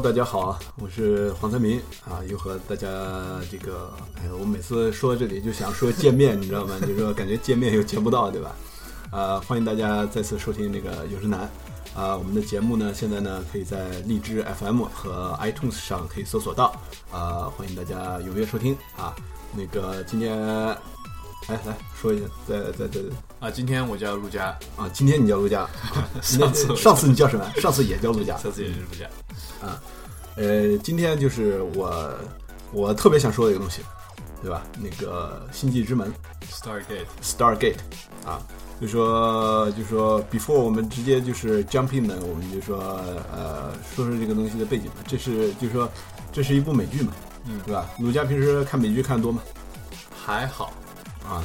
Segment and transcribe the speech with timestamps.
[0.00, 1.78] 大家好，我是黄三民
[2.08, 2.88] 啊，又和大家
[3.50, 6.78] 这个，哎，我每次说到这里就想说见面，你知道吗？
[6.80, 8.56] 就说感觉见面又见不到，对吧？
[9.10, 11.40] 啊，欢迎大家再次收听那个有声男
[11.94, 16.74] 啊，我们的节目呢，现在呢可以在荔枝 FM 和 iTunes 上可以搜索到
[17.12, 19.14] 啊，欢迎大家踊跃收听啊。
[19.54, 20.38] 那个今天，
[21.48, 23.00] 哎，来说一下，再再再
[23.40, 25.68] 啊，今天我叫陆佳，啊，今天你叫陆佳，
[26.22, 27.44] 上次上次你叫什么？
[27.60, 29.06] 上次也叫陆佳，上次也是陆佳。
[29.66, 29.82] 啊，
[30.36, 32.14] 呃，今天就是我
[32.72, 33.82] 我特别想说的一个东西，
[34.40, 34.62] 对吧？
[34.78, 36.12] 那个星际之门
[36.50, 37.76] Stargate，Stargate
[38.24, 38.40] 啊，
[38.80, 42.78] 就说就说 before 我们直接就是 Jumping 呢，我们就说
[43.34, 44.96] 呃说说这个东西的背景吧。
[45.08, 45.90] 这是就说
[46.32, 47.12] 这是一部美剧嘛，
[47.46, 47.90] 嗯对吧？
[47.98, 49.42] 鲁家平时看美剧看得多吗？
[50.24, 50.72] 还好，
[51.24, 51.44] 啊，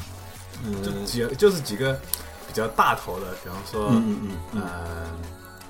[0.64, 0.82] 嗯。
[0.84, 1.94] 就几就是几个
[2.48, 4.62] 比较大头的，比方说，嗯嗯嗯嗯。
[4.62, 5.08] 呃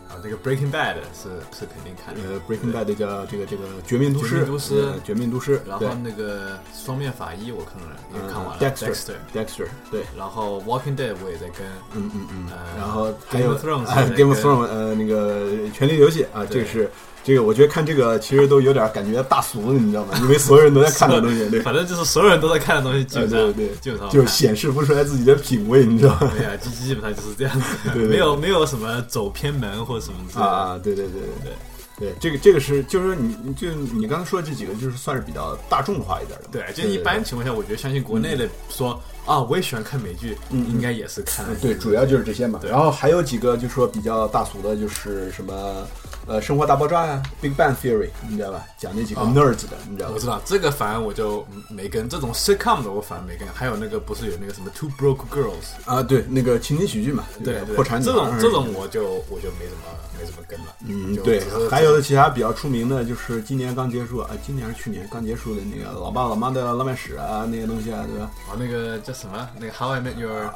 [0.09, 14.15] 啊，这个 Breaking Bad 是是肯定看的，呃，Breaking Bad 叫这个这个绝命毒师，绝命毒师呃绝命毒师，然后那个双面法医我看了，也看完了 Dexter，Dexter，对，然后 Walking Dead 我也在跟，嗯嗯嗯，呃然后还 Game 有 of Thrones 哎也在
[14.15, 15.41] Game of Thrones，呃，那个
[15.73, 16.89] 《权力游戏》啊，这个是
[17.27, 20.17] 这个，我觉得看这个其实都有点感觉大俗，你知道吗？
[20.21, 26.31] 因为所有人都在看的东西， 对，反正就是所有人都在看的东西，基本上对对对基本上就看显示不出来自己的品味，你知道吗？
[26.33, 30.49] 对呀，基基本上就是这样子，对对没有没有什么走偏门或什么之类的。
[30.49, 31.53] 啊啊，对对对对对
[31.99, 42.59] 对，这个这个是就是说你你就你刚才说的这几个，就是算是比较大众化一点的，对，就一般情况下，我觉得相信国内的说啊，我也喜欢看美剧，嗯应该也是看嗯，对，主要就是这些嘛。
[42.63, 45.85] 然后还有几个，就说比较大俗的，就是什么
[46.25, 48.65] 呃，《生活大爆炸》呀，《Big Bang Theory》，你知道吧？
[48.77, 50.19] 讲那几个啊 nerds 的，你知道吧我？
[50.19, 53.47] 知道这个，反而我就没跟这种 sitcom 的，我反而没跟。
[53.53, 59.83] 还有那个不是有那个什么 Two Broke Girls，啊，对，那个情景喜剧嘛，对对，破产这种这种我就我就没怎么
[60.19, 60.65] 没怎么跟了。
[60.85, 69.49] 嗯，对还有的其他比较出名的，就是今年刚结束啊，今年还是去年刚结束的那个《老爸老妈的浪漫史》啊，那些东西啊，对吧啊，那个叫什么？
[69.59, 70.49] 那个 How I Met Your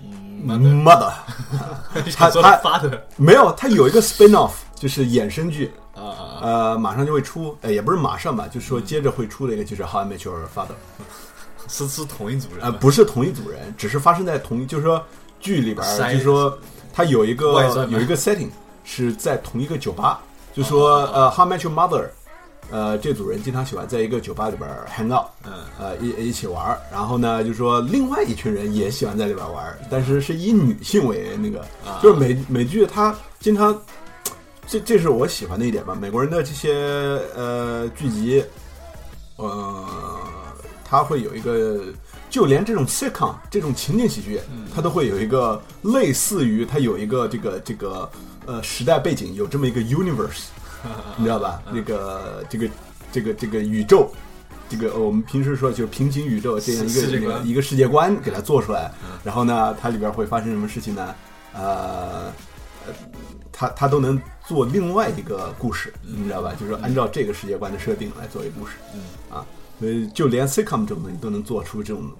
[0.00, 1.12] 嗯？Mother，
[2.10, 5.72] 想 说他 Father 没有，他有一个 spin off，就是衍生剧！
[6.40, 10.68] 呃，马上就会出，呃，也不是马上吧，就是说接着会出的一个，就是《How I Met Your Father》，
[11.68, 15.02] 是是同一组人呃，不是同一组人，只是发生在同一，就是说
[15.40, 16.56] 剧里边儿，就是说
[16.92, 18.50] 它有一个有一个 setting
[18.84, 20.20] 是在同一个酒吧，
[20.52, 22.02] 就说呃，《How I Met Your Mother》，
[22.70, 31.64] 呃，这组人经常喜欢在一个酒吧里边儿 hang out，嗯呃，一一起玩儿，然后呢，就说另外一群人也喜欢在里边玩儿，但是是以女性为那个，
[32.02, 33.78] 就是美美剧它经常，
[34.66, 36.74] 这这是我喜欢的一点吧，美国人的这些
[37.36, 38.44] 呃剧集，
[39.36, 39.86] 呃，
[40.84, 41.84] 它会有一个，
[42.30, 44.40] 就连这种 sitcom 这种情景喜剧，
[44.74, 48.10] 它都会有一个类似于它有一个这个这个
[48.46, 50.46] 呃时代背景，有这么一个 universe，
[51.16, 51.62] 你知道吧？
[51.72, 52.68] 那个这个
[53.12, 54.10] 这个这个宇宙。
[54.66, 58.90] 这个呃我们平时说就是平行宇宙这样一个一个世界观给它做出来，
[59.22, 61.14] 然后呢，它里边会发生什么事情呢？
[61.52, 62.32] 呃，
[62.86, 62.94] 呃，
[63.52, 66.54] 它它都能做另外一个故事，你知道吧？
[66.58, 69.44] 就是说按照这个世界观的设定来做一个故事，嗯啊，
[69.78, 72.10] 所以就连 sitcom 这种东西都能做出这种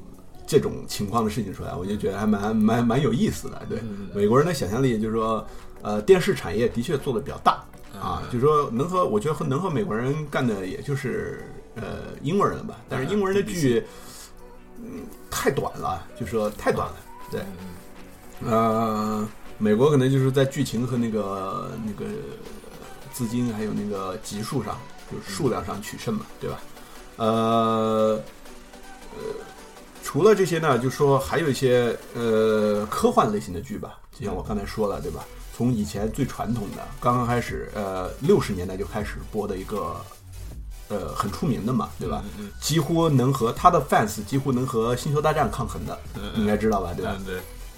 [0.46, 3.62] 这种情况的事情出来，我就觉得还蛮蛮蛮有意思的。
[3.70, 3.80] 对，
[4.14, 5.44] 美国人的想象力就是说，
[5.80, 7.64] 呃，电视产业的确做的比较大
[8.00, 11.44] 啊，就是说能和我觉得和能和美国人干的也就是
[11.76, 13.84] 呃英国人了吧，但是英国人的剧。
[14.86, 16.96] 嗯，太短了，就说太短了。
[17.30, 17.40] 对，
[18.44, 22.10] 呃，美国可能就是在剧情和那个那个
[23.12, 24.76] 资金还有那个集数上，
[25.10, 26.60] 就是数量上取胜嘛，对吧？
[27.16, 28.20] 呃
[29.16, 29.22] 呃，
[30.02, 35.24] 除了这些呢，就说还有一些呃科幻类型的剧吧，就像我刚才说了，对吧？
[35.56, 39.96] 从以前最传统的，刚刚开始，呃，六十年代就开始播的一个，
[40.88, 42.24] 呃，很出名的嘛，对吧？
[42.38, 46.92] 嗯几乎能和他的 fans 几乎能和星球大战抗衡的，嗯你应该知道吧？
[46.96, 47.16] 对吧？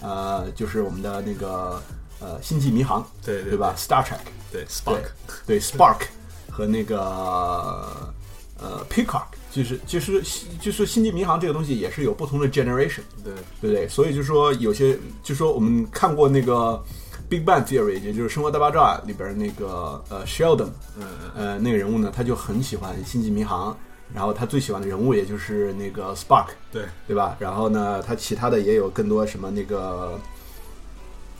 [0.00, 1.82] 呃，就是我们的那个
[2.20, 4.20] 呃星际迷航，对对对吧？Star Trek，
[4.52, 5.04] 对 Spark
[5.46, 6.02] 对 Spark
[6.50, 8.14] 和那个
[8.58, 10.22] 呃 Picard，就是就是
[10.60, 13.88] 就是星际迷航这个东西也是有不同的 generation，对对不对？
[13.88, 16.82] 所以就说有些就说我们看过那个
[17.28, 20.68] Big Bang Theory，也就是《生活大爆炸》里边那个呃 Sheldon，
[20.98, 23.76] 嗯呃那个人物呢，他就很喜欢星际迷航，
[24.14, 27.36] 然后他最喜欢的人物也就是那个 Spark，对对吧？
[27.38, 30.18] 然后呢，他其他的也有更多什么那个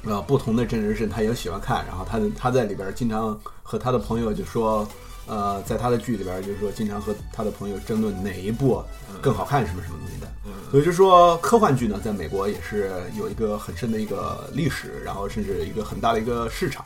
[0.04, 4.86] 呃不同的真人是他也喜欢看，然后他他在里边经常和他的朋友就说。
[5.26, 8.82] 呃，在他的剧里边，就是说经常和他的朋友争论哪一部
[9.20, 10.26] 更好看，什么什么东西的。
[10.70, 16.84] 所以就说科幻剧呢，在美国也是有一个很深的一个历史，然后甚至一个很大的一个市场，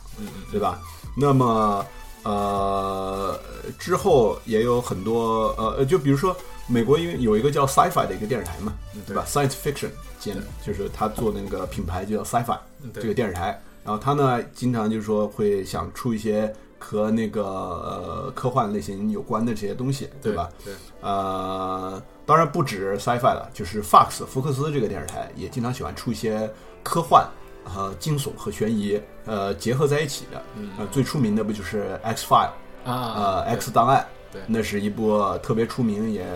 [0.50, 0.80] 对吧？
[1.16, 1.84] 那么
[2.22, 3.38] 呃，
[3.78, 6.36] 之后也有很多呃，就比如说
[6.66, 8.72] 美国因为有一个叫 Sci-Fi 的一个电视台嘛，
[9.06, 12.58] 对吧？Science Fiction 间就是他做那个品牌就叫 Sci-Fi
[12.94, 20.48] 这个电视台，然后他呢经常就是说会想出一些和那个呃科幻类型有关的这些东西，对吧？
[20.64, 27.24] 对，呃，当然不止 Sci-Fi 了，就是 Fox 福克斯这个电视台也经常喜欢出一些科幻。
[27.62, 30.42] 和惊悚和悬疑，呃，结合在一起的，
[30.78, 32.48] 呃，最出名的不就是《X File》
[32.90, 36.26] 啊，呃，《X 档案》，对，那是一部特别出名，也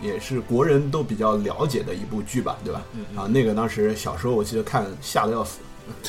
[0.00, 2.82] 也也是国人都比较了解的一部剧吧，对吧？
[3.16, 5.58] 啊，那个当时小时候我记得看吓得要死，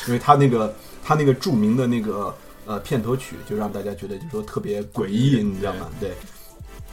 [0.06, 2.32] 因为他那个他那个著名的那个
[2.66, 5.88] 呃片头曲，就让大家觉得就说特别诡异，你知道吗？
[6.00, 6.12] 对。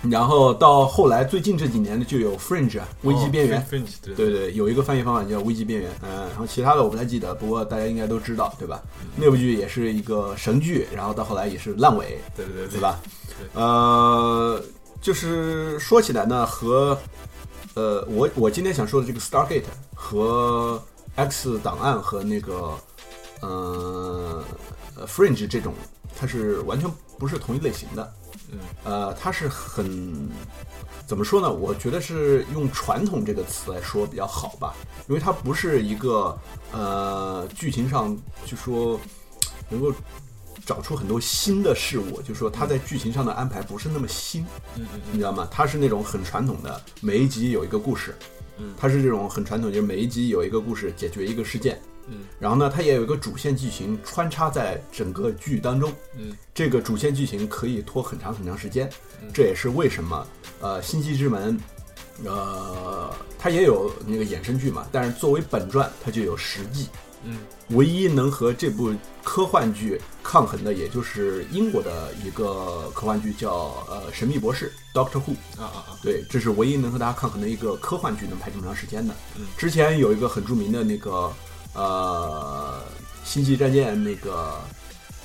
[0.09, 3.67] 然后到后来，最近这几年呢，就有 Fringe 危机边缘，
[4.15, 8.81] 对对，有一个翻译方法叫危机边缘，嗯，然后其他的我不太记得，不过大家应该都知道，对吧？
[9.17, 12.97] 那部剧也是一个神剧，然后到后来也是烂尾，对对对，对吧？
[13.53, 14.63] 呃，
[15.01, 16.97] 就是说起来呢，和
[17.73, 19.63] 呃，我我今天想说的这个 Stargate
[19.93, 20.81] 和
[21.15, 22.73] X 档案和那个
[23.41, 24.41] 呃
[25.07, 25.73] Fringe 这种，
[26.17, 28.13] 它是完全不是同一类型的。
[28.51, 30.29] 嗯，呃，它是很
[31.05, 31.51] 怎么说呢？
[31.51, 34.73] 我觉得是用“传统”这个词来说比较好吧，
[35.07, 36.37] 因为它不是一个
[36.71, 38.99] 呃剧情上就说
[39.69, 39.93] 能够
[40.65, 44.43] 找出很多新的事物，就说它在剧情上的安排不是那么新，
[44.75, 45.47] 嗯嗯，你知道吗？
[45.51, 48.15] 它是那种很传统的，每一集有一个故事，
[48.57, 51.79] 嗯，它是这种很传统，就是每一集有一个故事解决一个事件。
[52.11, 55.93] 嗯，然后呢，它也有一个主线剧情穿插在整个剧当中。
[56.17, 58.89] 嗯，这个主线剧情可以拖很长很长时间。
[59.33, 60.27] 这也是为什么，
[60.61, 61.57] 呃，《星际之门》，
[62.25, 66.87] 呃，它也有那个衍生剧嘛，但是作为本传，它就有十季。
[67.25, 67.37] 嗯，
[67.71, 68.93] 唯一能和这部
[69.25, 73.51] 科幻剧抗衡的，也就是英国的一个科幻剧，叫
[73.89, 75.33] 呃《神秘博士》（Doctor Who）。
[75.61, 75.99] 啊啊啊！
[76.01, 79.13] 对，这是唯一能和大家抗衡的一个科幻剧，能拍这么长时间的。
[79.35, 81.31] 嗯，之前有一个很著名的那个。
[81.73, 82.81] 呃，
[83.23, 84.59] 星际战舰那个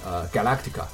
[0.05, 0.85] 呃，Galactica，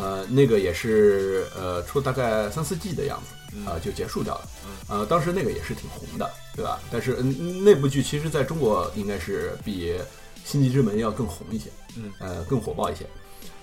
[0.00, 4.48] 呃，那个也是呃，出大概三四季的样子，呃，就结束掉了。
[4.88, 6.78] 呃，当时那个也是挺红的，对吧？
[6.90, 9.92] 但是嗯，那部剧其实在中国应该是比
[10.44, 13.06] 《星际之门》要更红一些，嗯，呃，更火爆一些。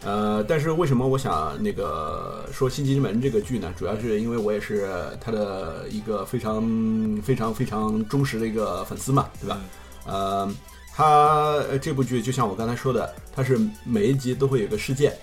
[0.01, 3.71] 呃，但是为什么我想那个说《星际之门》这个剧呢？
[3.77, 4.89] 主要是因为我也是
[5.21, 9.61] 他的一个非常非常非常忠实的一个粉丝嘛，对吧？
[10.07, 10.51] 呃。
[11.00, 15.18] 它这部剧就像我刚才说的，它是每一集都会有个事件，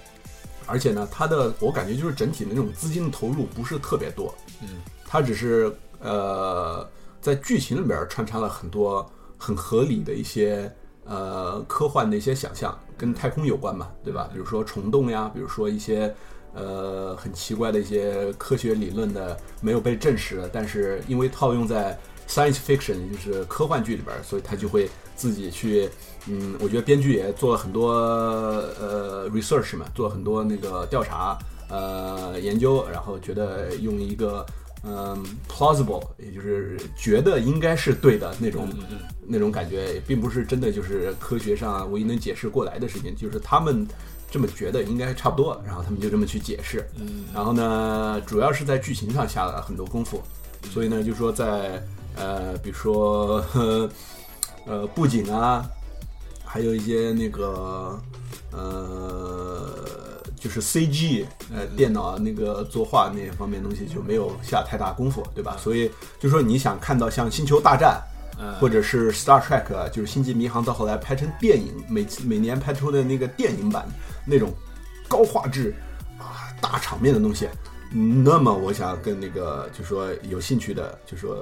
[0.64, 4.68] 而且呢，它的我感觉就是整体的那种资金的投入不是特别多，嗯，
[5.04, 5.70] 它只是
[6.00, 6.88] 呃
[7.20, 9.06] 在剧情里边穿插了很多
[9.36, 10.74] 很合理的一些
[11.04, 14.30] 呃科幻的一些想象，跟太空有关嘛，对吧？
[14.32, 16.10] 比如说虫洞呀，比如说一些
[16.54, 24.88] 呃很奇怪的一些科学理论的没有被证实的，但是因为套用在 science fiction 就是科幻剧里边，所以它就会。
[25.16, 25.88] 自己去，
[26.28, 27.92] 嗯，我觉得编剧也做了很多
[28.78, 31.38] 呃 research 嘛，做了很多那个调查
[31.70, 34.44] 呃研究，然后觉得用一个
[34.84, 38.68] 嗯 plausible，也就是觉得应该是对的那种
[39.26, 43.88] 那种感觉，并不是真的就是科学上唯一能解释过来的事情，就是他们
[44.30, 50.22] 这么觉得应该差不多，然后他们就这么去解释，嗯然后呢，主要是在剧情上下了很多功夫，
[50.70, 51.82] 所以呢，就说在
[52.16, 53.42] 呃，比如说。
[54.66, 55.64] 呃，布景啊，
[56.44, 57.96] 还有一些那个
[58.50, 65.56] 呃，就是 CG，呃，电脑那个作画那方面东西就没有下太大功夫，对吧？
[65.56, 68.00] 所以就说你想看到像《星球大战》，
[68.60, 73.86] 或者是 Star Trek，就是《星际迷航》，到后来拍成电影，每每年拍出的那个电影版
[74.26, 74.52] 那种
[75.06, 75.72] 高画质
[76.18, 77.48] 啊、大场面的东西，
[77.92, 81.38] 那么我想跟那个就说有兴趣的，就说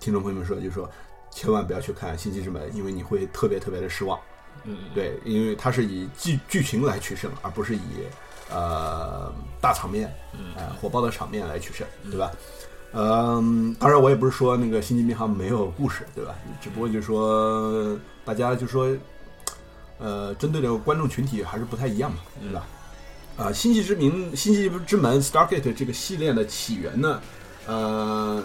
[0.00, 0.90] 听众朋友们说，就说。
[1.36, 4.18] 千万不要去看《星际之门》，因为你会特别特别的失望。
[4.64, 7.80] 嗯，对，因为它是以剧剧情来取胜，而不是以
[8.50, 10.10] 呃大场面、
[10.56, 12.32] 呃火爆的场面来取胜，对吧？
[12.94, 16.34] 嗯，当然我也不是说那个《星际迷航》没有故事，对吧？
[16.58, 18.96] 只不过就是说大家就说，
[19.98, 22.66] 呃，针对的观众群体还是不太一样嘛，对吧？
[23.36, 27.20] 啊，《星际之名》《星际之门》（Stargate） 这个系列的起源呢，
[27.66, 28.42] 呃。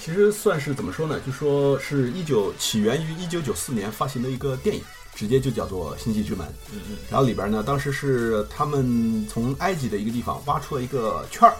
[0.00, 1.20] 其实算是怎么说呢？
[1.26, 4.82] 就说是一九起源于一九九四年发行的一个电影，
[5.14, 6.46] 直接就叫做《星际之门》。
[6.72, 6.96] 嗯嗯。
[7.10, 11.56] 然后里边呢，当时是他们从埃及的一个地方挖出了一个圈儿，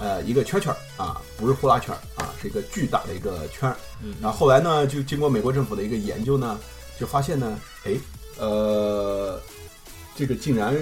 [0.00, 3.76] 呃，一个圈圈儿啊，不是呼啦圈儿啊，是一个巨大的一个圈儿。
[4.02, 4.14] 嗯。
[4.20, 6.58] 然后后来呢，就经过美国政府的一个研究呢，
[6.98, 7.92] 就发现呢，哎，
[8.38, 9.40] 呃，
[10.16, 10.74] 这个竟然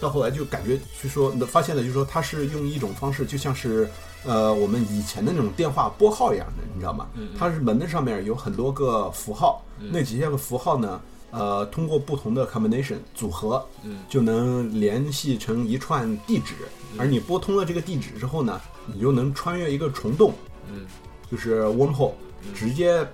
[0.00, 3.90] 到后来就感觉就说发现了，就是说它是用一种方式，就像是
[4.24, 7.06] 呃我们以前的那种电话拨号一样的，你知道吗？
[7.38, 11.00] 它是门的上面有很多个符号，那几千个符号呢，
[11.30, 13.64] 呃，通过不同的 combination 组合，
[14.08, 16.54] 就能联系成一串地址，
[16.98, 20.34] 而你拨通了这个地址之后呢，你就能穿越一个虫洞，
[20.68, 20.86] 嗯，
[21.30, 22.12] 就是 wormhole，
[22.54, 23.06] 直接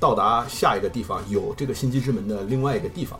[0.00, 3.18] 到达下一个地方，有这个星际之门的另外一个地方，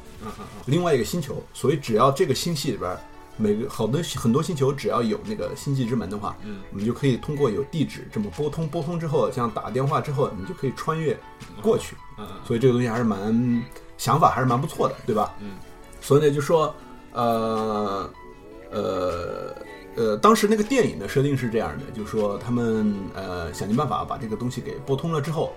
[0.67, 1.43] 另外一个星球。
[1.53, 3.01] 所以只要这个星系里边儿
[3.37, 11.19] 每个好多很多星球只要有那个星际之门的话，嗯，我们就可以通过有地址这么拨通，拨通之后，像打电话之后，你就可以穿越
[11.61, 11.97] 过去。
[12.19, 13.63] 嗯嗯所以这个东西还是蛮
[13.99, 15.35] 想法还是蛮不错的，对吧？
[15.41, 15.57] 嗯。
[16.01, 16.73] 所以呢，就说
[17.13, 18.09] 呃
[18.71, 19.55] 呃
[19.97, 25.53] 呃，当时那个电影的设定是这样的，就是说他们呃想尽办法把这个东西给拨通了之后，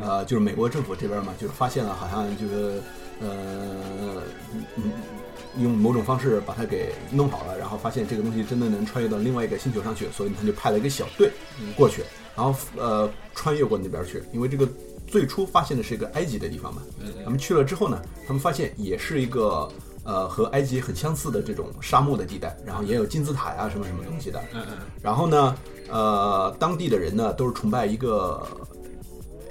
[0.00, 2.82] 呃，就是美国政府这边嘛，就是发现了好像就是
[3.20, 3.28] 呃
[4.56, 4.92] 嗯嗯。
[5.58, 11.30] 用某种方式把它给弄好了，然后发现这个东西真的能穿越到另外一个星球上去，所以他就派了一个小队
[11.76, 12.02] 过去，
[12.36, 14.68] 然后呃穿越过那边去，因为这个
[15.06, 16.82] 最初发现的是一个埃及的地方嘛，
[17.24, 19.68] 他们去了之后呢，他们发现也是一个
[20.04, 25.56] 呃和埃及很相似的这种沙漠的地带，然后也有金字塔呀、什么什么东西的，嗯嗯然后呢，
[25.90, 28.46] 呃，当地的人呢都是崇拜一个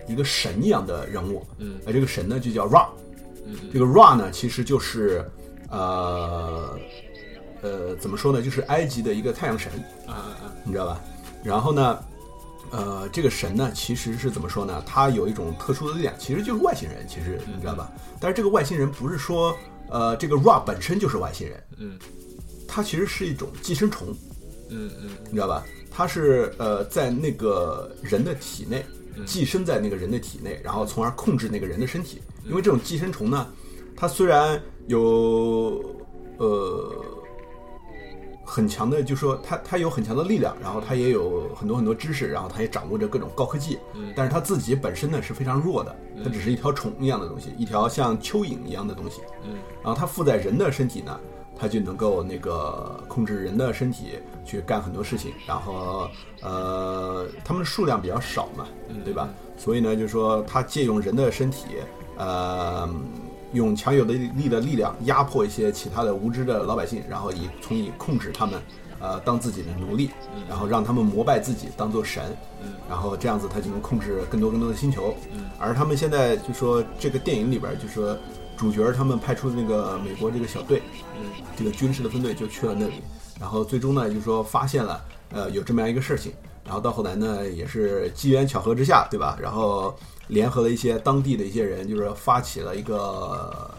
[0.08, 2.88] 一个神一样的人物，嗯，而这个神呢就叫 Ra，
[3.46, 3.56] 嗯。
[3.74, 5.24] 这个 Ra 呢其实就是
[5.70, 6.80] 呃
[7.62, 9.72] 呃怎么说呢，就是埃及的一个太阳神，
[10.08, 11.02] 啊你知道吧？
[11.44, 12.00] 然后呢，
[12.72, 14.84] 呃，这个神呢，其实是怎么说呢？
[14.86, 17.92] 他有一种特殊的力量，其实就是外星人，其实你知道吧？
[18.20, 19.56] 但是这个外星人不是说，
[19.90, 21.98] 呃，这个 Ra 本身就是外星人，嗯
[22.68, 24.10] 它其实是一种寄生虫，
[24.70, 25.66] 嗯嗯你知道吧？
[25.92, 28.86] 它是呃在那个人的体内
[29.26, 32.22] 寄生在那个人的体内，然后从而控制那个人的身体。
[32.46, 33.48] 因为这种寄生虫呢，
[33.96, 35.84] 它虽然有
[36.38, 36.92] 呃
[38.44, 43.78] 很强的，就说它它有很强的力量，然后它也有很多很多知识，然后它也掌握着各种高科技，
[44.16, 49.22] 但是它自己本身呢是非常弱的，它只是一条虫一样的东西，一条像蚯蚓一样的东西。
[49.44, 51.18] 嗯然后它附在人的身体呢，
[51.56, 55.32] 它就能够那个控制人的身体去干很多事情。
[55.48, 56.10] 然后
[56.42, 58.68] 呃，它们数量比较少嘛，
[59.06, 59.30] 对吧？
[59.56, 61.66] 所以呢，就是说它借用人的身体，
[62.18, 62.90] 呃，
[63.54, 68.62] 用强有力的力量压迫一些其他的无知的老百姓，然后以从以控制他们。
[69.02, 70.10] 呃，当自己的奴隶，
[70.50, 72.36] 然后让他们膜拜自己，当做神，
[72.90, 75.16] 然后这样子他就能控制更多更多的星球。
[75.58, 78.18] 而他们现在就说这个电影里边就说
[78.58, 80.82] 主角他们派出的那个美国这个小队，
[81.56, 82.96] 这个军事的分队就去了那里，
[83.40, 85.02] 然后最终呢就说发现了
[85.32, 86.34] 呃有这么样一个事情，
[86.70, 89.36] 然后到后来呢也是机缘巧合之下，对吧？
[89.42, 89.98] 然后
[90.28, 93.74] 联合了一些当地的一些人，就是发起了一个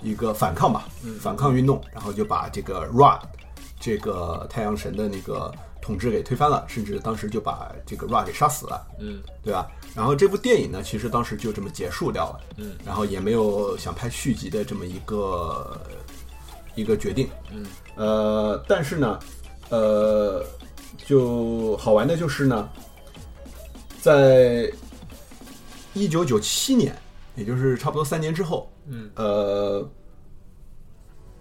[0.00, 0.86] 一个反抗吧，
[1.18, 3.18] 反抗运动，然后就把这个 Ra
[3.80, 8.86] 这个太阳神的那个统治给推翻了，甚至当时就把这个 Ra 给杀死了。
[9.00, 9.68] 嗯对吧？
[9.92, 15.80] 然后这部电影呢，其实当时就这么结束掉了，嗯，然后也没有想拍续集的这么一个
[16.76, 19.18] 一个决定，嗯，呃，但是呢，
[19.70, 20.44] 呃，
[21.04, 22.68] 就好玩的就是呢，
[24.00, 24.70] 在
[25.94, 26.96] 一九九七年，
[27.34, 29.88] 也就是差不多三年之后，嗯，呃，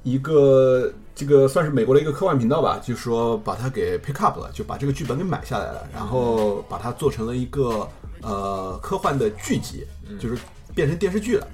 [0.04, 7.88] 一个这个算是美国的一个科幻频道吧，就说把它给 pick up 了，就把这个剧本给买下来了，然后把它做成了一个
[8.22, 9.86] 呃科幻的剧集，
[10.20, 10.38] 就是
[10.74, 11.48] 变成电视剧了。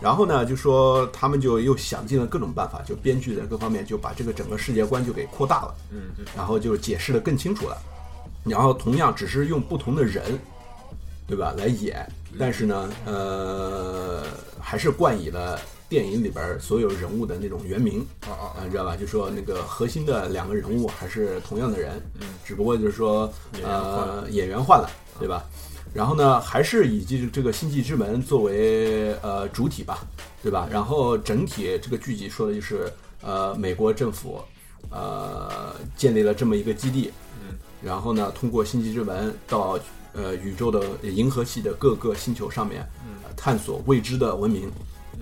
[0.00, 7.76] 然后呢，就说他们就又想尽了各种办法，就编剧的各方面就把这个整个世界观就给扩大了，嗯嗯然后就解释的更清楚了。
[8.44, 10.38] 然后同样只是用不同的人，
[11.26, 12.06] 对吧，来演，
[12.38, 14.22] 但是呢，呃，
[14.60, 18.96] 还是冠以了电影里边所有人物的那种原名，哦哦啊，你知道吧？
[18.96, 23.30] 就说那个核心的两个人物还是同样的人，嗯，只不过就是说
[23.62, 24.88] 呃演员换了，
[25.18, 25.44] 对吧？
[25.94, 30.06] 然后呢，还是以这这个星际之门作为呃主体吧，
[30.42, 30.68] 对吧？
[30.70, 32.92] 然后整体这个剧集说的就是
[33.22, 34.40] 呃美国政府
[34.90, 39.78] 呃建立了这么一个基地，嗯，然后呢，通过星际之门到
[40.12, 42.82] 呃宇宙的银河系的各个星球上面，
[43.24, 44.70] 呃探索未知的文明。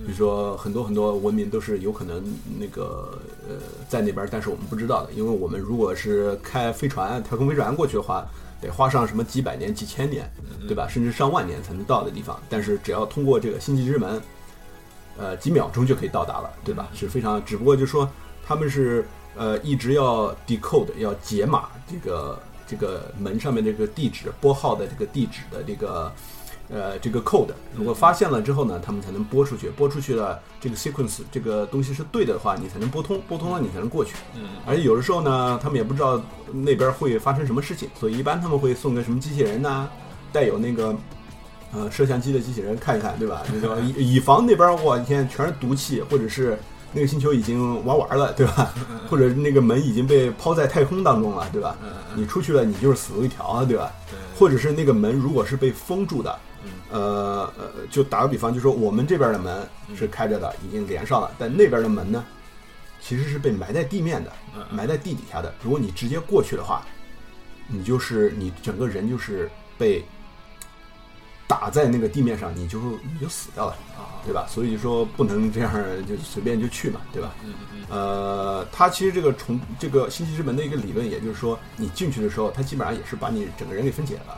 [0.05, 2.23] 比如说，很多很多文明都是有可能
[2.59, 3.19] 那个
[3.49, 3.55] 呃
[3.89, 8.23] 在那边，但是我们不知道的，因为我们如果是开飞船、太空飞船过去的话，
[8.61, 10.29] 得花上什么几百年、几千年，
[10.67, 10.87] 对吧？
[10.87, 12.39] 甚至上万年才能到的地方。
[12.49, 14.21] 但是只要通过这个星际之门，
[15.17, 16.87] 呃，几秒钟就可以到达了，对吧？
[16.93, 18.09] 是非常，只不过就是说
[18.45, 26.11] 他们是呃一直要 decode 要解码这个这个门上面这个地址拨号的这个地址的这个
[26.69, 34.15] 呃这个 code，如果发现了之后呢，他们才能播出去，播出去了这个 sequence 这个东西是对的话，你才能拨通，拨通了你才能过去。
[34.35, 36.21] 嗯而且有的时候呢，他们也不知道
[36.51, 39.87] 那边会发生什么事情，所以一般他们会送个什么机器人呐、
[40.33, 40.95] 带有那个
[41.73, 43.43] 呃摄像机的机器人看一看，对吧？
[43.53, 46.57] 那个以以防那边我天全是毒气，或者是
[46.91, 48.73] 那个星球已经玩完了，对吧？
[49.09, 51.77] 或者那个门已经被抛在太空当中了，对吧？
[52.15, 53.91] 你出去了，你就是死路一条啊，对吧？
[54.37, 56.39] 或者是那个门如果是被封住的，嗯
[56.89, 62.25] 呃呃，就打个比方，就说我们这边的门是开着的，已经连上了，但那边的门呢，
[63.01, 65.53] 其实是被埋在地面的，嗯埋在地底下的。
[65.61, 66.85] 如果你直接过去的话，
[67.67, 70.03] 你就是你整个人就是被
[71.47, 72.79] 打在那个地面上，你就
[73.13, 74.45] 你就死掉了，啊，对吧？
[74.49, 75.73] 所以就说不能这样
[76.05, 77.33] 就随便就去嘛，对吧？
[77.89, 84.37] 呃，它其实这个重这个信息之门的一个理论，也就是说，你进去的时候，它基本上也是把你整个人给分解了。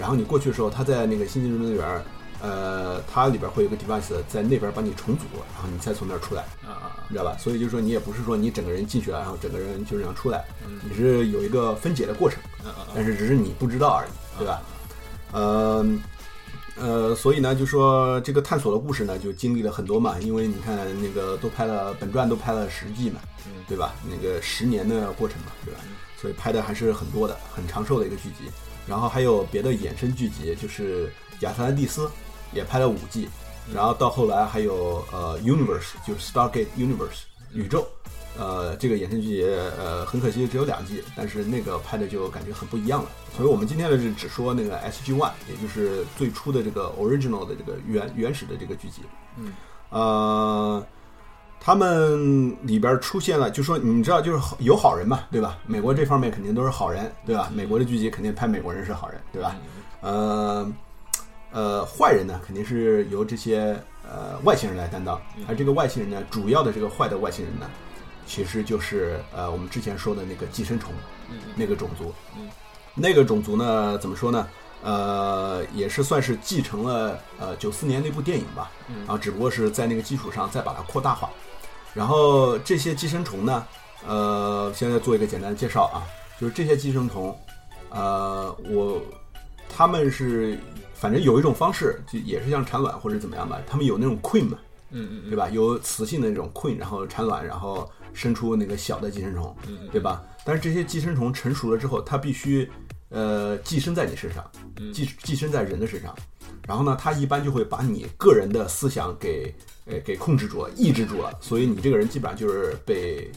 [0.00, 2.02] 啊然后你过去的时候，它在那个星际之门里边儿，
[2.40, 7.36] 呃，它里边会有个 device 在那边把你重组，然后你再从那儿出来，啊啊你知道吧？
[7.38, 12.40] 所以就是说，你也不是说你整个人进去了，然后整个人就这样出来，嗯你是有一个分解的过程，
[12.94, 14.62] 但是只是你不知道而已，对吧？
[15.32, 15.86] 呃。
[16.76, 23.92] 呃，所以呢，就说这个探索的故事呢，就经历了很多嘛，因为你看那个都拍了本传都拍了十季嘛，嗯对吧？
[24.08, 25.80] 那个十年的过程嘛，对吧？
[26.18, 28.50] 所以拍的还是很多的，很长寿的一个剧集。
[28.90, 32.10] 然后还有别的衍生剧集，就是亚特兰蒂斯
[32.52, 33.28] 也拍了五季，
[33.72, 37.86] 然后到后来还有呃 Universe，就是 Stargate Universe 宇宙，
[38.36, 39.44] 呃这个衍生剧集
[39.78, 43.08] 呃很可惜只有两季，但是那个拍的就感觉很不一样了。
[43.36, 49.02] 所以我们今天呢是只说那个 SG One，也就是最初的这个 original 的这个原原始的这个剧集。
[49.38, 49.52] 嗯，
[49.90, 50.84] 呃。
[51.62, 55.58] 他们里边出现了，就说你知道，就是好有好人嘛，对吧？
[55.66, 57.50] 美国这方面肯定都是好人，对吧？
[57.54, 59.54] 美国的剧集肯定拍美国人是好人，对吧？
[60.00, 60.72] 呃
[61.52, 67.68] 呃，坏人呢肯定是由这些呃外星人来担当，而这个外星人呢，主要的这个坏的外星人呢，
[68.26, 70.94] 其实就是呃我们之前说的那个寄生虫
[71.54, 72.14] 那个种族，
[72.94, 74.48] 那个种族呢怎么说呢？
[74.82, 81.28] 呃，也是算是继承了呃九四年那部电影吧，然后只不过是在那个基础上再把它扩大化。
[81.94, 83.66] 然后这些寄生虫呢，
[84.06, 86.06] 呃，现在做一个简单的介绍啊，
[86.40, 87.36] 就是这些寄生虫，
[87.90, 89.00] 呃，我
[89.68, 90.58] 他们是
[90.94, 94.58] 反正有一种方式，就也是像产卵或者怎么样吧，他们有那种 queen 嘛，
[94.90, 95.48] 嗯嗯对吧？
[95.50, 99.56] 有雌性的那种 queen，然后产卵，然后生出那个小的寄生虫，
[99.90, 100.22] 对吧？
[100.44, 102.70] 但是这些寄生虫成熟了之后，它必须
[103.08, 104.48] 呃寄生在你身上，
[104.92, 106.14] 寄寄生在人的身上，
[106.66, 109.54] 然后呢，他一般就会把你个人的思想给
[109.86, 113.30] 呃给控制住了，抑制住了，所以你这个人基本上就是被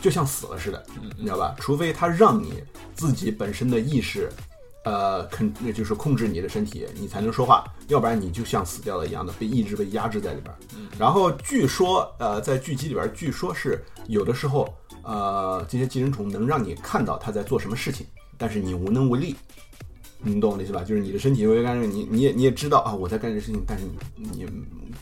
[0.00, 0.84] 就像死了似的，
[1.16, 1.54] 你知道吧？
[1.58, 2.62] 除非他让你
[2.94, 4.30] 自己本身的意识。
[4.84, 10.56] 呃，控就是控制你的身体，你才能说话，要不然你就像死掉了一样的被抑制、被压制在里边儿。
[10.96, 18.06] 然后据说，呃，在剧集里边儿，据说是有的时候，呃，这些寄生虫能让你看到他在做什么事情，
[18.38, 19.34] 但是你无能为力。
[20.18, 20.82] 你懂我的意思吧？
[20.82, 23.84] 就是你的身体为干涉你，你也你也知道啊，我在干这事情，但是
[24.16, 24.46] 你你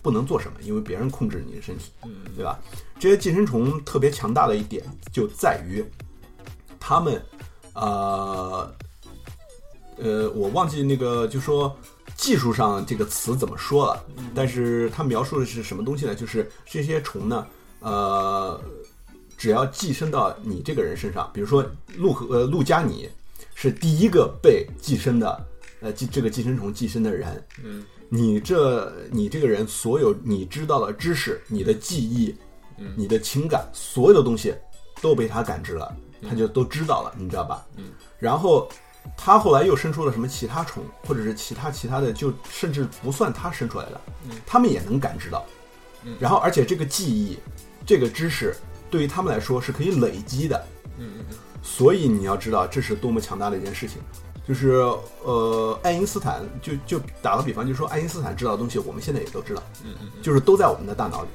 [0.02, 1.90] 不能做什么，因为别人控制你的身体，
[2.36, 2.58] 对吧？
[2.98, 5.84] 这些寄生虫特别强大的一点就在于，
[6.78, 7.22] 他们，
[7.74, 8.74] 呃，
[9.96, 11.74] 呃，我忘记那个就说
[12.16, 16.14] 技术上这个词怎么说了，但是它描述的是什么东西呢？
[16.14, 17.46] 就是这些虫呢，
[17.80, 18.60] 呃，
[19.36, 21.64] 只要寄生到你这个人身上，比如说
[21.96, 23.08] 陆和呃陆加尼
[23.54, 25.46] 是第一个被寄生的，
[25.80, 32.34] 呃寄这个寄生虫寄生的人，嗯，你这你这个人所有你知道的知识、你的记忆、
[32.96, 34.54] 你的情感，所有的东西
[35.00, 35.96] 都被他感知了，
[36.28, 37.66] 他就都知道了，你知道吧？
[37.76, 37.84] 嗯，
[38.18, 38.68] 然后。
[39.18, 44.00] 他后来又生出了什么其他虫，或者是其他其他的，就甚至不算他生出来的，
[44.46, 45.44] 他们也能感知到。
[46.18, 47.38] 然后，而且这个记忆、
[47.84, 48.56] 这个知识，
[48.90, 50.66] 对于他们来说是可以累积的。
[51.64, 53.98] 所以你要知道，这是多么强大的一件事情。
[54.46, 54.84] 就是
[55.22, 59.62] 呃，爱因斯坦就就打个比方，就说爱因斯坦知道的东西，我们现在也都知道，
[60.22, 61.28] 就是都在我们的大脑里，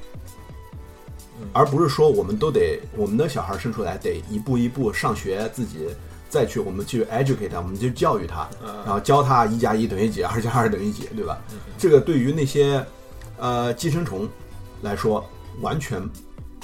[1.52, 5.88] 而不是说我们都得我们的小孩生出来得一步一步上学，自己
[6.28, 8.48] 再去我们去 educate 他，我们就教育他，
[8.84, 11.36] 然后教他一加一等于几，二加二等于几，对吧？
[11.76, 12.80] 这个对于那些
[13.38, 14.28] 呃寄生虫
[14.82, 15.28] 来说，
[15.62, 16.00] 完全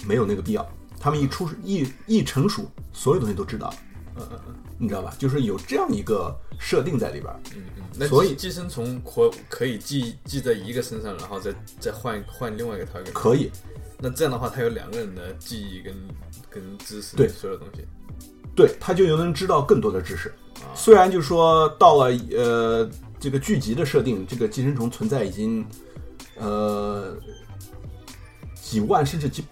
[0.07, 0.65] 没有那个必要。
[0.99, 3.73] 他们一出一一成熟，所有东西都知道，
[4.17, 5.15] 嗯嗯嗯你知道吧？
[5.19, 7.41] 就是有这样一个设定在里边儿。
[7.55, 13.13] 嗯嗯，那所以寄寄生虫可可以寄寄在一个身上，然后再再换换另外一个 target。
[13.13, 13.51] 可以，
[13.99, 15.95] 那这样的话，他有两个人的记忆跟
[16.51, 17.87] 跟知识，对所有东西。
[18.55, 20.29] 对，他就能知道更多的知识。
[20.29, 22.07] 啊虽然就是说到了
[22.37, 25.65] 呃，这个剧集的设定，这个寄生虫存在已经
[26.37, 27.17] 呃
[28.55, 29.45] 几万甚至几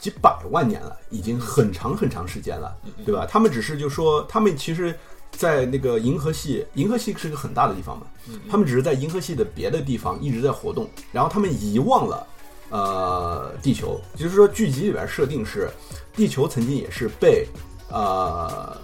[0.00, 3.26] 几几百万年了，已经很长很长时间了，对吧？
[3.26, 4.98] 他们只是就说，他们其实，
[5.30, 8.06] 在那个银河系，银河系是个很大的地方嘛，
[8.50, 12.26] 他们只是在银河系的别的地方一直在活动，然后他们遗忘了
[12.70, 15.70] 呃地球，就是说剧集里边设定是
[16.14, 17.46] 地球曾经也是被
[17.90, 18.76] 呃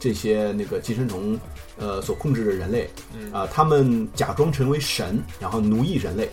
[0.00, 1.38] 这些那个寄生虫
[1.78, 2.90] 呃所控制的人类，
[3.32, 6.30] 啊、他们假装成为神，然后奴役人类，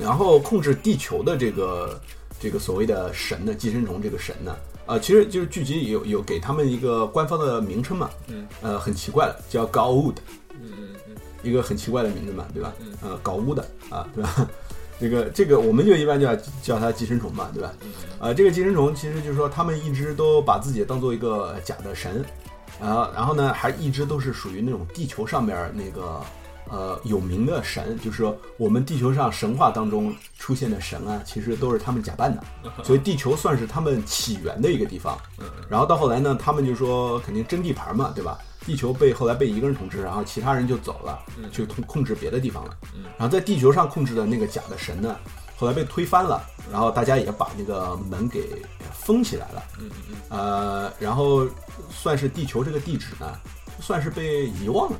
[0.00, 2.00] 然后控制地球的这个
[2.44, 4.54] 这个所谓的神呢，寄生虫这个神呢，
[4.84, 12.74] 呃，其实就是剧集有有给他们一个官方的名称嘛，嗯，呃，很奇怪的，叫高乌的嗯嗯嗯一个很奇怪的名字嘛，对吧？
[13.00, 14.46] 呃，搞污的啊，对吧？
[15.00, 17.72] 这个这个我们就一般叫叫它寄生虫嘛，对吧？
[18.20, 22.22] 呃，这个寄生虫其实就是说他们一直都把自己当做一个假的神，
[22.78, 26.20] 啊，然后呢还一直都是属于那种地球上面那个
[26.74, 32.42] 呃有名的神，就是说我们地球上神话当中出现的神啊，其实都是他们假扮的，
[32.82, 35.16] 所以地球算是他们起源的一个地方。
[35.68, 38.38] 然后到后来呢，他们就说肯定争地盘嘛，对吧？
[38.66, 41.18] 地球被后来被一个人统治，然后其他人就走了，
[41.52, 42.76] 去控控制别的地方了。
[43.18, 45.14] 然后在地球上控制的那个假的神呢，
[45.56, 49.62] 后来被推翻了，然后大家也把那个门给封起来了。
[50.30, 51.46] 呃，然后
[51.90, 53.38] 算是地球这个地址呢，
[53.80, 54.98] 算是被遗忘了。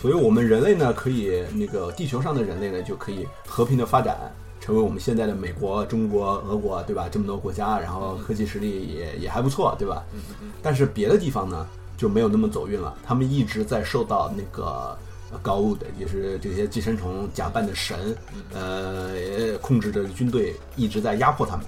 [0.00, 4.16] 所以我们人类呢，可以那个地球上的人类呢，就可以和平的发展，
[4.60, 7.08] 成为我们现在的美国、中国、俄国，对吧？
[7.10, 10.04] 这么多国家，然后科技实力也也还不错，对吧？
[10.62, 14.96] 但是别的地方呢，就没有那么走运了，他们一直在受到那个。
[15.44, 18.16] 高物的，也是这些寄生虫假扮的神，
[18.52, 21.64] 呃，控制着军队一直在压迫他们，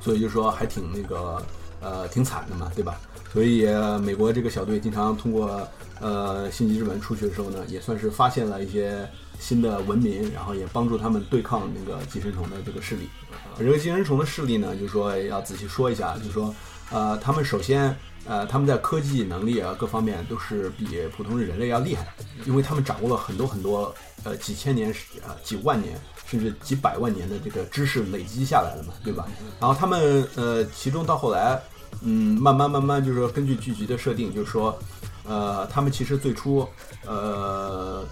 [0.00, 1.42] 所以就说还挺那个
[1.80, 3.00] 呃挺惨的嘛，对吧？
[3.36, 3.66] 所以、
[4.00, 5.68] 美国这个小队经常通过
[6.00, 9.06] 呃星际之门出去的时候呢，也算是发现了一些
[9.38, 13.10] 新的文明，然后也帮助他们对抗那个寄生虫的这个势力。
[13.58, 16.54] 而这个寄生虫的势力呢，就是说要仔细说一下，就是说
[16.90, 17.94] 呃他们首先。
[18.28, 20.84] 呃，他们在科技能力啊各方面都是比
[21.16, 22.12] 普通的人类要厉害，
[22.44, 23.94] 因为他们掌握了很多很多
[24.24, 24.90] 呃几千年
[25.24, 25.96] 啊、几万年
[26.26, 29.28] 甚至几百万年的这个知识累积下来了嘛，对吧？
[29.60, 31.62] 然后他们呃，其中到后来，
[32.02, 34.78] 嗯，慢慢慢慢就是说根据剧集的设定，就是说，
[35.24, 36.68] 呃，他们其实最初
[37.06, 38.04] 呃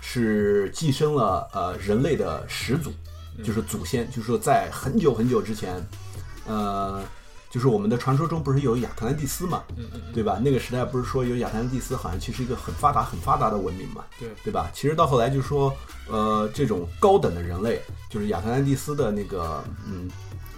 [0.00, 2.92] 是寄生了呃人类的始祖，
[3.44, 5.84] 就是祖先，就是说在很久很久之前，
[6.46, 7.02] 呃。
[7.50, 9.62] 就是我们的传说中不是有亚特兰蒂斯嘛，
[10.12, 10.40] 对吧？
[10.42, 14.68] 那个时代不是说有亚特兰蒂斯，好像其实一个很发达、很发达的文明嘛，对对吧？
[14.74, 15.72] 其实到后来就是说，
[16.10, 20.10] 呃，这种高等的人类，就是亚特兰蒂斯的那个，嗯，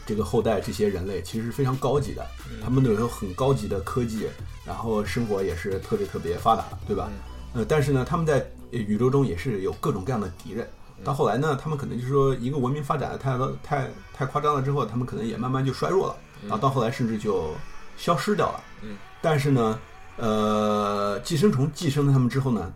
[0.07, 2.25] 这个后代这些人类其实是非常高级的，
[2.63, 4.29] 他们都有很高级的科技，
[4.65, 7.11] 然后生活也是特别特别发达，对吧？
[7.53, 10.67] 呃，但是呢，他们在宇宙中也是有各种各样的敌人。
[11.05, 16.17] 到后来呢，他们可能就是说一个文明发展的太太太夸张了之后，他们可能也慢慢就衰弱了。
[16.43, 17.55] 然后到后来甚至就
[17.97, 18.61] 消失掉了。
[18.83, 19.79] 嗯，但是呢，
[20.17, 22.73] 呃，寄生虫寄生了他们之后呢，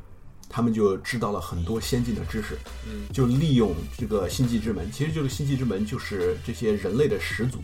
[0.50, 2.58] 他们就知道了很多先进的知识。
[2.86, 7.58] 嗯，就利用这个星际之门，其实这个星际之门就是这些人类的始祖，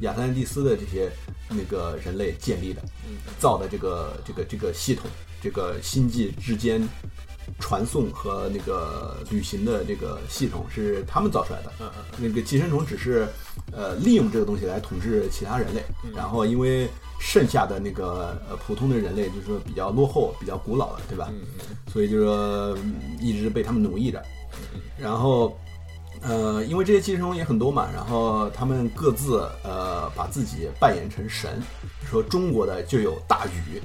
[0.00, 1.10] 亚特兰蒂斯的这些
[1.48, 2.82] 那个人类建立的，
[3.38, 5.08] 造的这个这个这个系统，
[5.40, 6.86] 这个星际之间。
[7.60, 13.26] 传送和那个旅行的这个系统是他们造出来的，嗯嗯那个寄生虫只是
[13.70, 15.80] 呃利用这个东西来统治其他人类，
[16.12, 21.30] 然后因为剩下的那个呃普通的人类就是说比较落后、比较古老了，对吧？
[21.92, 24.22] 所以就是说嗯一直被他们奴役着，
[24.98, 25.56] 然后。
[26.22, 31.62] 呃，因为这些寄生虫也很多嘛，然后他们各自呃把自己扮演成神，
[32.08, 33.80] 说中国的就有大禹，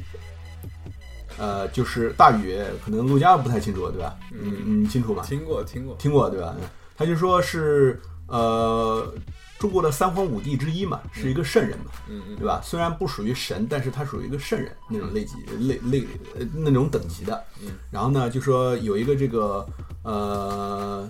[1.37, 4.17] 呃，就是大禹，可能陆家不太清楚，对吧？
[4.31, 5.23] 嗯，嗯清楚吗？
[5.27, 6.55] 听过听过，听过对吧？
[6.97, 9.13] 他就说是呃
[9.61, 12.59] 中国的三皇五帝之一嘛，是一个圣人嘛，嗯嗯对吧？
[12.63, 16.03] 虽然不属于神，但是他属于一个圣人那种类级类类
[16.35, 17.39] 呃那种等级的。
[17.63, 19.63] 嗯然后呢，就说有一个这个
[20.01, 21.07] 呃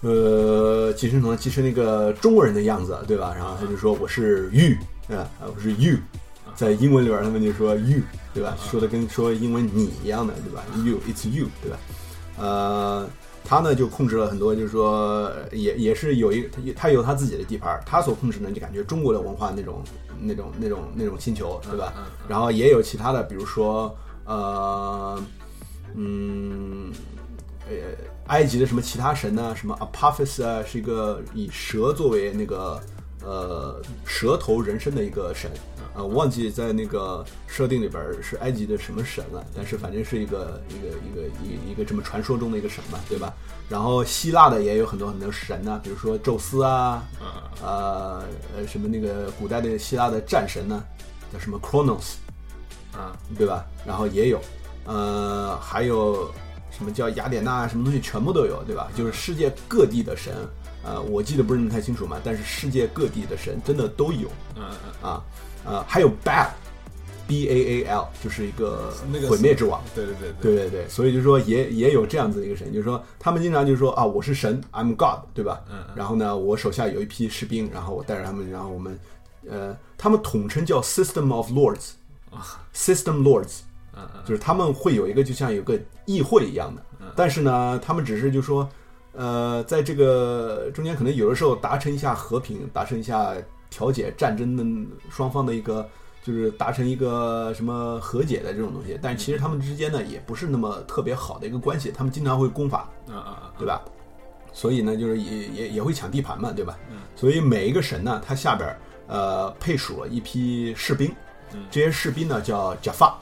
[0.00, 3.34] 呃寄生虫其实那个中国人的样子，对吧？
[3.36, 4.74] 然后他就说我是 you
[5.14, 5.98] 啊，我是 you，
[6.54, 8.00] 在英文里边他们就说 you，
[8.32, 8.56] 对吧？
[8.70, 11.78] 说的跟说英文你一样的，对吧？you，it's you，对吧？
[12.38, 13.08] 呃，
[13.44, 19.82] 他呢就控制了很多，就是说也也是有一他有他自己的地盘，他所控制呢就感觉中国的文化那种
[20.18, 21.92] 那种那种那种星球，对吧？
[22.26, 25.22] 然后也有其他的，比如说呃
[25.94, 26.90] 嗯
[27.68, 27.76] 呃
[28.28, 32.80] 埃及的什么其他神呢，什么 Apophis 啊，是一个以蛇作为那个
[33.22, 35.50] 呃蛇头人身的一个神，
[35.94, 43.32] 啊，我忘记在那个设定里边是埃及的什么神了，但是反正是一个一个一个一一个这么传说中的一个神嘛，对吧？
[43.68, 47.02] 然后希腊的也有很多很多神呐、比如说宙斯啊，
[47.62, 48.24] 呃
[48.56, 50.82] 呃什么那个古代的希腊的战神呢，
[51.32, 52.14] 叫什么 Kronos，
[52.92, 53.64] 啊，对吧？
[53.86, 54.40] 然后也有，
[54.84, 56.30] 呃，还有
[56.70, 58.90] 什么叫雅典娜，什么东西全部都有，对吧？
[58.96, 60.34] 就是世界各地的神，
[60.82, 64.64] 呃，我记得不是那么太清楚嘛，但是世界各地的神真的都有嗯
[65.02, 65.24] 嗯，啊，
[65.64, 68.92] 呃，还有 Baal，B A A L，就是一个
[69.28, 69.82] 毁灭之王。
[69.94, 75.62] 对对对对对对，所以就说也也有这样子的一个神，就是说他们经常就是说啊，我是神，I'm God，对吧？
[75.70, 78.98] 嗯嗯然后呢，我手下有一批士兵，然后我带着他们，然后我们，
[79.48, 83.60] 呃，他们统称叫 System of Lords，System Lords，
[83.96, 86.82] 嗯嗯就是他们会有一个就像有个议会一样的，
[87.16, 88.68] 但是呢，他们只是就说，
[89.12, 93.34] 呃，在这个中间可能有的时候达成一下和平，达成一下
[93.74, 94.64] 调解战争的
[95.10, 95.88] 双方的一个，
[96.22, 103.82] 就是达成一个什么和解的这种东西，但是其实他们之间呢也不是那么特别好的一个关系，他们经常会攻伐，嗯嗯对吧？
[104.52, 106.78] 所以呢，就是也也也会抢地盘嘛，对吧？
[107.16, 111.12] 所以每一个神呢，他下边呃配属了一批士兵，
[111.68, 113.18] 这些士兵呢叫贾发，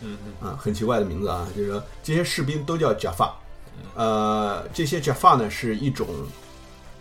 [0.00, 0.48] 嗯嗯。
[0.48, 3.34] 啊，很奇怪的名字啊，就是说这些士兵都叫贾发，
[3.96, 6.06] 呃，这些贾发呢是一种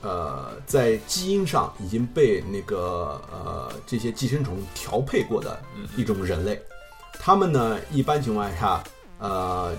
[0.05, 5.59] 呃在基因上已经被那个呃这些寄生虫调配过的
[5.97, 6.61] 一种人类，
[7.19, 8.83] 他们呢一般情况下
[9.17, 9.73] 呃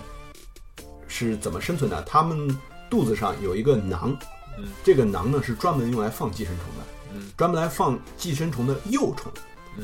[1.06, 2.02] 是怎么生存的？
[2.02, 2.58] 他们
[2.90, 4.16] 肚子上有一个囊，
[4.58, 4.64] 嗯。
[4.82, 6.82] 这个囊呢是专门用来放寄生虫的，
[7.14, 9.30] 嗯专门来放寄生虫的幼虫。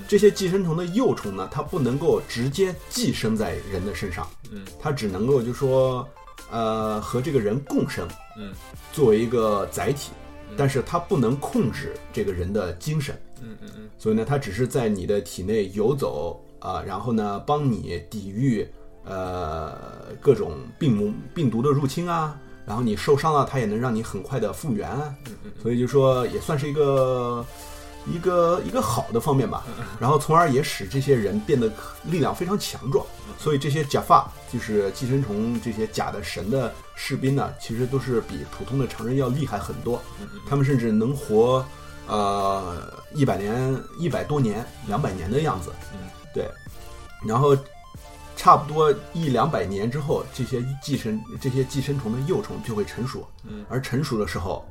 [0.08, 6.08] 这些寄生虫的幼虫呢，它不能够直接寄生在人的身上，嗯，它只能够就说，
[6.50, 8.54] 呃，和这个人共生，嗯，
[8.90, 10.10] 作为一个载体，
[10.56, 13.90] 但是它不能控制这个人的精神，嗯嗯嗯。
[13.98, 18.64] 所以呢，它只是在你的体内游走啊、然后呢，帮你抵御
[19.04, 19.76] 呃
[20.20, 25.12] 各种病毒病毒的入侵啊，然后你受伤了，它也能让你很快的复原啊，
[25.60, 27.44] 所以就说也算是一个
[28.06, 29.64] 一个一个好的方面吧，
[29.98, 31.68] 然后从而也使这些人变得
[32.04, 33.04] 力量非常强壮，
[33.38, 36.72] 所以这些假发就是寄生虫这些假的神的
[37.04, 40.00] 士兵呢，其实都是比普通的常人要厉害很多，
[40.48, 41.66] 他们甚至能活
[42.06, 46.48] 呃一百年、一百多年、两百年的样子，嗯，对，
[47.26, 47.56] 然后
[48.36, 54.64] 差不多一两百年之后，这些寄生这些寄生虫的幼虫就会成熟，嗯，而成熟的时候，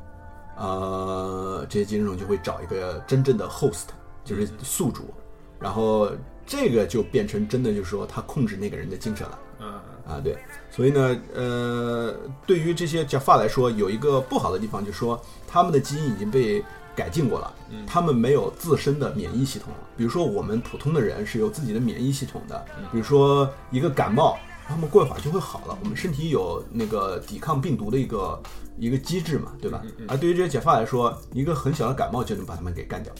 [0.55, 3.87] 呃，这些寄生虫就会找一个真正的 host，
[4.23, 5.13] 就是宿主，
[5.59, 6.09] 然后
[6.47, 9.39] 这个就变成真的，就是说他控制那个人的精神了。
[9.59, 9.81] 嗯。
[10.07, 10.35] 啊，对，
[10.71, 12.15] 所以呢，呃，
[12.47, 16.63] 对于这些 Jaffa 来说，有一个不好的地方，就是说他们的基因已经被
[16.95, 17.53] 改进过了，
[17.85, 19.79] 他们没有自身的免疫系统了。
[19.97, 28.41] 比如说我们普通的人是有自己的免疫系统的，比如说一个感冒，他们过一会儿就会好了，我们身体有那个抵抗病毒的一个
[28.77, 29.81] 一个机制嘛，对吧？
[30.07, 33.13] 而对于这些 Jaffa 来说，一个很小的感冒就能把他们给干掉。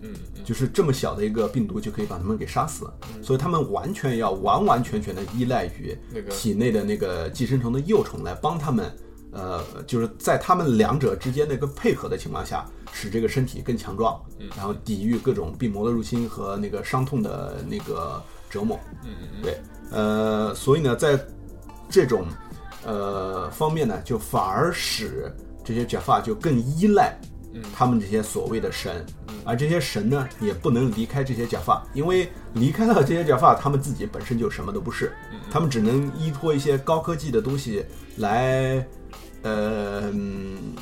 [0.00, 2.88] 嗯嗯就是这么小的一个病毒就可以把他们给杀死，
[3.20, 5.96] 所以他们完全要完完全全的依赖于
[6.30, 8.96] 体内的那个寄生虫的幼虫来帮他们，
[9.32, 14.18] 呃，就是在他们两者之间的一个配合的情况下，使这个身体更强壮，
[14.56, 18.78] 然后抵御各种病魔的入侵和那个伤痛的那个折磨。
[19.04, 21.18] 嗯嗯对，呃，所以呢，在
[21.90, 22.24] 这种
[22.90, 25.30] 呃方面呢，就反而使
[25.62, 27.16] 这些 Jaffa 就更依赖
[27.74, 29.04] 他们这些所谓的神，
[29.44, 35.12] 而这些神呢，也不能离开这些 Jaffa，因为离开了这些 Jaffa，他们自己本身就什么都不是，
[35.50, 37.84] 他们只能依托一些高科技的东西
[38.16, 38.86] 来，
[39.42, 40.10] 呃。
[40.12, 40.74] 嗯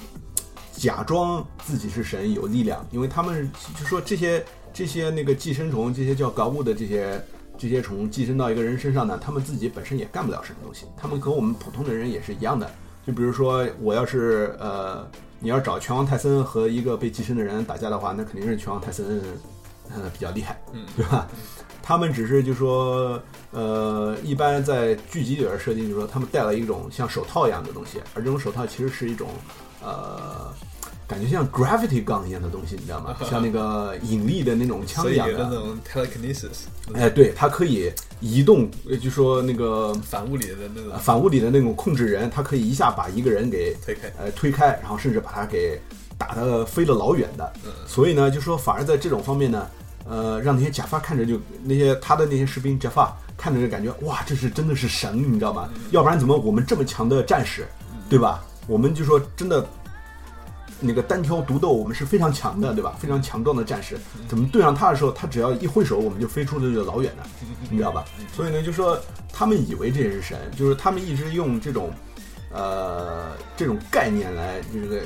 [0.79, 7.19] 假装自己是神有力量，因为他们就说这些这些那个寄生虫，这些叫搞物的这些
[7.59, 12.71] 这些虫寄生到一个人身上呢，他们自己本身也干不了什么东西，他们和我们普通的人也是一样的。
[13.07, 19.23] 就比如说，我要是呃，你要找拳王泰森和一个被寄生的人打架的话，那肯定是拳王泰森
[19.95, 21.29] 呃比较厉害，嗯对吧？
[21.83, 29.29] 他们只是就说，呃，一般在剧集里边设定，就是说他们戴了一种像手套一样的东西，而这种手套其实是一种，
[29.81, 30.53] 呃，
[31.09, 33.17] 感觉像 gravity gun 一样的东西，你知道吗？
[33.31, 35.33] 像那个引力的那种枪一样的。
[35.35, 36.65] 有那种 telekinesis，
[36.95, 44.13] 哎，对，它可以移动，呃就说那个反物理的那种呃反物理的那种控制人，它可以一下把一个人给推开。
[44.19, 45.81] 呃推开，然后甚至把他给
[46.19, 47.53] 打得飞得老远的。
[47.65, 49.67] 嗯所以呢，就说反而在这种方面呢，
[50.09, 55.69] 呃，让那些假发看着就那些他的那些士兵假发看着就感觉哇，这是真的是神，你知道吗？
[55.93, 57.65] 要不然怎么我们这么强的战士，
[58.11, 58.43] 对吧？
[58.67, 59.65] 我们就说真的
[60.81, 62.95] 那个单挑独斗，我们是非常强的，对吧？
[62.99, 63.99] 非常强壮的战士。
[64.29, 67.23] 怎么对上他的时候，他只要一挥手，我们就飞出了这个老远的，
[67.71, 68.05] 你知道吧？
[68.33, 68.99] 所以呢，就说
[69.33, 71.93] 他们以为这是神，就是他们一直用这种。
[72.53, 75.03] 呃，这种概念来这个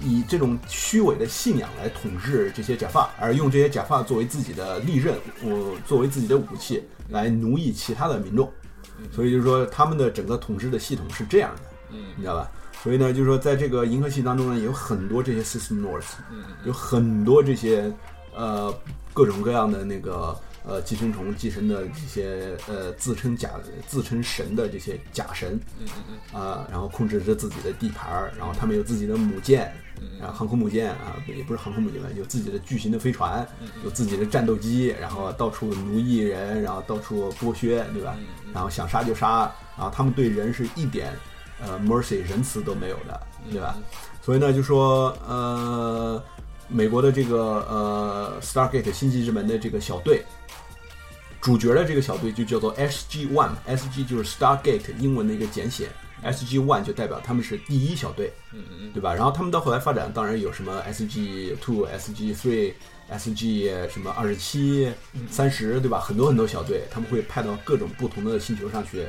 [0.00, 8.50] 以以这种虚伪的信仰来统治这些假发，而用这些假发作为自己的利刃，我作为自己的武器来奴役其他的民众。
[9.10, 12.50] 所以就是说，他们的整个统治的系统是这样的，你知道吧？
[12.82, 16.14] 所以呢，就是说，在这个银河系当中呢，有很多这些 System North，
[16.64, 17.92] 有很多这些
[18.34, 18.74] 呃
[19.14, 20.36] 各种各样的那个。
[20.64, 23.50] 呃，寄生虫寄生的这些呃，自称假、
[23.88, 29.72] 自称神的这些假神，嗯嗯嗯，啊，然后控制着自己的地盘儿，然后他们有自己的母舰，
[30.20, 33.44] 然后航空母舰啊，也不是航空母舰吧，有自己的巨型的飞船，
[33.82, 38.14] 有自己的战斗机，然后到处奴役人，然后到处剥削，对吧？
[38.54, 41.12] 然后想杀就杀，然后他们对人是一点
[41.66, 43.20] 呃 mercy 仁慈都没有的，
[43.50, 43.76] 对吧？
[44.22, 46.22] 所以呢，就说呃，
[46.68, 50.22] 美国的这个呃 Stargate 星际之门的这个小队。
[51.40, 55.88] 主角的这个小队就叫做 SG One，SG 就是 Stargate 英文的一个简写
[56.22, 59.12] ，SG One 就代表他们是第一小队，嗯嗯，对吧？
[59.12, 62.72] 然后他们到后来发展，当然有什么 SG Two、SG Three、
[63.10, 64.88] SG 什么二十七、
[65.28, 65.98] 三十，对吧？
[65.98, 69.04] 很多很多小队，他们会派到各种不同的星球上去，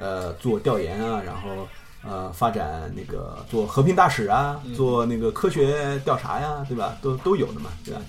[0.00, 1.68] 呃，做调研啊，然后。
[2.08, 6.96] 呃，发展那个做和平大使啊，做那个科学调查呀，对吧？
[7.02, 8.00] 都都有的嘛，对吧？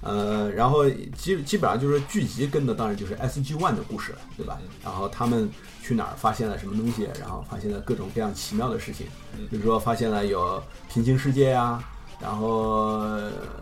[0.00, 4.58] 呃，然后基基本上就是剧集跟的，当然就是 S G One 的故事了，对吧？
[4.82, 5.48] 然后他们
[5.80, 9.06] 去哪儿发现了什么东西，然后发现了各种各样奇妙的事情，
[9.48, 10.60] 比如说发现了有
[10.92, 11.80] 平行世界呀，
[12.20, 12.48] 然后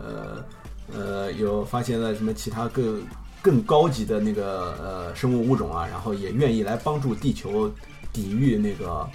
[0.01, 0.43] 呃
[0.91, 2.99] 呃有发现了什么其他更
[3.43, 7.71] 更高级的那个呃生物物种啊，然后也愿意来帮助地球
[8.11, 9.07] 抵御那个。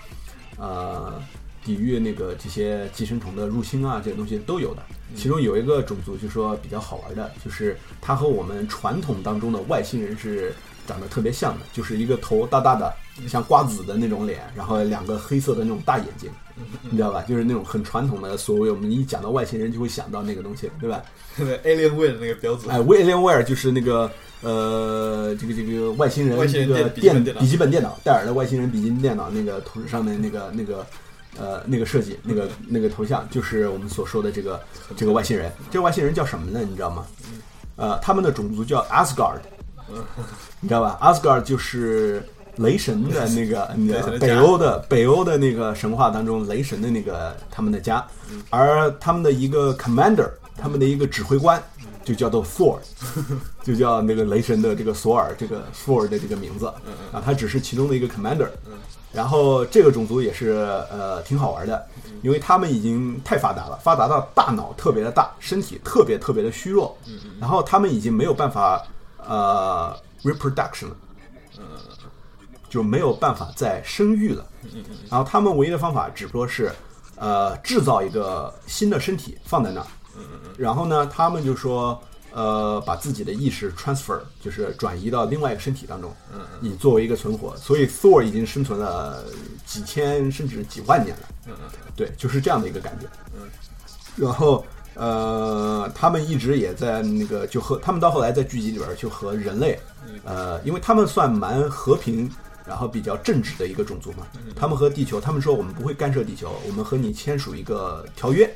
[0.59, 1.23] 呃，
[1.65, 4.83] 抵御那个这些寄生虫的入侵啊，这些东西都有的。
[5.17, 10.53] 其中有一个种族，就说比较好玩的，就是它和我们传统当中的外星人是
[10.87, 12.93] 长得特别像的，就是一个头大大的，
[13.27, 16.31] 像瓜子的那种脸，然后两个黑色的那种大眼睛，
[16.83, 17.23] 你知道吧？
[17.23, 21.03] 就是那种很传统的，所谓我们一讲到外星人就会想到那个东西，对吧？
[21.37, 22.69] 对，Alienware 的那个标志。
[22.69, 24.11] 哎，Alienware 就是那个
[24.43, 30.85] 呃，这个这个外星人这个电笔记本电脑，戴尔的外星人笔记本电脑那个图上面那个那个
[31.39, 34.61] 呃那个设计，那个那个头像，就是我们所说的这个
[34.97, 35.53] 这个外星人。
[35.71, 36.61] 这个外星人叫什么呢？
[36.69, 37.07] 你知道吗？
[37.77, 39.39] 呃，他们的种族叫 Asgard，
[40.61, 42.21] 你知道吧？Asgard 就是
[42.59, 48.07] 雷神的那个 那个北欧的北欧的那个神话当中雷神的那个他们的家，
[48.51, 50.29] 而他们的一个 Commander。
[50.61, 51.63] 他们的一个指挥官
[52.05, 52.81] 就叫做 Thor，
[53.63, 56.67] 就叫那个雷神的这个索尔，这个 Thor 的这个名字
[57.13, 58.49] 啊，他只是其中的一个 commander。
[59.13, 60.49] 然后这个种族也是
[60.91, 61.87] 呃挺好玩的，
[62.23, 66.99] 因为他们已经太发达了，发达到大脑特别的大，身体特别特别的虚弱。
[67.39, 68.85] 然后他们已经没有办法
[69.29, 70.97] 呃 reproduction 了，
[72.69, 74.47] 就没有办法再生育了。
[75.11, 76.73] 然后他们唯一的方法只不过是
[77.17, 79.87] 呃制造一个新的身体放在那儿。
[80.57, 82.01] 然后呢，他们就说，
[82.33, 87.57] 呃，把自己的意识 transfer，就是转移到另外一个身体当中，嗯以作为一个存活。
[87.57, 89.25] 所以 Thor 已经生存了
[89.65, 93.49] 几千甚至几万年了，嗯嗯，对，就是这样的一个感觉，嗯。
[94.17, 99.79] 然后，呃，他们一直也在那个，就和他们到后来在剧集里边就和人类，
[100.25, 102.29] 呃，因为他们算蛮和平，
[102.69, 104.27] 然后比较正直的一个种族嘛。
[104.55, 108.49] 他们和地球，他们说我们不会干涉地球，我们和你签署一个条约。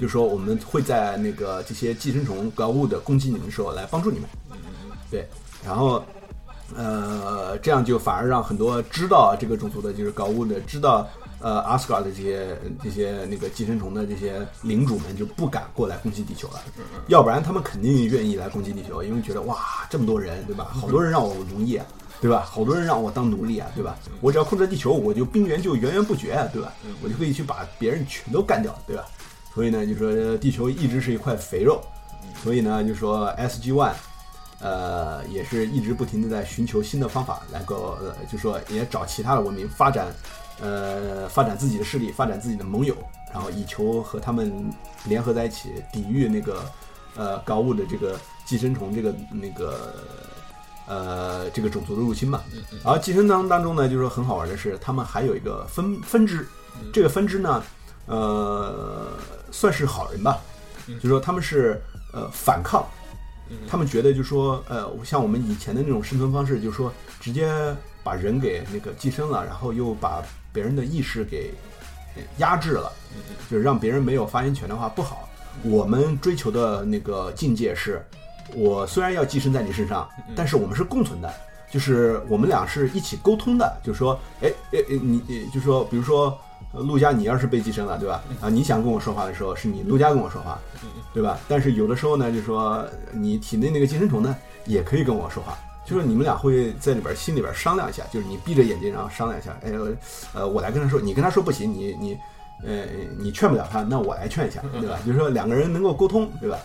[0.00, 4.26] 就是说，我们会在那个这些寄生虫高物的攻击你们的时候来帮助你们，
[5.10, 5.28] 对，
[5.62, 6.02] 然后，
[6.74, 11.06] 呃，这样就反而让很多知道这个种族的，就是高物的，知道
[11.42, 16.62] 呃阿斯卡的这些这些那个寄生虫的这些领主们就不敢过来攻击地球了，
[17.08, 19.58] 要不然他们肯定愿意来攻击地球，因为觉得哇，
[19.90, 20.70] 这么多人，对吧？
[20.72, 21.80] 好多人让我奴役，
[22.20, 22.46] 对吧？
[22.48, 23.98] 好多人让我当奴隶啊，对吧？
[24.20, 26.72] 我只要控制地球，我就兵源就源源不绝啊，对吧？
[27.02, 29.04] 我就可以去把别人全都干掉，对吧？
[29.54, 31.82] 所以呢，就说地球一直是一块肥肉，
[32.42, 33.92] 所以呢，就说 S G One，
[34.60, 40.06] 呃，也是一直不停的在寻求新的方法，来够，呃，就说也找其他的文明发展，
[40.60, 42.96] 呃，发展自己的势力，发展自己的盟友，
[43.32, 44.70] 然后以求和他们
[45.04, 46.64] 联合在一起，抵御那个，
[47.16, 49.94] 呃，高物的这个寄生虫这个那个，
[50.86, 52.42] 呃，这个种族的入侵嘛。
[52.84, 56.46] 然后寄生当当中呢，就是说很好玩的是，他们还有一个分分支，
[56.92, 57.62] 这个分支呢，
[58.06, 59.08] 呃。
[59.54, 60.40] 算是好人吧，
[60.98, 61.78] 就说他们是
[62.14, 62.86] 呃反抗，
[63.68, 66.90] 他们觉得就说呃像我们以前的那种生存方式，就是说
[67.20, 67.52] 直接
[68.02, 71.52] 把人给那个寄生了，然后又把别人的意识给
[72.38, 72.92] 压制了，
[73.50, 75.28] 就是让别人没有发言权的话不好。
[75.62, 78.04] 我们追求的那个境界是，
[78.54, 81.32] 我虽然要寄生在你身上，但是我们是共存的，
[81.70, 83.80] 就是我们俩是一起沟通的。
[83.82, 86.38] 就是说，哎哎哎，你你就说，比如说，
[86.72, 88.22] 陆家你要是被寄生了，对吧？
[88.40, 90.58] 啊，你想跟我说话的时候，是你陆家跟我说话，
[91.12, 91.38] 对吧？
[91.46, 94.34] 但是有的时候呢，就说你体内那个寄生虫呢，
[94.64, 95.56] 也可以跟我说话。
[95.84, 99.56] 就是你们俩会在里边心里边商量一下，就是你闭着眼睛，然后商量一下。
[99.62, 99.72] 哎，
[100.32, 102.18] 呃，我来跟他说，你跟他说不行，你你，
[102.64, 102.84] 呃，
[103.18, 104.98] 你劝不了他，那我来劝一下，对吧？
[105.04, 106.58] 就是说两个人能够沟通，对吧？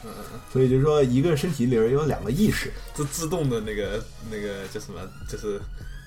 [0.53, 5.59] 所以就是说一个身体里边有两个意识，自自动的那个那个叫什么，就是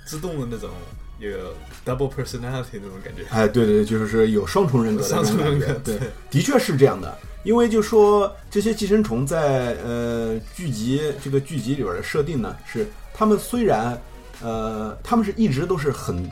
[0.06, 0.70] 自动的那种
[1.28, 1.38] 有
[1.84, 3.24] double personality 那种感觉。
[3.30, 5.98] 哎，对对对，就是有双重人格的双重人格，对，
[6.30, 7.16] 的确是这样的。
[7.42, 12.86] 因为就说这些寄生虫在呃剧集这个剧集里边的设定呢是。
[13.12, 14.00] 他们虽然，
[14.40, 16.26] 呃，他们是一直都是很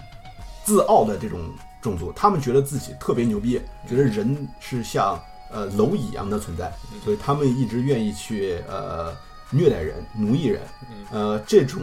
[0.64, 1.38] 自傲的这种
[1.82, 5.20] 种族，他们觉得自己特别牛逼，觉得人是像
[5.52, 6.72] 呃蝼蚁一样的存在，
[7.04, 9.14] 所以他们一直愿意去呃
[9.50, 10.62] 虐待人、奴役人，
[11.10, 11.82] 呃，这种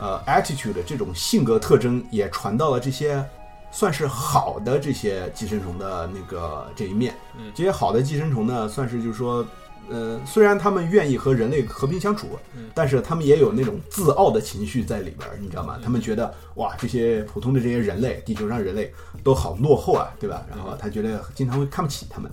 [0.00, 3.24] 呃 attitude 的这种性格特征也传到了这些
[3.70, 7.14] 算是好的这些寄生虫的那个这一面。
[7.54, 9.46] 这些好的寄生虫呢，算是就是说。
[9.90, 12.38] 呃，虽然他们愿意和人类和平相处，
[12.74, 15.78] 但是他们也有那种自傲的情绪在里边，你知道吗？
[15.82, 18.92] 他们觉得哇，这些普通的这些人类，地球上人类
[19.24, 20.44] 都好落后啊，对吧？
[20.50, 22.30] 然后他觉得经常会看不起他们。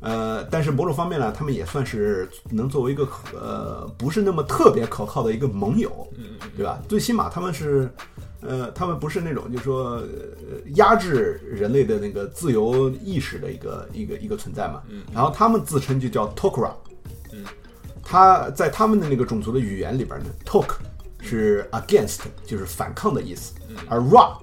[0.00, 6.08] 呃，但是某种方面呢，他们也算是能作为一个呃不是那么特别可靠的一个盟友，
[6.56, 6.80] 对吧？
[6.88, 7.90] 最起码他们是。
[8.40, 10.00] 呃，他们不是那种，就是说
[10.76, 14.80] 压制人类的那个自由意识的一个一个一个存在嘛。
[14.88, 15.02] 嗯。
[15.12, 16.70] 然后他们自称就叫 Tok'ra。
[17.32, 17.44] 嗯。
[18.00, 20.68] 他在他们的那个种族的语言里边呢，Tok
[21.20, 23.54] 是 against，就是反抗的意思。
[23.70, 23.76] 嗯。
[23.88, 24.38] 而 Ra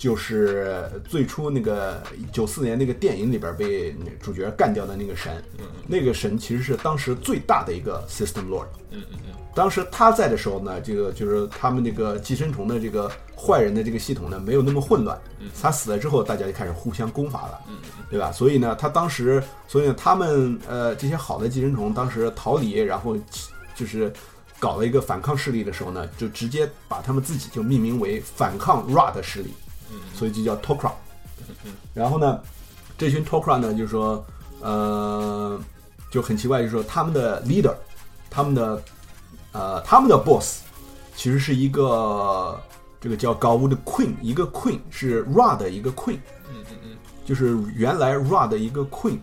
[0.00, 5.30] 就是最初那个九四年那个电影里边被主角干掉的那个神。
[5.58, 5.66] 嗯。
[5.86, 8.68] 那个神其实是当时最大的一个 System Lord。
[8.90, 9.34] 嗯嗯嗯。
[9.54, 15.20] 当时他在的时候呢，这个就是他们那个寄生虫的这个坏人的这个系统呢，没有那么混乱。
[15.60, 17.60] 他死了之后，大家就开始互相攻伐了，
[18.08, 18.32] 对吧？
[18.32, 23.14] 所以呢，他当时，所以呢，他们呃这些好的寄生虫当时逃离，然后
[23.74, 24.10] 就是
[24.58, 29.52] 搞了一个反抗势力的时候呢，就直接把他们自己就命名为反抗 Ra 的势力，
[30.14, 30.92] 所以就叫 Tok'ra。
[31.94, 32.40] 然后呢，
[32.96, 34.24] 这群 Tok'ra 呢，就是说，
[34.60, 35.60] 呃，
[36.10, 37.74] 就很奇怪，就是说他们的 leader，
[38.28, 38.82] 他们的。
[39.52, 40.62] 呃，他们的 boss
[41.16, 42.56] 其实是一个
[43.00, 49.18] 这个叫高屋的 queen，一个 queen 是 Ra 的一个 queen，嗯嗯嗯，就是原来 Ra 的一个 queen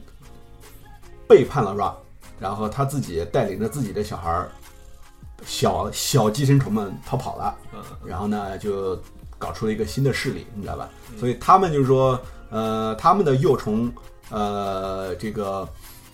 [1.30, 1.94] 背叛了 Ra，
[2.42, 4.52] 然后他自己带领着自己的小孩儿，
[5.46, 7.56] 小小寄生虫们逃跑了，
[8.04, 9.02] 然后呢就
[9.38, 10.90] 搞出了一个新的势力，你知道吧？
[11.20, 12.20] 所以他们就是说，
[12.50, 13.92] 呃，他们的幼虫，
[14.30, 15.68] 呃，这个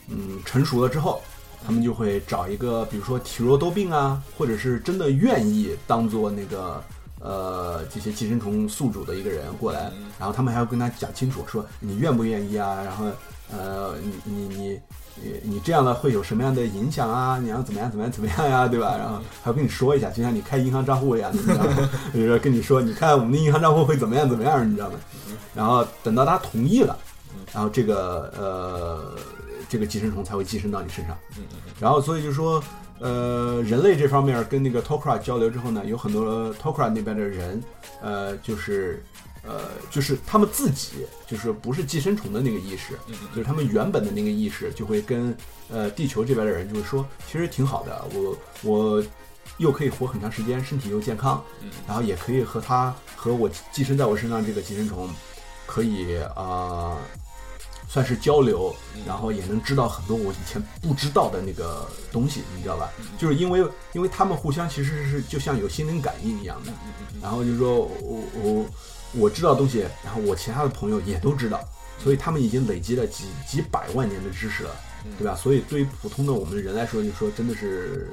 [0.10, 1.22] 嗯成熟了之后。
[1.66, 6.84] 他们就会找一个，比如说体弱多病啊，或者是真的愿意当做那个
[7.22, 12.84] 呃这些寄生虫宿主的一个人过来，然后他们还要跟他讲清楚，说你愿不愿意啊？
[12.84, 13.06] 然后
[13.50, 14.80] 呃你你你
[15.16, 17.40] 你你这样的会有什么样的影响啊？
[17.42, 18.68] 你要怎么样怎么样怎么样呀？
[18.68, 18.96] 对吧？
[18.98, 21.90] 然后还要跟你说一下，就像你开银行账户一样，你知道吗？
[22.14, 24.98] 就是说跟你说，你看我们的银行账户会怎么样怎么样，你知道吗？
[25.54, 26.98] 然后等到他同意了，
[27.54, 29.16] 然后这个呃。
[29.70, 31.18] 这个寄生虫才会寄生到你身上，
[31.80, 32.64] 然后所以就说，
[33.00, 37.64] 呃，人类这方面跟那个 Tok'ra 交流之后呢，有很多 Tok'ra 那边的人，
[38.00, 39.04] 呃，就是，
[39.44, 42.98] 呃，就是他们自己就是不是寄生虫的那个意识，
[43.36, 45.36] 就是他们原本的那个意识就会跟
[45.70, 49.04] 呃地球这边的人就是说，其实挺好的，我我
[49.58, 51.44] 又可以活很长时间，身体又健康，
[51.88, 55.10] 然后也可以和他和我寄生在我身上这个寄生虫，
[55.66, 56.98] 可以啊。
[57.86, 58.76] 算是交流，
[59.06, 62.90] 然后也能知道很多我以前不知道的那个东西，你知道吧？
[63.20, 66.72] 就是因为，因为他们互相其实是就像有心灵感应一样的，
[67.22, 68.66] 然后就是说我我我
[69.30, 71.60] 知道东西，然后我其他的朋友也都知道，
[72.00, 74.72] 所以他们已经累积了几几百万年的知识了，
[75.18, 75.36] 对吧？
[75.36, 78.10] 所以对于普通的我们人来说，就说真的是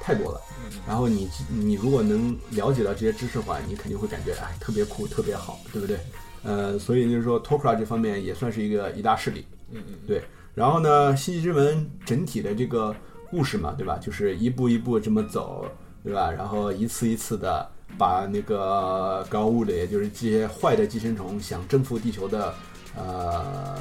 [0.00, 0.40] 太多了。
[0.86, 5.98] 然后你你如果能了解到这些知识的话，你肯定会感觉哎特别酷，特别好，对不对？
[6.42, 9.46] 呃，所以就是说，Tok'ra 这方面也算是一个一大势力。
[9.70, 10.22] 嗯嗯，对。
[10.54, 12.94] 然后呢，星际之门整体的这个
[13.30, 13.98] 故事嘛，对吧？
[13.98, 15.66] 就是一步一步这么走，
[16.04, 16.30] 对吧？
[16.30, 22.54] 然后一次一次的把那个高物的，也就是这些坏的寄生虫想征服地球的
[22.96, 23.78] 呃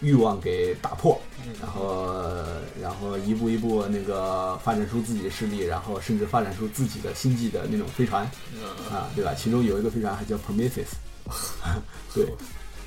[0.00, 1.18] 欲望给打破，
[1.60, 2.14] 然后
[2.80, 8.22] 然后一步一步那个发展出自己的势力，然后甚至发展出自己的星际的那种飞船，
[8.90, 9.32] 啊，对吧？
[9.34, 10.92] 其中有一个飞船还叫 Prometheus。
[12.14, 12.24] 对，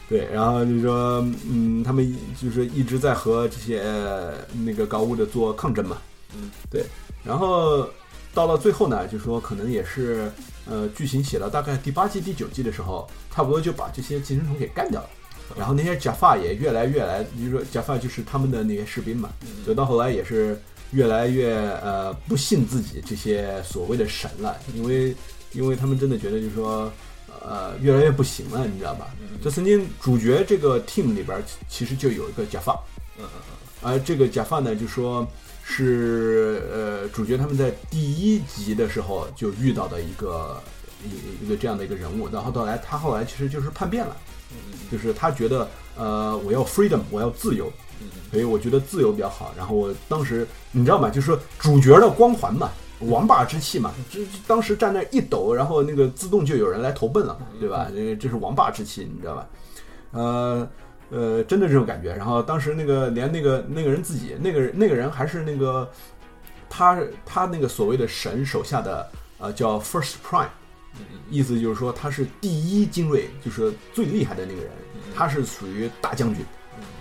[0.07, 5.97] 对，然后就说，嗯，他们就是一直在和这些呃那个高屋的做抗争嘛，
[6.33, 6.85] 嗯，对，
[7.21, 7.85] 然后
[8.33, 10.31] 到了最后呢，就说可能也是，
[10.69, 15.09] 呃，剧情写到大概第八季、第九季的时候，差不多就把这些寄生虫给干掉了，
[15.57, 19.29] 然后那些假发也越来越来，就是说假发就是他们的那些士兵嘛，
[19.65, 20.61] 就到后来也是
[20.91, 25.15] 越来越呃不信自己这些所谓的神了，因为
[25.53, 26.91] 因为他们真的觉得就是说。
[27.41, 29.07] 呃，越来越不行了，你知道吧？
[29.41, 32.73] 就曾经主角这个 team 里边，其实就有一个假发，
[33.17, 35.25] 嗯嗯嗯，而这个假发呢，就说
[35.71, 40.59] 是呃，主角他们在第一集的时候就遇到的一个
[41.05, 44.17] 一一个这样的一个人物，然后到来他后来其实就是叛变了，
[44.91, 47.71] 就是他觉得呃，我要 freedom，我要自由，
[48.31, 49.53] 所以我觉得自由比较好。
[49.55, 51.07] 然后我当时你知道吗？
[51.07, 52.71] 就是说主角的光环嘛。
[53.03, 57.87] 王霸之气嘛，这当时站那一抖，然后那个自动就有人来投奔了，对吧？
[57.95, 59.47] 这这是王霸之气，你知道吧？
[60.11, 60.69] 呃
[61.09, 62.13] 呃，真的这种感觉。
[62.13, 65.89] 然后当时那个连那个那个人自己，那个那个人还是那个
[66.69, 70.49] 他他那个所谓的神手下的呃叫 First Prime，
[71.29, 74.71] 意思就是说他是第一精锐，就是最厉害的那个人，
[75.15, 76.45] 他是属于大将军，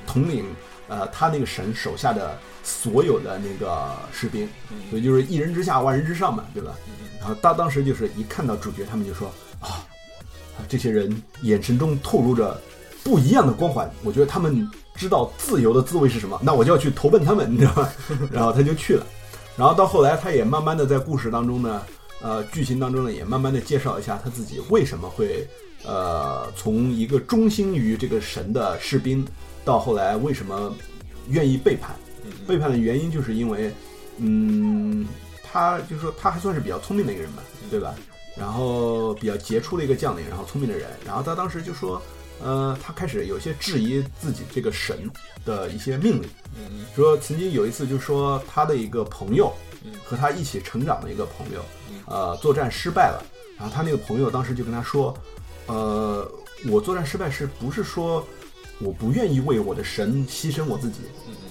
[0.06, 0.44] 统领
[0.88, 2.38] 呃他那个神手下的。
[2.64, 4.46] 所有的那个士兵，
[4.90, 6.74] 所以就是一人之下万人之上嘛，对吧？
[7.18, 9.88] 然后当当时就是一看到主角，他们就说啊，
[10.68, 12.61] 这些人眼神中透露着
[13.09, 17.88] 不一样的光环，我觉得他们知道自由的滋味是什么，那我就要去投奔他们，你知道吗？
[18.30, 19.06] 然后他就去了，
[19.56, 21.80] 然后到后来他也慢慢的在故事当中呢，
[22.20, 25.48] 呃，剧情当中呢也慢慢的介绍一下他自己为什么会
[25.86, 29.26] 呃从一个忠心于这个神的士兵，
[29.64, 30.70] 到后来为什么
[31.30, 31.96] 愿意背叛。
[32.46, 33.72] 背叛的原因就是因为，
[34.18, 35.06] 嗯，
[35.42, 37.94] 他就是说他还算是比较聪明的一个人吧，对吧？
[38.36, 42.00] 然后比较杰出的一个将领，然后聪明的人，然后他当时就说，
[42.43, 45.11] 呃，他开始有些质疑自己这个神
[45.45, 46.28] 的一些命令，
[46.95, 49.53] 说曾经有一次就说他的一个朋友，
[50.05, 51.64] 和他一起成长的一个朋友，
[52.07, 53.22] 呃，作战失败了，
[53.59, 55.16] 然后他那个朋友当时就跟他说，
[55.66, 56.30] 呃，
[56.68, 58.26] 我作战失败是不是说
[58.80, 61.01] 我不愿意为我的神牺牲我自己？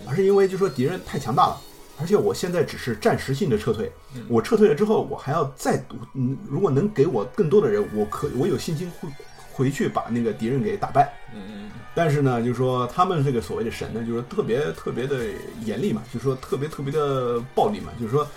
[0.07, 1.61] 而是因为就说敌人太强大了，
[1.99, 3.91] 而且我现在只是暂时性的撤退，
[4.29, 5.83] 我撤退了之后，我还要再
[6.13, 9.09] 嗯，如果能给我更多的人，我可我有信心会
[9.57, 11.11] 回去把那个敌人给打败。
[11.33, 11.71] 嗯嗯。
[11.95, 15.25] 但是呢，就是说他们这个所谓的神呢，就是特别特别的
[15.65, 18.27] 严厉嘛，就是说特别特别的暴力嘛，就是说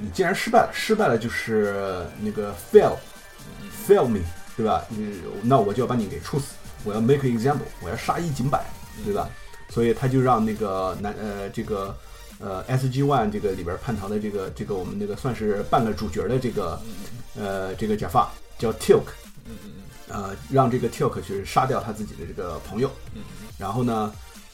[0.00, 4.20] 你既然失败了，失败了就是那个 fail，fail me，
[4.56, 4.82] 对吧？
[5.42, 8.64] 那我就要把你给处死，我要 make example，我要杀一儆百，
[9.04, 9.28] 对吧？
[9.68, 11.94] 所以他就让那个男呃这个
[12.38, 16.80] 呃 S G One 这个里边叛逃的这个这个我们那个算是半个主角的这个
[17.36, 19.08] 呃这个假发叫 Tilk，
[20.08, 22.90] 呃让这个 Tilk 去杀掉他自己的这个朋友，
[23.58, 24.12] 然后呢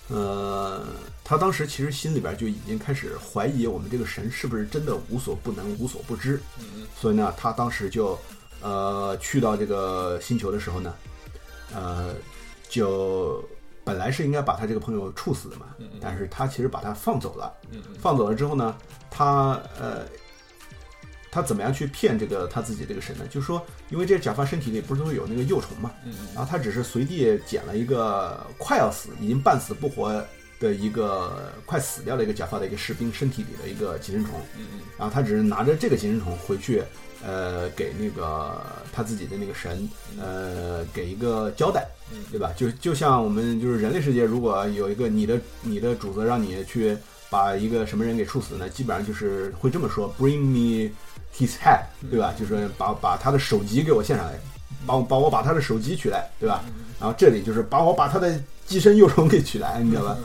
[0.08, 0.84] 呃
[1.24, 6.40] 他当时其实心里边就已经开始怀疑我们这个神是不是真的无所不能无所不知，
[6.98, 8.18] 所以呢他当时就
[8.60, 10.94] 呃去到这个星球的时候呢
[11.74, 12.14] 呃
[12.68, 13.42] 就。
[13.84, 15.66] 本来是应该把他这个朋友处死的嘛，
[16.00, 17.52] 但是他其实把他放走了。
[18.00, 18.76] 放走了之后呢，
[19.10, 20.06] 他呃，
[21.32, 23.24] 他怎么样去骗这个他自己这个神呢？
[23.28, 25.90] 就是说，因为这假发身体里不是都有那个幼虫嘛，
[26.34, 30.12] 然后他只是随地捡了一个快要死、已经半死不活
[30.60, 34.34] 的一个快死掉的一个假发的一个士兵身体里的一个寄生虫，
[34.96, 36.84] 然后他只是拿着这个寄生虫回去。
[37.24, 38.60] 呃，给那个
[38.92, 39.88] 他自己的那个神，
[40.20, 41.86] 呃，给一个交代，
[42.32, 42.52] 对吧？
[42.56, 46.98] 就就像我们就是人类世界，如果有一个你的你的主子让你去
[47.30, 48.68] 把一个什么人给处死呢？
[48.68, 50.90] 基本上就是会这么说：“Bring me
[51.36, 51.80] his head，
[52.10, 52.32] 对吧？
[52.38, 54.32] 就是把把他的手机给我献上来，
[54.86, 56.64] 帮帮我把他的手机取来，对吧？
[57.00, 60.16] 然后这里就是把我把他的寄生幼虫给取来，你知道吧？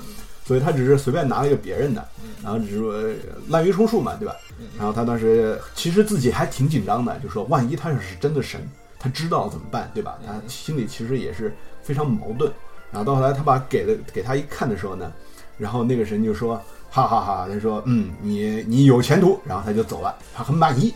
[0.45, 2.08] 所以他只是随便拿了一个别人的，
[2.41, 3.03] 然后只是说
[3.49, 4.34] 滥竽充数嘛，对吧？”
[4.78, 8.62] 然后他当时其实自己还挺紧张的，就说万一他要是真的神，
[8.97, 10.18] 他知道怎么办，对吧？
[10.26, 11.53] 他心里其实也是
[11.84, 12.51] 非常矛盾。
[12.91, 15.12] 然后到后来他把给了给他一看的时候呢，
[15.58, 16.62] 然后那个神就说
[16.98, 19.39] 哈哈哈，人说嗯，你你有前途。
[19.45, 20.93] 然后他就走了，他很满意。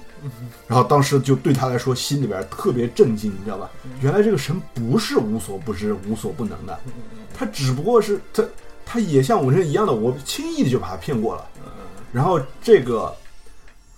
[0.67, 3.69] 然后当时就对他来说心里边特别震惊，你知道吧？
[4.01, 6.79] 原来这个神不是无所不知、无所不能的，
[7.33, 8.43] 他只不过是他
[8.85, 11.45] 他也像我这人一样的，我轻易的就把他骗过了。
[12.11, 13.13] 然后这个。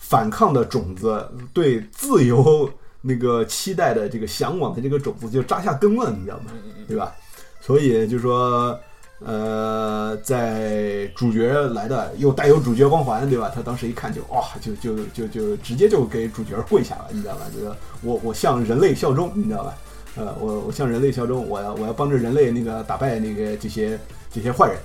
[0.06, 2.70] 反抗的种子，对自由
[3.02, 6.52] 那个期待的这个向往的这个种子就扎下根了，你知道吗？
[6.88, 7.12] 对吧？
[7.60, 8.78] 所以就说，
[9.26, 13.52] 呃，在主角来的又带有主角光环，对吧？
[13.54, 17.42] 他当时一看就哇，就就就就直接就给主角跪下了，你知道吧？
[17.54, 17.72] 就是
[18.02, 19.78] 我我向人类效忠，你知道吧？
[20.16, 24.00] 呃，我我向人类效忠，我要我要帮着人类那个打败那个这些
[24.32, 24.78] 这些坏人，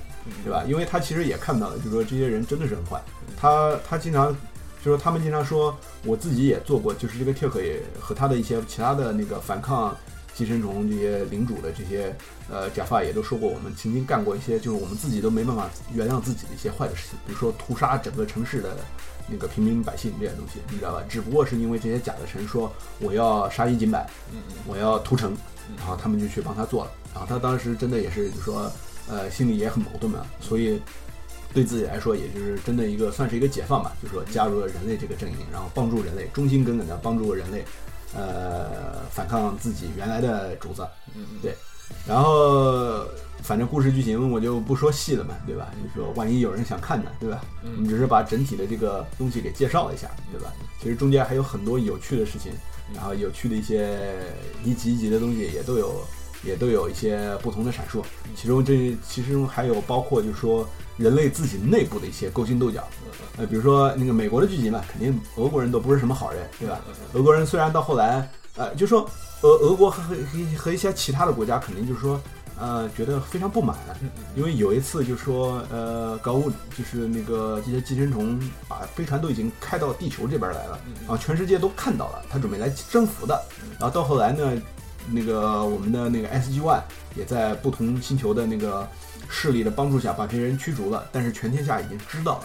[0.45, 0.65] 对吧？
[0.67, 2.99] 因为他其实也看到了，就是说这些人真的是很坏。
[3.37, 4.33] 他他经常
[4.83, 9.97] 就说他们经常说，我自己也做过，就是这个 Tik 也和他的一些其他的那个反抗
[10.39, 12.15] 寄生虫这些领主的这些
[12.49, 18.77] 呃假发也都说过，我们曾经干过一些就是我们自己都没办法原谅自己的一些坏的事情，比如说屠杀整个城市的。
[19.31, 21.05] 那个平民百姓这些东西，你知道吧？
[21.07, 24.09] 只不过是因为这些假的神说我要杀一儆百，
[24.67, 25.37] 我要屠城，
[25.77, 26.91] 然后他们就去帮他做了。
[27.13, 28.73] 然后他当时真的也是，就说，
[29.07, 30.25] 呃，心里也很矛盾嘛。
[30.41, 30.81] 所以
[31.53, 37.63] 对自己来说，也就是真的一个算是一个解放吧，就是说加入了人类这个阵营，然后帮助人类，忠心耿耿的帮助人类，
[38.15, 40.87] 呃，反抗自己原来的主子。
[41.43, 41.55] 对，
[42.07, 43.07] 然后。
[43.41, 45.73] 反正故事剧情我就不说细了嘛，对吧？
[45.81, 47.41] 你说万一有人想看呢，对吧？
[47.63, 50.53] 我们只是把整体的这个东西给介绍了一下，对吧？
[50.83, 52.53] 其实中间还有很多有趣的事情，
[52.93, 53.97] 然后有趣的一些
[54.65, 56.05] 一集一集的东西也都有，
[56.45, 58.03] 也都有一些不同的闪烁。
[58.37, 62.87] 其中这其中还有包括就是说人类自己内部的一些勾心斗角，
[63.37, 66.81] 呃，比如说那个美国的剧集嘛，肯定俄国人都不是什么好人，对吧？
[67.13, 69.09] 俄国人虽然到后来，呃，就说
[69.43, 70.17] 俄俄国和和
[70.57, 72.21] 和一些其他的国家肯定就是说。
[72.61, 73.77] 呃，觉得非常不满，
[74.35, 78.37] 因为有一次就说，呃，搞物就是那个这些寄生虫
[78.67, 83.41] 把飞船都已经开到地球这边来了，啊，全世界都看到了，他准备来征服的。
[83.79, 84.61] 然后到后来呢，
[85.13, 86.83] 那个我们的那个 SG One
[87.17, 88.89] 也在不同星球的那个
[89.29, 92.45] 势力的帮助下把这些人驱逐了，但是全天下已经知道了，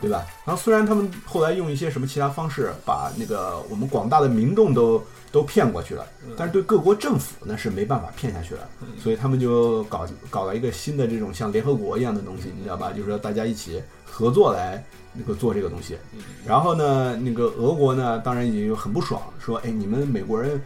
[0.00, 0.24] 对吧？
[0.44, 5.02] 然后虽然他们后来用一些什么其他方式把那个我们广大的民众都。
[5.30, 6.06] 都骗过去了，
[6.38, 8.66] 但是对各国政府那是没办法骗下去了，
[8.98, 12.92] 所以他们就搞搞了一个新的这种像联合国一样的东西，你知道吧？
[12.92, 14.82] 就是说大家一起合作来
[15.12, 15.98] 那个做这个东西。
[16.46, 20.58] 然后呢，那个俄国呢，当然已经很不爽，说：“哎，你们美国人，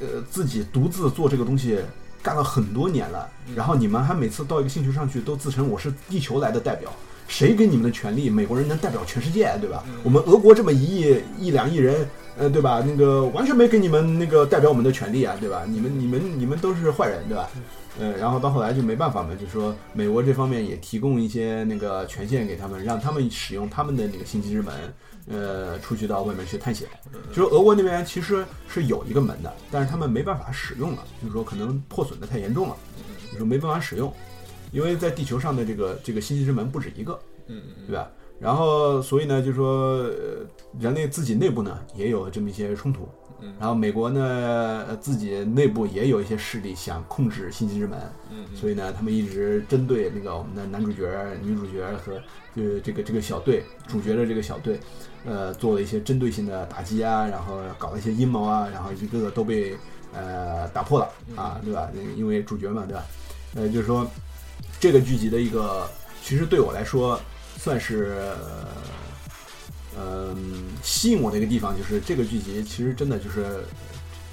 [0.00, 1.78] 呃，自己独自做这个东西
[2.22, 6.92] 干了很多年了，然后你们还每次到一个星球上去都自称我是地球来的代表，
[7.28, 8.30] 谁给你们的权利？
[8.30, 9.84] 美国人能代表全世界，对吧？
[10.02, 12.82] 我们俄国这么一亿一两亿人。”呃，对吧？
[12.84, 15.64] 那个完全没给你们那个代表我们的权利啊，对吧？
[15.68, 17.48] 你们、你们、你们都是坏人，对吧？
[17.98, 24.74] 呃，然后到后来就没办法嘛，就说美国这方面也提供一些那个权限给他们，让他们使用他们的那个星际之门，
[25.28, 26.88] 呃，出去到外面去探险。
[27.30, 32.76] 就是俄国那边其实是有一个门的，但是他们没办法使用了，就是说可能破损的太严重了，
[33.30, 34.12] 就说没办法使用，
[34.72, 38.10] 因为在地球上的这个这个星际之门不止一个，嗯嗯，对吧？
[38.44, 40.06] 然后，所以呢，就说
[40.78, 43.08] 人类自己内部呢也有这么一些冲突。
[43.58, 47.98] 然后美国呢自己内部也有一些势力想控制星际之门。
[48.54, 51.06] 所以呢，他们一直针对那个我们的男主角、
[51.42, 52.20] 女主角和
[52.54, 54.78] 就这个这个小队主角的这个小队，
[55.24, 59.74] 呃，做了一些针对性的打击啊，然后搞了一些阴谋啊，然后一个个都被
[60.12, 61.90] 呃打破了啊，对吧？
[62.14, 63.04] 因为主角嘛，对吧？
[63.54, 64.06] 呃，就是说
[64.78, 65.88] 这个剧集的一个，
[66.22, 67.18] 其实对我来说。
[67.64, 68.14] 算是，
[69.98, 70.36] 嗯，
[70.82, 73.64] 吸引我的一个地方就是这个剧集其实真的就是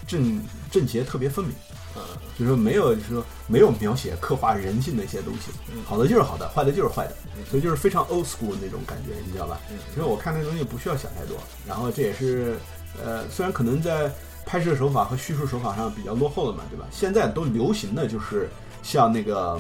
[0.06, 1.54] 正正邪特别分明，
[1.96, 2.02] 呃，
[2.38, 5.50] 就是说没有就是说没有描写刻画人性的一些东西，
[5.86, 7.16] 好的就是好的，坏的就是坏的，
[7.50, 9.62] 所以就是非常 old school 那种感觉，你知道吧？
[9.94, 12.58] 其实我看那东西不需要想太多，然后这也是
[13.02, 14.12] 呃，虽然可能在
[14.46, 16.86] 拍摄手法和叙述手法上比较落后了嘛，对吧？
[16.92, 18.50] 现在都流行的就是
[18.84, 19.58] 像那个。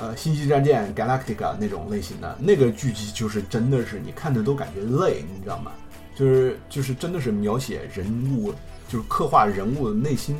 [0.00, 5.72] 呃，星际战舰 Galactica 那种类型的那个剧集，就是真的是你看着都感觉累，你知道吗？
[6.14, 8.52] 就是就是真的是描写人物，
[8.88, 10.36] 就是刻画人物的内心，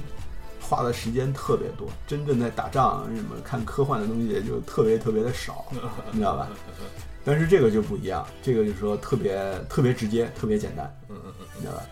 [0.60, 1.88] 花的时间特别多。
[2.06, 5.66] 真正在打仗什么看科幻的东西就特别特别的少，
[6.12, 6.48] 你知道吧？
[7.24, 9.36] 但是这个就不一样，这个就是说特别
[9.68, 11.82] 特别直接，特别简单，嗯嗯嗯，你知道吧？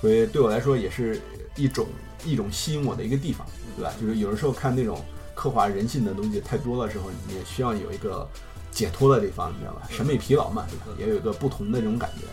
[0.00, 1.20] 所以对我来说也是
[1.56, 1.86] 一种
[2.24, 3.46] 一种吸引我的一个地方，
[3.76, 3.92] 对吧？
[4.00, 5.02] 就是有的时候看那种。
[5.36, 8.26] 刻画人性的东西太多的时候，你也需要有一个
[8.72, 9.82] 解脱的地方，你知道吧？
[9.88, 10.86] 审美疲劳嘛，对吧？
[10.98, 12.26] 也有一个不同的这种感觉。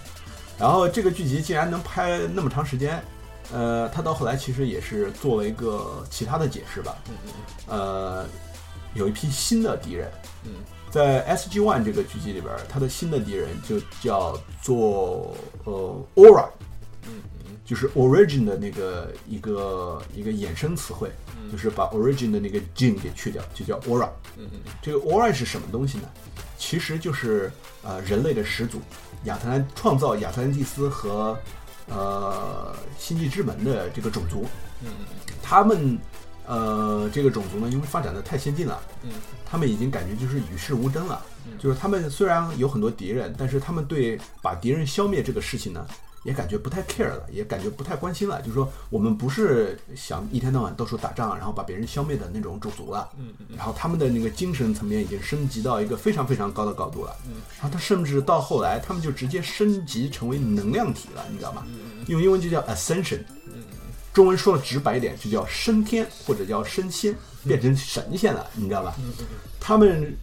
[0.58, 3.04] 然后这个剧集竟然能拍那么长时间，
[3.52, 6.96] 呃，他到后来其实也是做了一个其他的解释吧。
[7.68, 8.26] 呃，
[8.94, 10.10] 有一批新的敌人。
[10.46, 10.54] 嗯，
[10.90, 15.36] 在 SG One 这个剧集里边，他的新的敌人就叫做
[15.66, 16.48] 呃 Aura。
[17.66, 21.10] 就是 origin 的那个一个一个衍生词汇，
[21.52, 24.10] 就是把 origin 的那个 gene 给去掉，就叫 aura。
[24.38, 26.10] 嗯嗯，这个 aura 是什么东西呢？
[26.58, 27.52] 其实就是
[27.84, 28.82] 呃人类的始祖
[29.26, 31.38] 亚特兰创造亚特兰蒂斯和
[31.88, 34.46] 呃星际之门的这个种族。
[34.82, 35.98] 嗯嗯，他们
[36.46, 39.12] 呃这个种族呢，因为发展的太先进了，嗯，
[39.46, 41.22] 他们已经感觉就是与世无争了。
[41.60, 45.86] 就是他们虽然有很多敌人，但是他们对把敌人消灭这个事情呢。
[46.24, 48.42] 也感觉不太 care 了，也感觉不太关心了。
[48.42, 53.10] 就是说，我们不是想一天到晚到处打仗，然后把别人消灭的那种种族了。
[53.20, 57.16] 嗯嗯然后他们的那个精神层面已经升级到一个非常非常高的高度了。
[57.28, 61.64] 嗯然后他甚至到后来，他们就直接升级成为能量体了，你知道吗？
[61.68, 63.20] 嗯用英文就叫 ascension，
[64.14, 67.16] 中文说的直白一点就叫升天或者叫升仙，
[67.46, 68.96] 变成神仙了，你知道吧？
[69.60, 70.16] 他们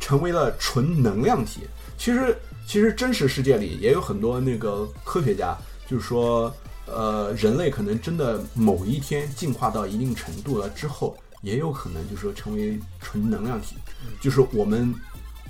[0.00, 1.60] 成为了纯能量体。
[1.96, 2.36] 其实，
[2.68, 5.56] 其实真实世界里也有很多那个科学家，
[5.88, 6.54] 就是说，
[6.84, 13.76] 呃，人类可能真的某一天进化到一定程度了之后，也有可能就是说成为纯能量体，
[14.20, 14.94] 就是我们，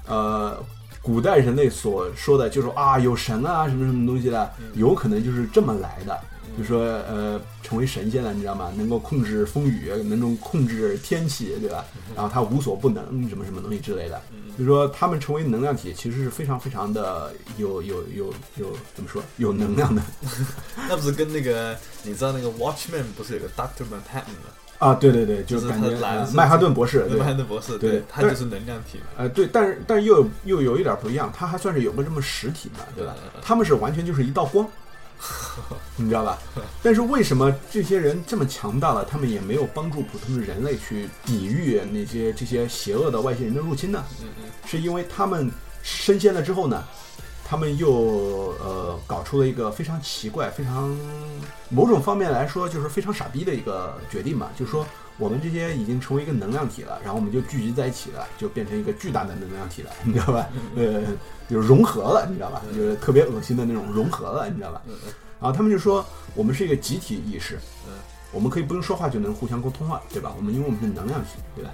[0.07, 0.57] 呃。
[1.01, 6.21] 古代人类所说的，就是啊，有神啊，什么什么东西的，有可能就是这么来的。
[6.57, 8.73] 就说呃，成为神仙了，你知道吗？
[8.77, 11.85] 能够控制风雨，能够控制天气，对吧？
[12.15, 14.21] 然后他无所不能，什么什么东西之类的。
[14.59, 20.03] 就说他们成为能量体，其实是非常非常的有有有有怎么说有能量的
[20.89, 24.51] 那不是跟那个你知道那个 Watchman 不是有个 Doctor Manhattan 吗？
[24.79, 24.95] 啊！
[24.95, 29.07] 对对对，就就是感觉他来自呃曼哈顿博士，对曼哈顿博士，对他就是能量体嘛。
[29.17, 33.15] 呃，对，但是但是又又有一点不一样，他还算是有个这么实体嘛，对吧？
[33.43, 34.65] 他们是完全就是一道光，
[35.97, 36.39] 你知道吧？
[36.83, 44.05] 但是为什么这些人这么强大了，他们也没有帮助普通的人类去抵御那些这些邪恶的外星人的入侵呢？
[44.23, 45.51] 嗯嗯是因为他们
[45.83, 46.85] 升仙了之后呢，
[47.45, 50.97] 他们又呃搞出了一个非常奇怪、非常
[51.69, 54.87] 某种方面来说就是非常傻逼的一个决定吧，就是说
[55.19, 60.49] 我们这些已经成为一个能量体了，然后我们就聚集在一起了，就变成一个巨大的能量体了， 你知道吧？
[60.77, 61.03] 呃，
[61.51, 62.63] 就是融合了，你知道吧？
[62.75, 64.81] 就是特别恶心的那种融合了，你知道吧？
[65.41, 66.05] 然后他们就说
[66.35, 67.57] 我们是一个集体意识，
[67.87, 67.93] 嗯
[68.31, 70.35] 我们可以不用说话就能互相沟通了，对吧？
[70.37, 71.71] 我们因为我们是能量体，对吧？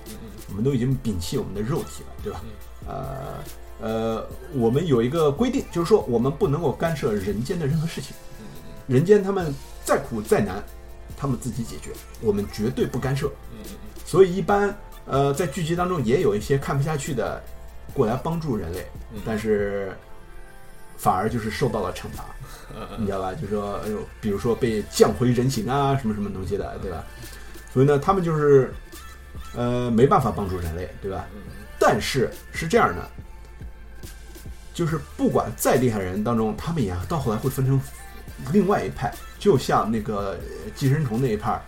[0.48, 2.40] 我们都已经摒弃我们的肉体了，对吧？
[2.86, 3.34] 呃
[3.80, 8.14] 呃，我们有一个规定，就是说我们不能够干涉人间的任何事情，
[8.86, 9.52] 人间他们
[9.84, 10.62] 再苦再难，
[11.24, 13.28] 他们自己解决，我们绝对不干涉。
[13.50, 13.64] 嗯
[14.04, 17.42] 所以一般呃在剧集当中也有一些看不下去的
[17.94, 19.96] 过来帮助人类，嗯但是
[20.98, 22.26] 反而就是受到了惩罚。
[22.76, 23.32] 嗯你知道吧？
[23.32, 27.02] 就说，哎呦，比如说被降回人形啊，什么什么东西的，对吧？
[27.72, 28.70] 所以呢，他们就是，
[29.56, 31.24] 呃，没办法帮助人类，对吧？
[31.34, 31.40] 嗯
[31.78, 33.10] 但是是这样的，
[34.74, 37.80] 就是不管再厉害的人当中，他们也到后来会分成
[38.52, 41.60] 另外一派，就像那个呃寄生虫那一派，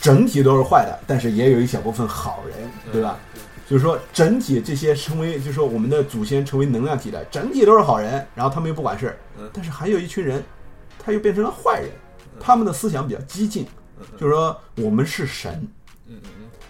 [0.00, 3.18] 整体都是坏的，但是也有一小部分好人，对吧？
[3.68, 9.14] 就是说，整体这些成为，就是说我们的祖先成为能量体的，整体都是好人，然后他们又不管事
[9.52, 10.42] 但是还有一群人，
[10.98, 11.90] 他又变成了坏人，
[12.40, 13.66] 他们的思想比较激进，
[14.18, 15.68] 就是说我们是神，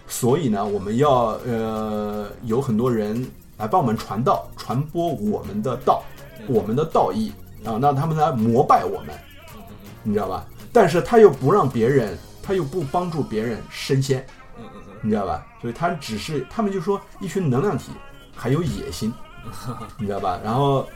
[0.09, 3.25] 所以呢，我们要呃有很多人
[3.57, 6.03] 来帮我们传道，传播我们的道，
[6.47, 7.31] 我们的道义
[7.65, 9.15] 啊，让他们来膜拜我们，
[10.03, 10.45] 你知道吧？
[10.71, 14.25] 但是他又不让别人，他又不帮助别人升仙，
[15.01, 15.45] 你知道吧？
[15.61, 17.91] 所以他只是他们就说一群能量体
[18.35, 19.13] 还有野心，
[19.97, 20.39] 你知道吧？
[20.43, 20.87] 然后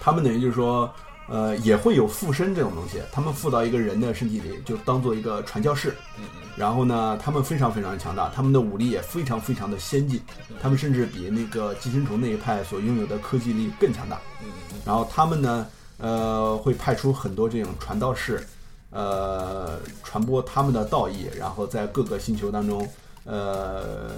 [0.00, 0.90] 他们等于就是说，
[1.28, 5.94] 呃，也会有附身这种东西，他们附到一个人的身体里，就当做一个传教士。
[6.18, 6.24] 嗯
[6.54, 10.20] 然后呢，他们非常非常强大，他们的武力也非常非常的先进，
[10.60, 14.20] 他们甚至比那个寄生虫那一派所拥有的科技力更强大。
[14.42, 14.48] 嗯
[14.84, 15.66] 然后他们呢，
[16.02, 18.44] 呃，会派出很多这种传道士，
[18.90, 22.86] 呃，传播他们的道义，然后在各个星球当中，
[23.24, 24.10] 呃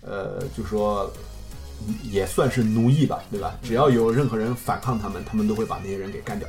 [0.00, 1.12] 呃，就说
[2.04, 3.58] 也算是奴役吧，对吧？
[3.62, 6.48] 只要有任何人反抗他们，他们都会把那些人给干掉。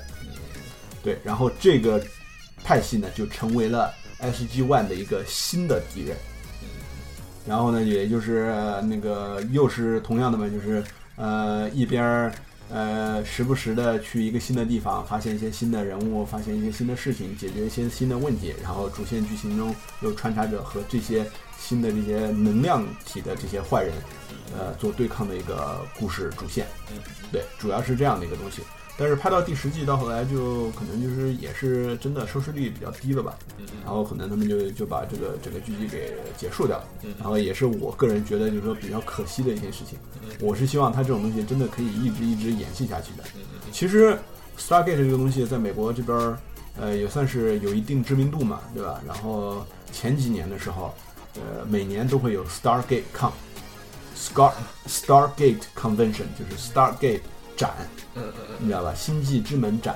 [1.03, 1.99] 对，然后这个
[2.63, 3.91] 派系呢，就成为了
[4.21, 6.15] SG One 的一个新的敌人。
[7.45, 10.81] 然后呢，也就是那个又是同样的嘛，就是
[11.17, 12.31] 呃一边
[12.73, 21.23] 呃时不时的去一个新的地方，发现一些新的人物，发现一些新的事情，解决一些新的问题，然后主线剧情中又穿插着和这些
[21.59, 23.93] 新的这些能量体的这些坏人，
[24.57, 26.65] 呃做对抗的一个故事主线。
[27.31, 28.63] 对，主要是这样的一个东西。
[28.97, 33.35] 但是拍到第十季到后来就可能就是也是真的收视率比较低了吧，
[33.83, 36.85] 然后可能他们就就把这个整个剧集给结束掉了，
[37.17, 39.97] 然后也是我个人觉得就是说比较可惜的一件事情。
[40.39, 43.23] 我是希望它这种东西真的可以一直一直演戏下去的。
[43.71, 44.17] 其实
[44.57, 46.37] Stargate 这个东西在美国这边儿，
[46.79, 49.01] 呃，也算是有一定知名度嘛，对吧？
[49.07, 50.93] 然后前几年的时候，
[51.35, 53.31] 呃，每年都会有 Stargate Con。
[54.15, 54.53] Star
[54.87, 57.21] Stargate Convention 就是 Stargate
[57.55, 57.71] 展，
[58.15, 58.93] 嗯嗯你知道吧？
[58.93, 59.95] 星际之门展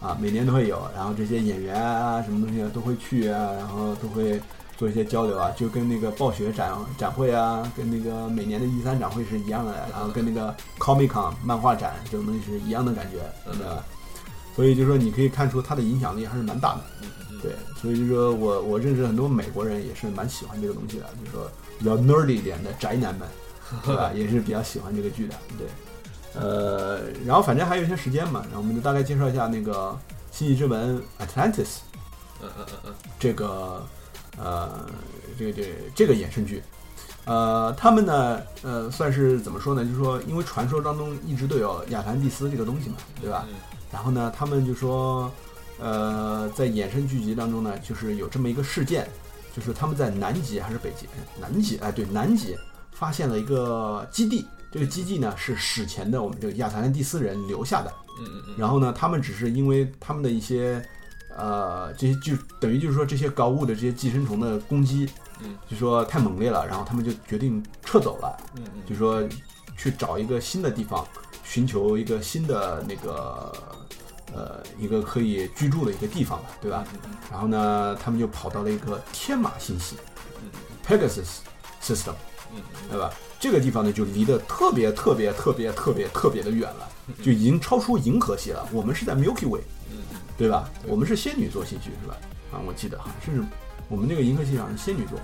[0.00, 4.40] 啊，每年都会有，然后这些演员啊，什么东西都会去啊，然后都会
[4.76, 13.18] 做一些交流啊，就跟那个暴雪展展会啊，跟那个每年的 E 三展会是一样的，然后跟那个 Comic Con 漫画展这种东西是一样的感觉，
[13.50, 13.84] 你知道吧？
[14.54, 16.80] 所以就说你可以看出它的影响力还是蛮大的。
[17.40, 23.28] 对，所以就说我我认识很多美国人也是蛮喜欢这个东西的，就是说比较 nerdy 一点的宅男们，
[23.86, 24.10] 对吧？
[24.12, 25.34] 也是比较喜欢这个剧的。
[25.56, 25.68] 对，
[26.34, 29.96] 呃，然后反正还有一些时间嘛，然后我们就大概介绍一下那个
[30.36, 31.78] 《星际之门》Atlantis
[32.40, 33.84] 嗯嗯嗯嗯，这个
[34.38, 34.86] 呃
[35.38, 36.62] 这个这个这个衍生剧。
[37.24, 39.84] 呃，他们呢，呃，算是怎么说呢？
[39.84, 43.44] 就是说，因为传说当中一直都有亚特兰蒂斯这个东西嘛，对吧？
[43.48, 43.54] 嗯
[43.90, 45.32] 然后呢，他们就说，
[45.78, 49.08] 呃，在衍生剧集当中呢，就是有这么一个事件，
[49.56, 51.06] 就是他们在南极还是北极？
[51.40, 52.54] 南极，哎，对，南极
[52.92, 57.92] 发现了一个基地，这个基地呢是史前的我们这个亚特兰蒂斯人留下的。
[58.20, 60.84] 嗯嗯嗯，然后呢，他们只是因为他们的一些，
[61.36, 65.08] 呃，这些就等于就是说这些高物的这些寄生虫的攻击，
[65.40, 68.36] 嗯，就说太猛烈了，然后他们就决定撤走了。
[68.56, 69.22] 嗯嗯就说
[69.76, 71.06] 去找一个新的地方，
[71.44, 73.52] 寻求一个新的那个
[74.34, 76.84] 呃一个可以居住的一个地方吧，对吧？
[77.30, 79.94] 然后呢，他们就跑到了一个天马星系
[80.84, 81.38] （Pegasus
[81.80, 82.14] System），
[82.52, 82.60] 嗯
[82.90, 83.12] 对吧？
[83.40, 86.88] 这个地方呢，就离得特别特别特别特别特别的远了，
[87.22, 88.66] 就已经超出银河系了。
[88.72, 89.62] 我们是在 Milky Way，
[90.36, 90.68] 对吧？
[90.86, 92.16] 我们是仙女座星系是吧？
[92.52, 93.42] 啊，我记得好像是
[93.88, 95.18] 我们那个银河系好像是仙女座。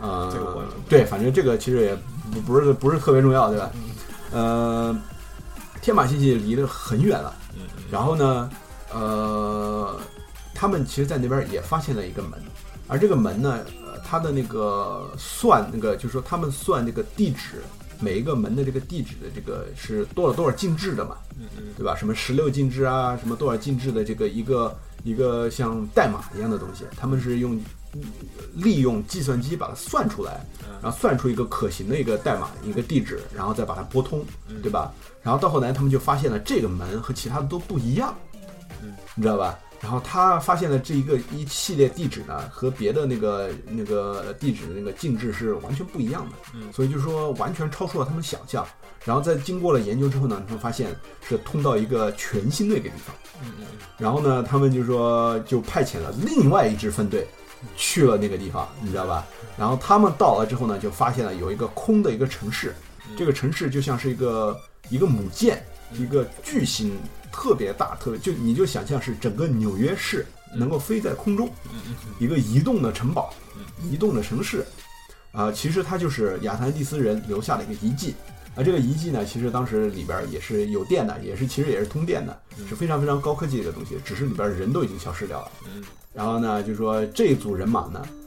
[0.00, 1.96] 呃，对，反正这个其实也
[2.32, 3.70] 不不是不是特别重要，对吧？
[4.32, 4.94] 呃，
[5.80, 7.34] 天马星系离得很远了，
[7.90, 8.50] 然后呢，
[8.92, 9.98] 呃，
[10.54, 12.32] 他们其实在那边也发现了一个门，
[12.88, 17.62] 而这个门呢，呃，它的那个算那个就是说他们算那个地址，
[17.98, 21.16] 每一个门的这个地址的这个是多少多少进制的嘛，
[21.76, 21.96] 对吧？
[21.96, 27.60] 什么十六进制啊，什么多少进制的这个一个一个像代码一样的东西，他们是用
[28.54, 30.44] 利用计算机把它算出来，
[30.82, 34.24] 然后算出一个可行的一个代码一个地址，然后再把它拨通，
[34.62, 34.92] 对吧？
[35.22, 38.14] 然后到后来他们就发现了这个门和其他的都不一样，
[38.82, 39.58] 嗯，你知道吧？
[39.86, 48.66] 然后他发现了这一个一系列地址呢，和别的那个那个地址的那个进制是完全不一样的，嗯所以就说完全超出了他们想象。
[49.04, 50.88] 然后在经过了研究之后呢，他们发现
[51.28, 53.14] 是通到一个全新的一个地方。
[53.44, 53.66] 嗯嗯
[53.96, 57.24] 然后呢，他们就说就派遣了另外一支分队
[57.76, 59.24] 去了那个地方，你知道吧？
[59.56, 62.74] 然后他们到了之后呢，就发现了有一个空的一个城市，
[63.16, 64.58] 这个城市就像是一个
[64.88, 66.98] 一个母舰，一个巨型，
[67.36, 70.24] 特别大，特别就你就想象是整个纽约市
[70.54, 71.50] 能够飞在空中，
[72.18, 73.34] 一个移动的城堡，
[73.82, 74.64] 移动的城市，
[75.32, 78.14] 啊、其实它就是亚特兰蒂斯人留下的一个遗迹。
[78.54, 85.52] 啊，这个遗迹呢，其实当时里边也是有电的，也是其实也是通电的，是非常非常高科技的东西，只是里边人都已经消失掉了。
[85.66, 85.84] 嗯。
[86.14, 88.25] 然后呢，就说这一组人马呢，呃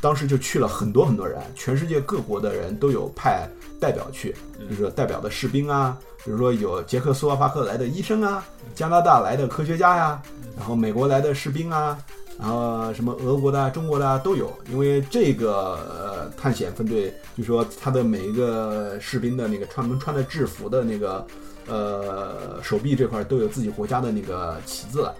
[0.00, 3.48] 当时就去了很多很多人，全世界各国的人都有派
[3.80, 4.34] 代表去，
[4.68, 8.44] 就是说代表的士兵啊，比如说有捷克斯洛伐克来的医生啊，
[8.74, 10.22] 加拿大来的科学家呀，
[10.56, 11.98] 然后美国来的士兵啊，
[12.38, 21.26] 然后什么俄国的啊、中国的啊都有，因为这个呃探险分队，就说他的每一个士兵的那个穿穿的制服的那个
[21.66, 25.10] 呃手臂这块都有自己国家的那个旗子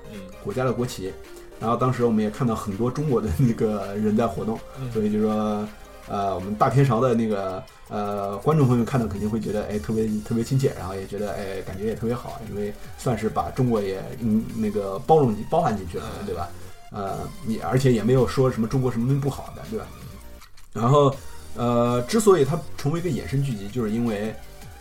[0.44, 1.10] 国家的国旗。
[1.62, 4.58] 然后当时我们也看到很多中国的那个人在活动，
[4.92, 5.64] 所以就说，
[6.08, 16.48] 呃，我们大天朝的那个呃观众朋友看到肯定会觉得哎特别特别亲切，然后也觉得哎感觉也特别好，因为算是把中国也嗯那个包容包含进去了，对吧？
[16.90, 19.86] 呃，也而且也没有说什么中国什么东西不好的，对吧？
[20.72, 21.14] 然后
[21.54, 24.34] 呃，之所以它成为一个衍生剧集，就是因为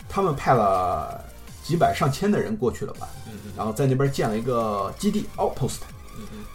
[0.08, 1.22] 他们派了
[1.62, 3.08] 几百上千的人过去了吧，
[3.56, 5.78] 然后在那边建了一个基地 outpost。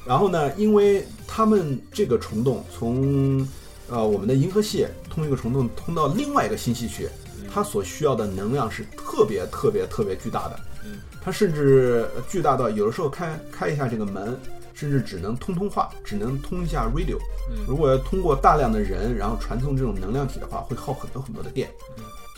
[0.08, 3.46] 然后呢，因为他们这个虫洞从
[3.90, 7.10] 呃我们的银河系通一个虫洞通到另外一个星系去，
[7.54, 10.60] 它所需要的能量是特别特别特别巨大的。
[10.86, 14.40] 嗯，它甚至呃巨大到有的时候开开一下这个门，
[14.74, 17.18] 甚至只能通通话，只能通一下 radio。
[17.50, 21.70] 嗯如果要通过大量的人，然后传送这种能量体的话，会耗很多很多的电。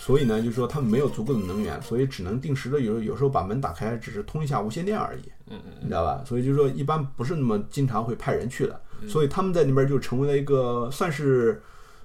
[0.10, 5.22] 所以呢，就是说他们没有足够的能源，所以只能定时的有有时候把门打开，只是通一下无线电而已。
[5.51, 6.24] 嗯嗯你知道吧？
[6.26, 11.62] 所以就是说，一般不是那么经常会派人去的，所以他们在那边就成为了一个算是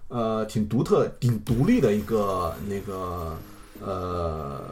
[0.08, 3.34] 呃挺独特、挺独立的一个那个
[3.82, 4.62] 呃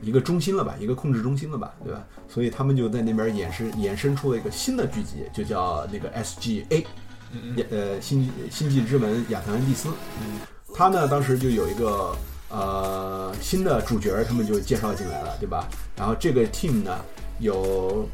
[0.00, 2.06] 一个中心了吧，一个控制中心了吧，对吧？
[2.28, 6.84] 所以他们就在那边衍生衍生出了一个新的剧集，就叫那个 SGA，
[7.32, 9.88] 嗯亚呃星星际之门亚特兰蒂斯。
[10.20, 10.38] 嗯
[10.74, 12.16] 他呢当时就有一个
[12.52, 15.66] 呃新的主角，他们就介绍进来了，对吧？
[15.96, 16.98] 然后这个 team 呢
[17.40, 18.06] 有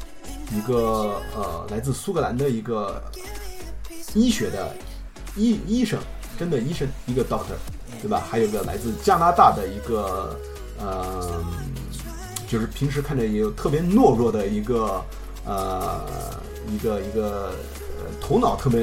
[0.51, 3.03] 一个呃来自苏格兰的一个
[4.13, 4.73] 医学的
[5.35, 5.99] 医医生，
[6.39, 7.57] 真的医生，一个 doctor，
[8.01, 8.23] 对吧？
[8.29, 10.39] 还有个来自加拿大的一个
[10.79, 11.43] 呃
[12.47, 15.03] 就是平时看着也有特别懦弱的一个
[15.45, 16.01] 呃
[16.71, 17.53] 一个一个
[17.99, 18.81] 呃头脑特别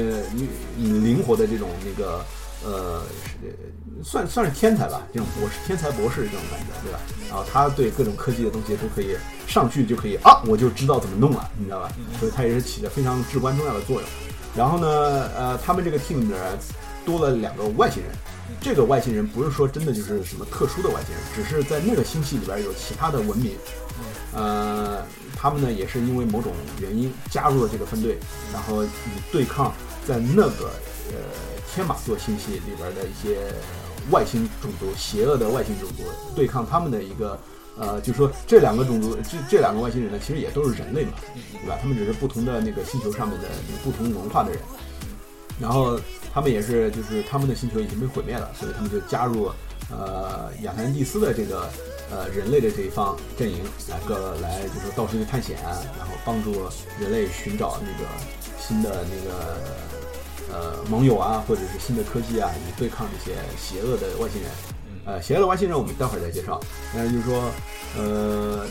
[0.77, 2.23] 灵活的这种那个
[2.63, 3.01] 呃
[4.03, 6.99] 算算是天才吧，这种博士天才博士这种感觉，对吧？
[7.29, 9.15] 然后他对各种科技的东西都可以
[9.47, 11.91] 上去就可以啊，我就知道怎么弄了，你知道吧？
[12.19, 14.09] 所以他也是起着非常至关重要的作用。
[14.55, 14.87] 然后呢，
[15.35, 16.37] 呃，他们这个 team 里面
[17.05, 18.11] 多了两个外星人。
[18.61, 23.51] 这个外星人不是说真的就是什么特殊的外星人，只是在那个星系里边有其他的文明。
[24.33, 25.03] 呃，
[25.35, 28.17] 他们呢也是因为某种原因加入了这个分队，
[28.53, 28.89] 然后以
[29.31, 29.73] 对抗
[30.07, 30.71] 在那个
[31.11, 31.19] 呃
[31.71, 33.51] 天马座星系里边的一些
[34.11, 36.03] 外星种族，邪恶的外星种族，
[36.35, 37.39] 对抗他们的一个
[37.77, 41.11] 呃，就说这两个种族，这这两个外星人呢，其实也都是人类嘛，
[41.51, 41.77] 对吧？
[41.81, 43.47] 他们只是不同的那个星球上面的
[43.83, 44.59] 不同文化的人，
[45.59, 45.99] 然后
[46.33, 49.51] 他们也是，就是他们的星球已经被毁灭了，所以他们就加入
[49.91, 51.69] 呃亚特兰蒂斯的这个
[52.09, 55.57] 呃人类的这一方阵营，来个来就是到处去探险，
[55.97, 56.53] 然后帮助
[56.99, 58.09] 人类寻找那个
[58.59, 59.61] 新的那个
[60.51, 64.51] 呃盟友啊，或者是新的科技啊，以对抗这些邪恶的外星人。
[65.05, 66.59] 呃，邪恶的外星人我们待会儿再介绍。
[66.93, 67.51] 但是就是说，
[67.97, 68.67] 呃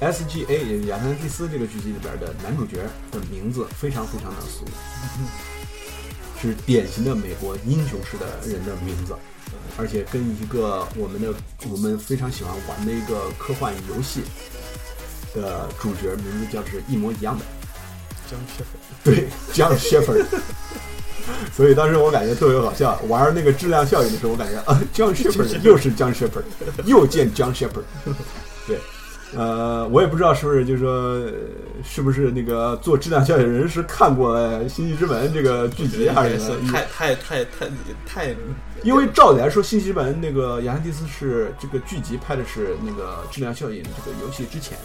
[0.00, 2.78] ，SGA 亚特兰蒂斯这个剧集里边的男主角
[3.12, 4.64] 的名字非常非常的俗，
[6.40, 9.14] 是典型的美国英雄式的人的名字，
[9.76, 11.34] 而且跟一个我们的
[11.70, 14.22] 我们非常喜欢玩的一个科幻游戏
[15.34, 17.44] 的主角名字叫是一模一样的。
[18.30, 18.64] 江雪
[19.04, 20.24] 对，John Shepard。
[21.56, 26.42] 所以当时我感觉特别好笑，玩那个质量效应的时候，我感觉啊，John Shepard 又是 John Shepard，
[26.84, 27.84] 又见 John Shepard。
[28.66, 28.78] 对，
[29.34, 31.32] 呃，我也不知道是不是，就是说，呃
[31.82, 37.68] 是不是那个做质量效应的人是看过《星际之门》这个剧集，还是是太太太太
[38.06, 38.34] 太，
[38.82, 44.78] 因为照理来说，《星际之门》那个亚特兰蒂斯是这个剧集拍的是那个质量效应这个游戏之前，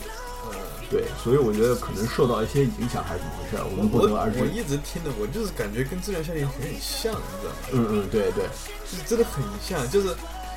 [0.50, 0.56] 呃，
[0.90, 4.46] 对，所以我觉得可能受到一些影响还是怎么回事，我们不得而知我。
[4.46, 7.58] 一直听的，我就是感觉跟质量效应很像，你知道吗？
[7.74, 8.46] 嗯嗯，对对
[8.90, 10.16] 就是真的很像，就是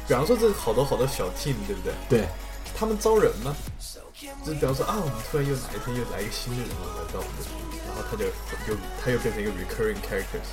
[0.09, 1.93] 比方说这好多好多小 team，对不对？
[2.09, 2.29] 对，
[2.75, 3.55] 他们招人吗，
[4.45, 8.25] 就比方说啊，我们突然又哪一天又来一个新的人物来到我们这里，然后他就
[8.73, 10.49] 又他又变成一个 recurring characters，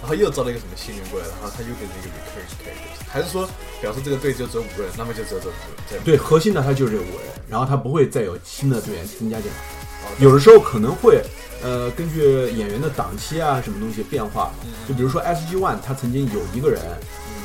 [0.00, 3.48] 然后又招了一个什么新人过来，然后他又变成一个 recurring characters，还是说，
[3.80, 9.56] 表示这个队就只有五个人，那么就只有这五个人，这对，核心的他就是这五个人，然后他不会再有新的队员增加进来。
[10.02, 11.22] 哦有的时候可能会，
[11.62, 14.50] 呃，根据演员的档期啊，什么东西变化。
[14.88, 16.80] 就比如说 S G One，他曾经有一个人，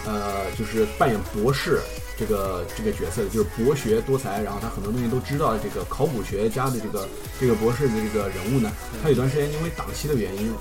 [0.05, 1.79] 呃，就是扮演博士
[2.17, 5.55] 这个这个角色，就是博学多才，然后他很多东西都知道。
[5.57, 7.07] 这个考古学家的这个
[7.39, 8.71] 这个博士的这个人物呢，
[9.03, 10.51] 他有段时间因为档期的原因，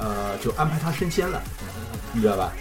[0.00, 1.42] 呃，就安排他升仙了，
[2.12, 2.52] 你知道吧？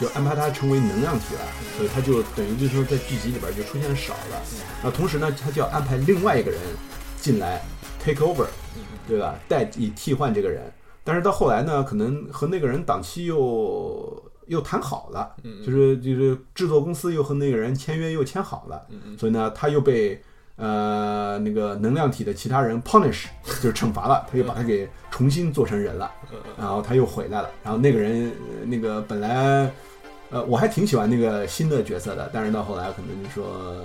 [0.00, 1.40] 就安排他成为能量体了，
[1.76, 4.42] 所以他就等于就是说在剧集里边就出现少了。
[4.82, 6.58] 那同时呢，他就要安排另外一个人
[7.20, 7.60] 进来
[8.02, 8.46] take over，
[9.06, 9.38] 对吧？
[9.46, 10.72] 代以替换这个人。
[11.04, 18.86] 但是到后来呢，可能和那个人档期又又谈好了，就是就是制作公司又和那个人签约又签好了，
[19.18, 20.22] 所以呢，他又被
[20.60, 23.24] 呃那个能量体的其他人 punish，
[23.60, 26.12] 就是惩罚了，他又把他给重新做成人了，
[26.56, 29.68] 然后他又回来了，然后那个人呃那个本来。
[30.32, 33.82] 呃，我还挺喜欢那个新的角色的，但是到后来可能就说，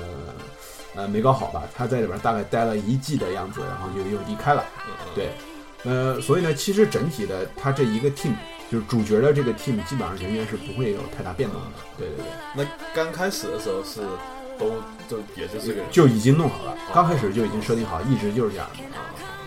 [0.95, 1.63] 呃，没搞好吧。
[1.73, 4.63] 他在里边大概待了一季的样子，然后就又离开了。
[5.15, 5.29] 对，
[5.85, 8.35] 呃，所以呢，其实整体的他这一个 team，
[8.69, 11.67] 就是主角的这个 team，基本上人员是不会有太大变动的。
[11.97, 12.63] 对对对，那
[12.93, 14.01] 刚开始的时候是
[14.57, 14.71] 都
[15.07, 18.83] 就也是这个，就已经弄好了，刚开始就已经设定好，一直就是这样的。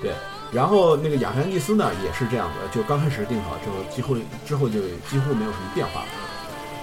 [0.01, 0.13] 对，
[0.53, 6.05] 然后那个亚特兰蒂斯呢也是这样的，就刚开始定好之后，几乎之后就几乎没有什么变化。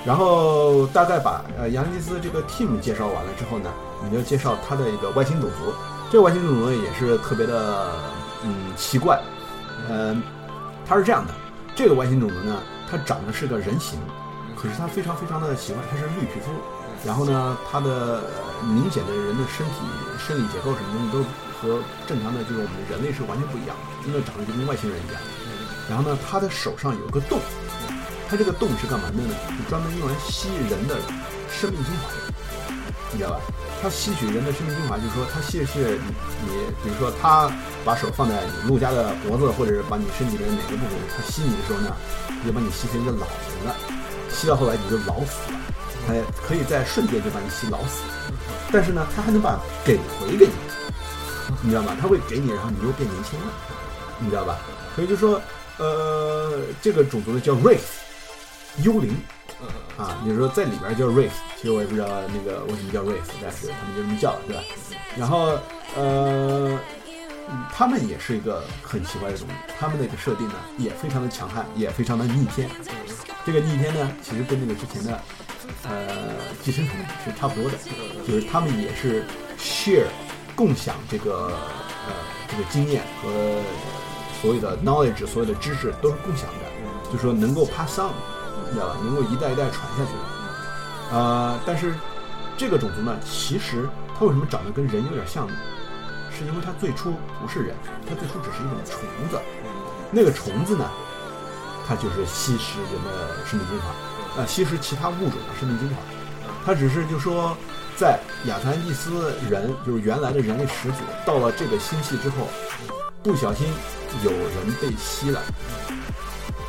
[0.06, 3.72] 然后大概把呃亚特兰蒂斯这个 team 介绍完了之后呢，
[4.04, 5.74] 你就介绍他的一个外星种族。
[6.12, 7.90] 这个外星种族呢也是特别的
[8.44, 9.20] 嗯奇怪，
[9.90, 10.22] 嗯、
[10.88, 11.34] 它是这样的，
[11.76, 13.98] 这个外星种族呢，它长得是个人形，
[14.56, 16.52] 可是它非常非常的奇怪，它是绿皮肤，
[17.06, 19.74] 然后呢，它的呃明显的人的身体
[20.18, 21.24] 生理结构什么东西都
[21.62, 25.22] 和正常的就是我们人类是完全不一样的，真的长得就跟外星人一样。
[25.88, 27.40] 然后呢，他的手上有个洞，
[28.28, 29.36] 他这个洞是干嘛的呢？
[29.54, 30.98] 是专门用来吸人的
[31.54, 32.34] 生命精华的，
[33.14, 33.40] 你知道吧？
[33.84, 36.00] 它吸取人的生命精华，就是说它吸的是
[36.42, 36.50] 你，
[36.82, 37.52] 比如说它
[37.86, 41.94] 把手放在你陆家的脖子，或者是把你身体的哪个部分，它吸你的时候呢，
[42.44, 43.76] 就把你吸成一个老人了，
[44.32, 45.60] 吸到后来你就老死了，
[46.08, 46.14] 它
[46.48, 48.04] 可以在瞬间就把你吸老死，
[48.72, 50.52] 但是呢，它还能把给回给你，
[51.62, 51.96] 你知道吗？
[52.00, 53.48] 它会给你，然后你又变年轻了，
[54.20, 54.60] 你知道吧？
[54.96, 55.42] 所以就说，
[55.78, 57.82] 呃，这个种族呢叫 Wraith，
[58.84, 59.16] 幽灵，
[59.98, 64.64] 啊，比如说在里边叫 race，其实我也不知道那个为什么叫 race，但是他们就这么叫，对吧？
[65.18, 65.58] 然后
[65.96, 66.80] 呃，
[67.50, 72.70] 嗯他们也是一个很奇怪的东西，他们那个设定呢也非常的强悍，也非常的逆天。
[73.46, 75.22] 这个逆天呢，其实跟那个之前的
[75.84, 76.08] 呃
[76.64, 77.78] 寄生虫是差不多的，
[78.28, 79.26] 就是他们也是
[79.60, 80.08] share
[80.56, 81.52] 共享这个
[82.08, 82.14] 呃
[82.48, 83.30] 这个经验和
[84.42, 88.12] 所有的 knowledge，所有的知识都是共享的，就说能够 pass on，
[88.68, 88.98] 你知道吧？
[89.04, 90.20] 能够一代一代传下去的。
[91.12, 91.94] 呃，但是
[92.58, 93.88] 这个种族呢，其实
[94.18, 95.54] 它为什么长得跟人有点像呢？
[96.38, 97.76] 是因为它最初不是人，
[98.10, 99.00] 它最初只是一种虫
[99.30, 99.40] 子。
[100.12, 100.90] 那个虫子呢，
[101.88, 103.94] 它就是吸食人的生命精华，
[104.38, 105.96] 呃，吸食其他物种的生命精华。
[106.66, 107.56] 它只是就说，
[107.96, 112.48] 在亚特兰蒂斯人，就是原来的人类始祖，到了这个星系之后，
[113.24, 113.68] 不小心
[114.24, 115.42] 有人被吸了，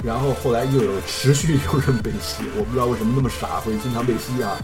[0.04, 4.56] 然后后来又有持续有人被吸，我不知道为什么那么傻会经常被吸啊，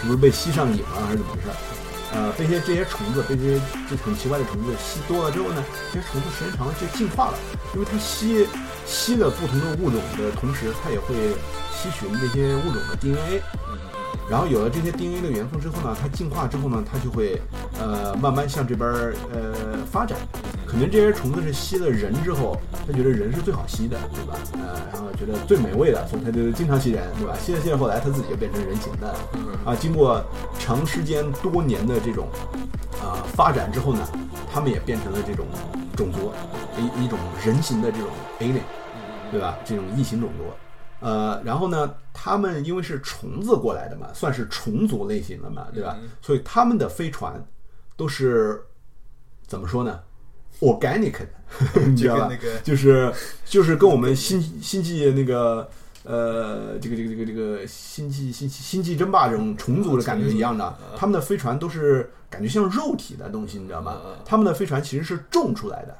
[0.00, 1.48] 是不是被吸上瘾了还是怎么回事？
[2.12, 7.38] 呃，被这些这些虫子，被这些就很奇怪的虫子吸多了之后呢，这些虫子时间长了就进化了，
[7.74, 8.48] 因为它吸
[8.90, 11.14] 吸了不同的物种的同时，它也会
[11.72, 13.40] 吸取那些物种的 DNA，
[14.28, 17.40] 然后有了这些 DNA 的元素之后呢，它进化之后呢，它就会
[17.78, 20.18] 呃慢慢向这边儿呃发展。
[20.66, 24.34] 可能这些虫子是吸了人之后，它觉得人是最好吸的，对吧？
[24.54, 27.34] 呃，然后觉得最美味的，所以它就经常吸人，对吧？
[27.40, 29.18] 吸着吸着后来，它自己就变成人形的了。
[29.64, 30.22] 啊，经过
[30.58, 32.28] 长时间多年的这种
[33.02, 34.00] 啊、发展之后呢，
[34.52, 35.46] 他们也变成了这种
[35.96, 36.32] 种族，
[36.78, 38.62] 一一种人形的这种 alien，
[39.30, 39.58] 对吧？
[39.64, 40.44] 这种异形种族。
[41.00, 45.96] 呃，然后呢，他们因为是虫子过来的嘛，算是虫族类型的嘛，对吧？
[46.20, 47.42] 所以他们的飞船
[47.96, 48.60] 都是
[49.46, 50.00] 怎么说呢
[50.60, 52.30] ？organic，的 你知道吧？
[52.62, 53.10] 就是
[53.46, 55.66] 就是跟我们星星际那个
[56.04, 63.96] 呃这个这个这个这个星际星际星际争霸这种虫族的感觉一样的，他们的飞船都是感觉像肉体的东西，你知道吗？
[64.26, 65.96] 他们的飞船其实是种出来的，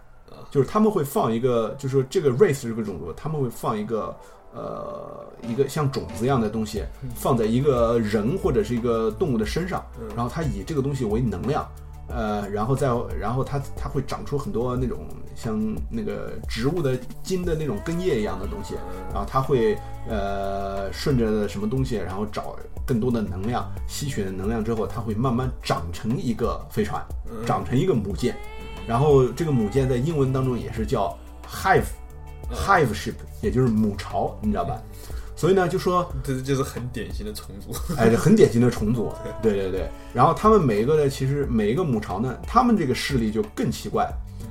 [0.50, 4.14] 就是他们会放一个，就是说这个 race 这个种族，他们会放一个。
[4.52, 6.82] 呃，一个像种子一样的东西
[7.14, 9.80] 放在一个人或者是一个动物的身上，
[10.16, 11.64] 然后它以这个东西为能量，
[12.08, 15.56] 呃，然后再然后它它会长出很多那种像
[15.88, 18.74] 那个植物的茎的那种根叶一样的东西，
[19.12, 19.78] 然后它会
[20.08, 27.00] 呃顺着什么东西，然后找更多的能量，吸取了能量之后，它会慢慢长成一个飞船，
[27.46, 28.34] 长成一个母舰，
[28.86, 31.16] 然后这个母舰在英文当中也是叫
[31.46, 31.84] hive
[32.52, 34.80] hive ship，也就是母巢，你知道吧？
[35.36, 37.70] 所以呢，就说这就是很典型的重组。
[37.96, 39.10] 哎，这很典型的重组，
[39.42, 39.52] 对。
[39.54, 39.88] 对对。
[40.12, 44.06] 然后他们每一个呢，其实每一个母巢呢，他们这个势力就更奇怪，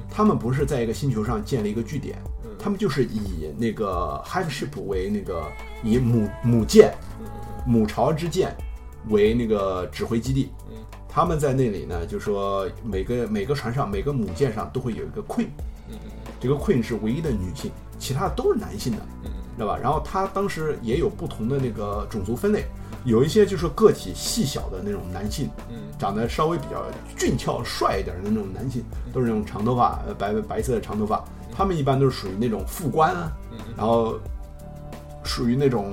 [0.10, 2.18] 他们不是在一个星球上建立一个据点，
[2.58, 5.44] 他们就是以那个 hive ship 为那个
[5.84, 6.92] 以母母舰、
[7.68, 8.56] 母巢之舰
[9.10, 10.50] 为那个指挥基地。
[11.20, 15.50] 他们在那里呢，就说每个每个船上每个母舰上都会有一个 queen，
[16.40, 19.00] 这个 queen 是唯一的女性，其他的都是男性的，
[19.58, 19.78] 知道吧？
[19.78, 22.64] 然后他当时也有不同的那个种族分类，
[23.04, 25.50] 有一些就是个体细小的那种男性，
[25.98, 26.86] 长得稍微比较
[27.18, 33.30] 俊俏帅一点的那种男性，都是那种长头发，呃白白色的长头发，他们一般都是属于那种副官啊，
[33.76, 34.18] 然后
[35.26, 35.92] 属于那种。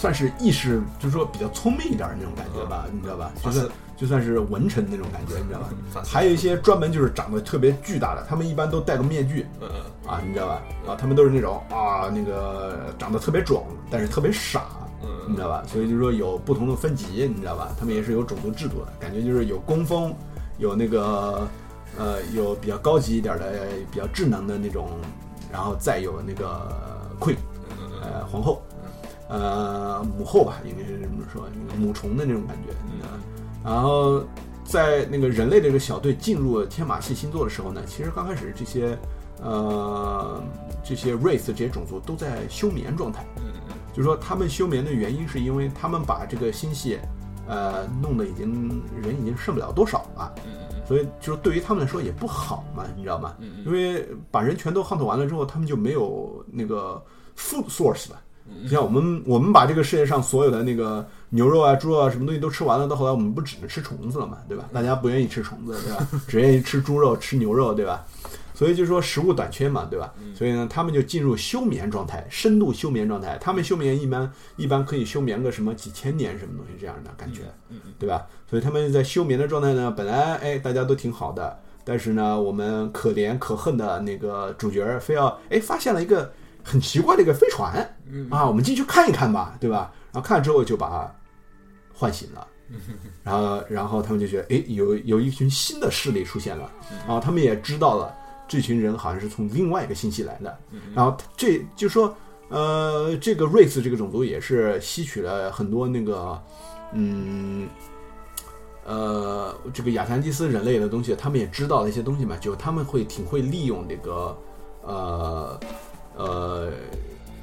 [0.00, 3.30] 算是意识，就是说比较聪明一点的那种感觉吧，你知道吧？
[3.44, 5.68] 就算就算是文臣那种感觉，你知道吧？
[6.02, 9.46] 还有一些专门就是长得特别巨大的，他们一般都戴个面具，
[10.06, 10.62] 啊，你知道吧？
[10.88, 14.64] 啊，他们都是那种啊，那个长得特别壮，但是特别傻，
[15.28, 15.62] 你知道吧？
[15.66, 17.68] 所以就是说有不同的分级，你知道吧？
[17.78, 20.16] 他们也是有种族制度的，感觉就是有工蜂，
[20.56, 21.46] 有那个
[21.98, 23.52] 呃，有比较高级一点的、
[23.92, 24.88] 比较智能的那种，
[25.52, 26.74] 然后再有那个
[27.20, 27.36] queen，
[28.00, 28.62] 呃，皇后。
[29.30, 32.74] 呃，母后吧，应该是这么说，那个母虫的那种感觉。
[33.64, 34.24] 然后
[34.64, 38.98] 在那个人类这个小队进入天马系星座的时候呢，其实刚开始这些
[39.40, 40.42] 呃
[40.82, 43.24] 这些 race 这些种族都在休眠状态。
[43.92, 46.98] 就是说他们休眠的原因是因为他们把这个星系
[47.46, 50.34] 呃弄得已经人已经剩不了多少了。
[50.86, 53.36] 所以就是对于他们来说也不好嘛，你知道吗？
[53.64, 57.00] 因为把人全都 hunt 完了之后，他们就没有那个
[57.36, 58.20] food source 了。
[58.68, 64.64] 像我们，我们把这个世界上所有的那个牛肉啊、猪肉啊什么东西都吃完了，到后来我们不只能吃虫子了嘛，对吧？
[64.72, 66.06] 大家不愿意吃虫子，对吧？
[66.28, 68.04] 只愿意吃猪肉、吃牛肉，对吧？
[68.54, 70.12] 所以就说食物短缺嘛，对吧？
[70.34, 73.38] 所以呢，他们就进入休眠状态，深度休眠状态。
[73.40, 77.42] 他们休眠一般一般可以休眠个什么几千年什么东西这样的感觉，
[77.98, 78.26] 对吧？
[78.48, 86.30] 所以他们在休眠的状态呢，本来哎大家都挺好的，但是呢，我们可怜可恨的那个主角非要哎发现了一个。
[86.64, 87.76] 很奇怪的一个飞船，
[88.30, 89.92] 啊，我们进去看一看吧，对吧？
[90.12, 91.14] 然后看了之后就把它
[91.92, 92.46] 唤醒了，
[93.22, 96.70] 然后然后他们就觉得，哎，有有一群新的势力出现了，
[97.06, 98.14] 然后他们也知道了
[98.48, 100.58] 这群人好像是从另外一个星系来的，
[100.94, 102.14] 然后这就说，
[102.48, 106.42] 呃，这个瑞斯这个种族也是吸取了很多那个，
[106.92, 107.68] 嗯。
[108.82, 114.36] 呃，这个亚特兰蒂斯人类的东西，他们也知道了一些东西嘛，就他们会挺会利用这个，
[114.82, 115.60] 呃，
[116.20, 116.70] 呃，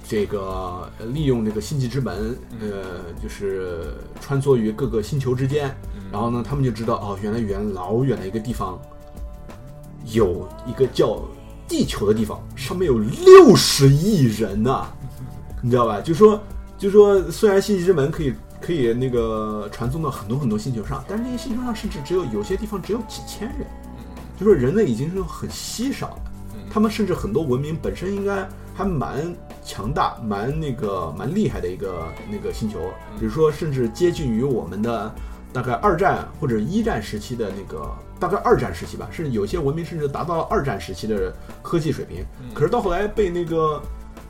[0.07, 5.75] 这个利用这个星际之门，呃，就是穿梭于各个星球之间，
[6.11, 8.79] 然后呢，他们就知道哦，原来远老远的一个地方，
[10.05, 11.21] 有一个叫
[11.67, 14.85] 地球的地方，上面有六十亿人呐，
[15.63, 15.99] 你知道吧？
[15.99, 16.39] 就说，
[16.77, 18.33] 就说，虽然星际之门可以。
[18.59, 23.67] 可以那个传送到很多很多星球上，但是那些星球上甚至只有有些地方只有几千人，
[24.35, 26.21] 就说人类已经是很稀少了。
[26.67, 29.35] 他们甚至很多文明本身应该还蛮
[29.65, 32.79] 强大、蛮那个蛮厉害的一个那个星球，
[33.19, 35.11] 比如说甚至接近于我们的
[35.51, 37.89] 大概二战或者一战时期的那个
[38.19, 41.33] 大概二战时期吧，甚至有些文明甚至达到了二战时期的
[41.63, 42.23] 科技水平。
[42.53, 43.81] 可是到后来被那个。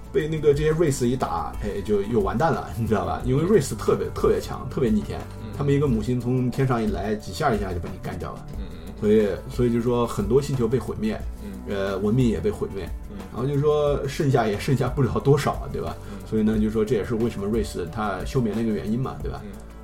[0.10, 3.22] 被那个这些瑞斯一打，哎，就又完蛋了， 你知道吧？
[3.26, 5.20] 因为瑞斯特别特别强，特别逆天。
[5.56, 8.46] 他们一个母星从天上一来，几下一下就把你干掉了。
[8.58, 8.64] 嗯
[9.00, 11.22] 所以，所以就说很多星球被毁灭，
[11.68, 12.90] 呃，文明也被毁灭。
[13.32, 15.96] 然后就是说剩下也剩下不了多少，对吧？
[16.30, 19.42] 所以呢，就是说这也是为什么瑞斯他休眠的一个原因嘛，对吧？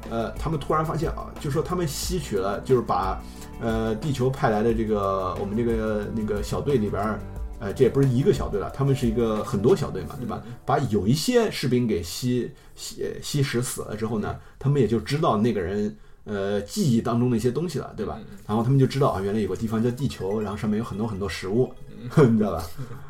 [0.09, 3.21] 呃，他们突然发现啊，就说他们吸取了，就是把
[3.61, 7.19] 呃地球派来的这个我们这个那个小队里边。
[7.59, 10.43] 呃，这也不是一个小队了，他们是一个很多小队嘛，对吧？
[10.65, 18.19] 把有一些士兵给吸吸吸食死了之后呢，他们也就知道那个人呃记忆当中的一些东西了，对吧？
[18.47, 21.73] 然后他们就知道啊，原来有个地方叫地球，然后上面有很多很多食物，
[22.29, 22.63] 你知道吧？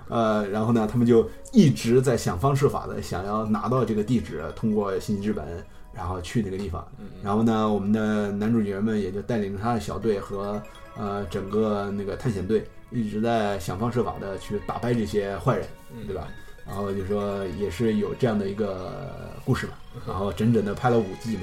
[0.10, 5.46] 呃，然后呢，他们就一直在想方设法的想要拿到这个地址，通过信息之本，
[5.94, 6.88] 然后去那个地方。
[7.22, 10.62] 然后呢，我们的男主角们也就带领他的小队和
[10.98, 12.66] 呃整个那个探险队。
[12.96, 15.66] 一直在想方设法的去打败这些坏人，
[16.06, 16.28] 对吧？
[16.64, 19.74] 然后就说也是有这样的一个故事嘛，
[20.06, 21.42] 然后整整的拍了五季嘛，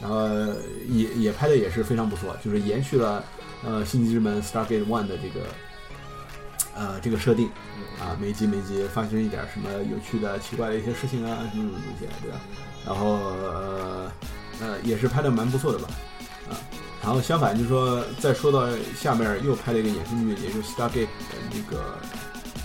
[0.00, 0.28] 然后
[0.88, 3.24] 也也拍的也是非常不错，就是延续了
[3.64, 5.46] 呃《星际之门》Stargate One 的这个
[6.74, 7.48] 呃这个设定
[8.00, 12.40] 啊，每集每集发生一点什么有趣的、奇怪的一些事情啊，什么什么东西，对吧？
[12.86, 14.12] 然后呃
[14.60, 15.88] 呃也是拍的蛮不错的吧，
[16.48, 16.54] 啊。
[17.00, 21.96] 然后相反，就是说，再说到下面又拍了一个衍生剧，也就是 Stargate 的那个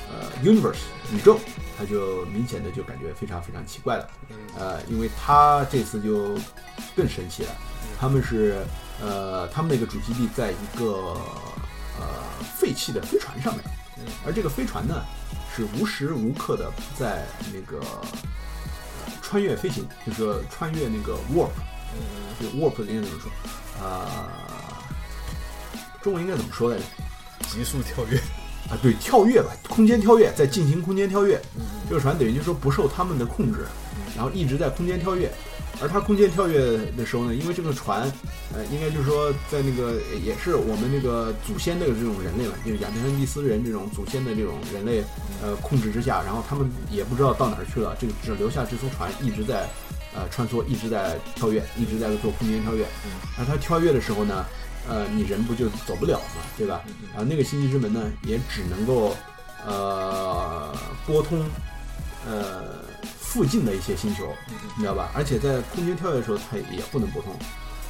[0.10, 0.82] 呃 Universe
[1.14, 1.40] 宇宙，
[1.78, 4.08] 它就明显的就感觉非常非常奇怪了。
[4.58, 6.38] 呃，因为他这次就
[6.96, 7.52] 更神奇了，
[8.00, 8.66] 他们是
[9.02, 11.18] 呃他们那个主基地在一个
[12.00, 12.08] 呃
[12.58, 13.64] 废弃的飞船上面，
[14.26, 15.04] 而这个飞船呢
[15.56, 17.84] 是无时无刻的在那个
[19.22, 21.52] 穿越飞行，就是穿越那个 warp，
[22.40, 23.32] 就 warp 应该怎么说？
[23.84, 24.30] 啊，
[26.02, 26.84] 中文应该怎么说来着？
[27.50, 28.20] 急速跳跃
[28.74, 31.40] 啊，对，跳跃吧，空间跳跃，在进行空间跳跃。
[31.88, 33.60] 这个船等于就是说不受他们的控制，
[34.16, 35.32] 然后一直在空间跳跃。
[35.82, 36.60] 而它空间跳跃
[36.98, 38.02] 的时候呢，因为这个船，
[38.54, 45.04] 呃，应该就是说在那个也是我们那个祖先的这种人类嘛，就是亚特兰蒂斯人这种祖先的这种人类，
[45.42, 49.68] 呃，控制之下，然后他们也不知道到哪儿去了，这个只留下这艘船一直在。
[50.16, 52.86] 呃，穿梭一直在跳跃，一直在做空间跳跃。
[53.04, 54.46] 嗯，而它跳跃的时候呢，
[54.88, 56.82] 呃，你人不就走不了嘛，对吧？
[57.16, 59.16] 啊，那个星际之门呢，也只能够
[59.66, 61.44] 呃拨通
[62.28, 62.84] 呃
[63.20, 64.34] 附近的一些星球，
[64.76, 65.12] 你知道吧？
[65.14, 67.34] 而且在空间跳跃的时候，它也不能拨通。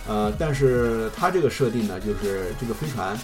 [0.07, 3.17] 呃，但是它这个设定呢，就是这个飞船，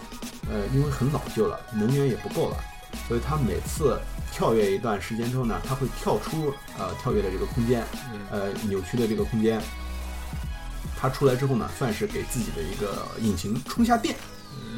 [0.50, 2.58] 呃，因为很老旧了，能源也不够了，
[3.08, 4.00] 所以它每次。
[4.32, 7.84] 跳跃一段时间之后呢，它会跳出呃跳跃的这个空间，
[8.30, 9.60] 呃扭曲的这个空间。
[11.00, 14.16] 它出来之后呢，算是给自己的一个引擎充下电，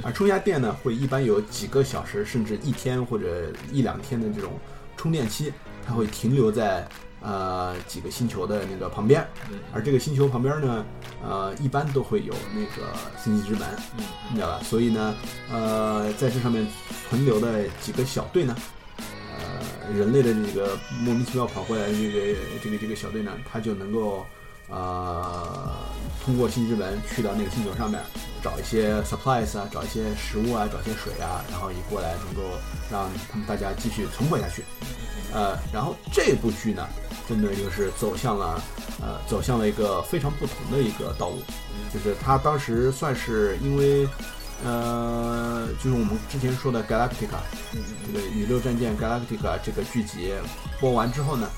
[0.04, 4.52] 而充下电呢，会一般有几个小时甚至一天或者一两天的这种
[4.96, 5.52] 充电期，
[5.86, 6.88] 它会停留在
[7.22, 9.28] 呃几个星球的那个旁边，
[9.74, 10.86] 而这个星球旁边呢，
[11.24, 13.68] 呃一般都会有那个星际之门，
[14.30, 14.64] 你知道吧？
[14.64, 15.16] 所以呢，
[15.52, 16.68] 呃在这上面
[17.10, 18.56] 存留的几个小队呢。
[19.40, 24.26] 呃人类的这个莫名其妙跑过来的这个这个这个小队呢，它就能够，
[24.72, 25.72] 呃，
[26.26, 28.02] 通过星之门去到那个星球上面，
[28.42, 32.42] 找一些 supplies 啊，找一些食物啊，找一些水啊，然后一过来能够
[32.90, 34.64] 让他们大家继续存活下去。
[35.34, 36.88] 呃，然后这部剧呢，
[37.28, 38.62] 真的就是走向了，
[39.02, 41.38] 呃，走向了一个非常不同的一个道路，
[41.94, 44.08] 就是他当时算是因为。
[44.64, 47.10] 呃，就是我们之前说的《Galactica》，
[48.06, 50.36] 这个宇宙战舰《Galactica》这个剧集
[50.80, 51.50] 播完之后呢，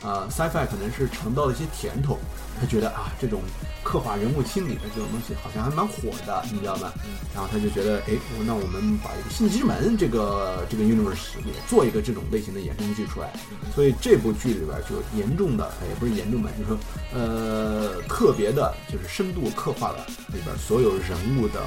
[0.00, 2.18] 呃，sci-fi 可能是尝到了一些甜头，
[2.60, 3.40] 他觉得啊，这种
[3.82, 6.92] 刻画人物心理的这种东西好像还蛮火的，你知道吗？
[7.34, 8.14] 然后他就觉得，哎，
[8.46, 13.32] 那我们把一个《星际之门》这个这个 universe 也做一个这种类型的衍生剧出来，
[13.74, 16.78] 所以这部剧里边就严重的，也不是严重吧，就是说，
[17.12, 21.60] 呃，特别的，就是深度刻画了里边所有人物的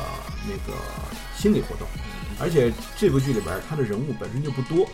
[0.47, 0.79] 那个
[1.35, 1.85] 心理活动，
[2.39, 4.87] 而且这部剧里边他的人物本身就不多，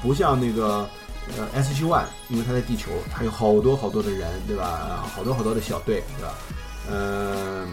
[0.00, 0.88] 不像那个。
[1.36, 5.04] 呃，S G One，因为它在地球，它有好多好多的人，对吧？
[5.14, 6.34] 好多好多的小队，对吧？
[6.88, 7.66] 呃，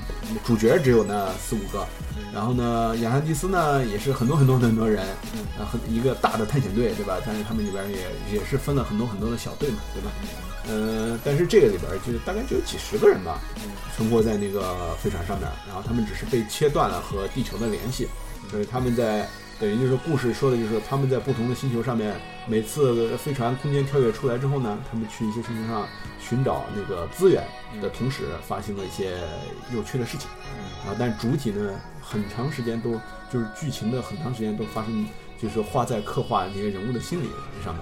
[0.43, 1.85] 主角只有那四五个，
[2.33, 5.05] 然后呢，亚特兰蒂斯呢也是很多很多很多人，
[5.59, 7.19] 啊，很一个大的探险队，对吧？
[7.23, 10.11] 但是他们里边也也是分了很多很多的小队嘛，对吧？
[10.67, 13.39] 呃，但是这个里边就大概只有几十个人吧，
[13.95, 18.07] 存活在那个飞船上面，然后他们只是被切断了和地球的联系，
[18.49, 19.29] 所以他们在。
[19.63, 22.13] 等于就是故事说的就是他们在不同的星球上面，
[22.47, 25.87] 每次飞船空间跳跃出来之后呢，他们去一些星球上
[26.19, 27.41] 寻找那个资源
[27.81, 29.17] 的同时，发生了一些
[29.73, 30.29] 有趣的事情
[30.85, 30.91] 啊。
[30.99, 32.99] 但主体呢，很长时间都
[33.31, 35.07] 就是剧情的很长时间都发生，
[35.41, 37.29] 就是画在刻画那些人物的心理
[37.63, 37.81] 上面，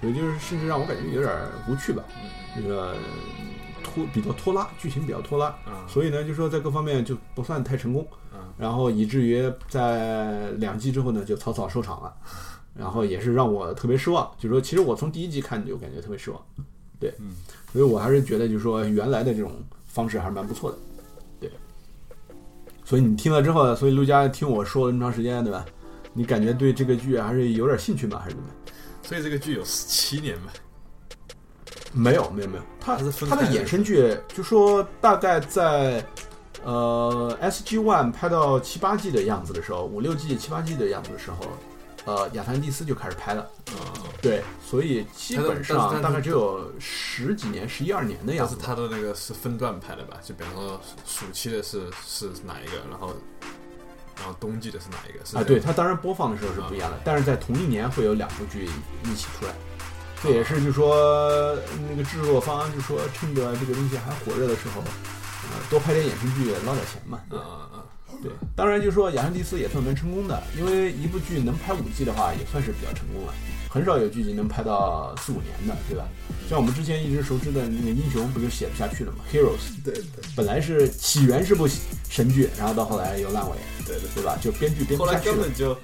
[0.00, 1.30] 所以就是甚至让我感觉有点
[1.68, 2.02] 无趣吧。
[2.56, 2.96] 那个
[3.84, 5.54] 拖比较拖拉，剧情比较拖拉，
[5.86, 8.08] 所以呢，就说在各方面就不算太成功。
[8.58, 12.12] 然后以至于在两季之后呢，就草草收场了，
[12.74, 14.28] 然后也是让我特别失望。
[14.36, 16.42] 就是说，其实我从第一集看就感觉特别失望，
[16.98, 17.36] 对，嗯，
[17.72, 19.52] 所以我还是觉得就是说原来的这种
[19.86, 20.78] 方式还是蛮不错的，
[21.40, 21.50] 对。
[22.84, 25.64] 所以你听了之后，所以陆佳听我说了那么长时间，对吧？
[26.12, 28.18] 你感觉对这个剧还是有点兴趣吗？
[28.18, 28.48] 还是怎么？
[29.04, 30.52] 所以这个剧有十七年吧？
[31.92, 32.62] 没有，没有，没有。
[32.80, 36.04] 它它的衍生剧就说大概在。
[36.64, 41.46] 呃，S G One 拍到七八季的样子的时候，五六季、七八季的样子的时候，
[42.04, 43.48] 呃，亚特兰蒂斯就开始拍了。
[44.20, 48.56] 对，所以基本上大概只有十几年、十一二年的样子。
[48.60, 50.16] 他的那个是分段拍的吧？
[50.22, 53.14] 就比方说暑期的是是哪一个，然后
[54.16, 55.38] 然后冬季的是哪一个？
[55.38, 58.68] 啊，对，它当然播放的时候是不一样的，但是在同一年会有两部剧
[59.04, 59.54] 一起出来。
[60.20, 61.56] 这也是就说
[61.88, 64.82] 那个制作方就说趁着这个东西还火热的时候。
[65.70, 67.20] 多拍点衍生剧捞点钱嘛。
[67.30, 68.32] 嗯嗯嗯，对。
[68.56, 73.34] 当然，就说《亚特兰蒂斯》也算蛮成功的，因为一部剧能拍五季的话，也算是比较成功了。
[73.70, 76.08] 很少有剧集能拍到四五年的，对吧？
[76.48, 80.04] 像我们之前一直熟知的那个《英雄》，不就写不下去了吗？Heroes，对对。
[80.34, 81.68] 本来是起源是部
[82.08, 83.56] 神剧，然后到后来又烂尾，
[83.86, 84.38] 对对对吧？
[84.40, 85.28] 就编剧编不下去。
[85.28, 85.76] 后来根本就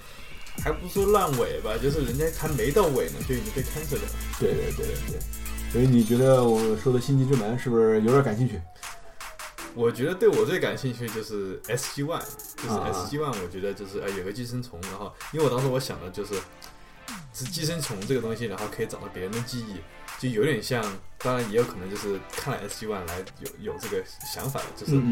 [0.63, 4.09] 还不说烂尾吧，就是人家还没到尾呢，就已经被 cancel 了。
[4.41, 5.19] 对对对对。
[5.71, 8.59] 所以你觉得我说的《星际之门》是不是有点感兴趣？
[9.75, 12.23] 我觉得对我最感兴趣就是 S G One，
[12.57, 16.35] 就是 S G One，我觉得就是呃有个寄生虫，然后因为我当时我想的就是
[17.35, 19.77] 是寄生虫这个东西，然后可以找到别人的记忆，
[20.21, 20.81] 就有点像，
[21.19, 24.03] 当然也有可能就是看了 S G One 来有有这个
[24.33, 25.03] 想法的，就是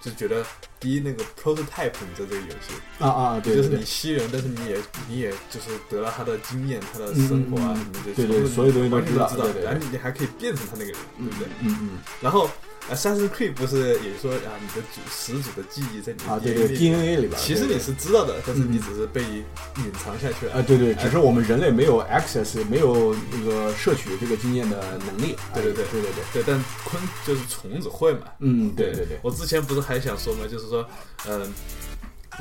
[0.00, 0.44] 就觉得
[0.80, 4.78] 第一那个 prototype 你在这个游戏啊啊对，就是你吸人，但是你也
[5.08, 11.48] 你也就是得了他的经验，他的生活啊什么的，对对，所有东西都知道，对对，然后你还可以变成他那个人，对不对？
[11.60, 12.50] 嗯嗯，然后。
[12.88, 30.84] 啊，三十 K 不是也说啊，你的祖始祖的记忆在你啊，对对，DNA 里边，其实你是知道的，但是你只是被隐藏下去了啊，对对，只是我们人类没有 access，没有那个摄取这个经验的能力，对对对对对对，对，但昆就是虫子会嘛，嗯，对对对，我之前不是还想说嘛，就是说，
[31.26, 31.52] 嗯。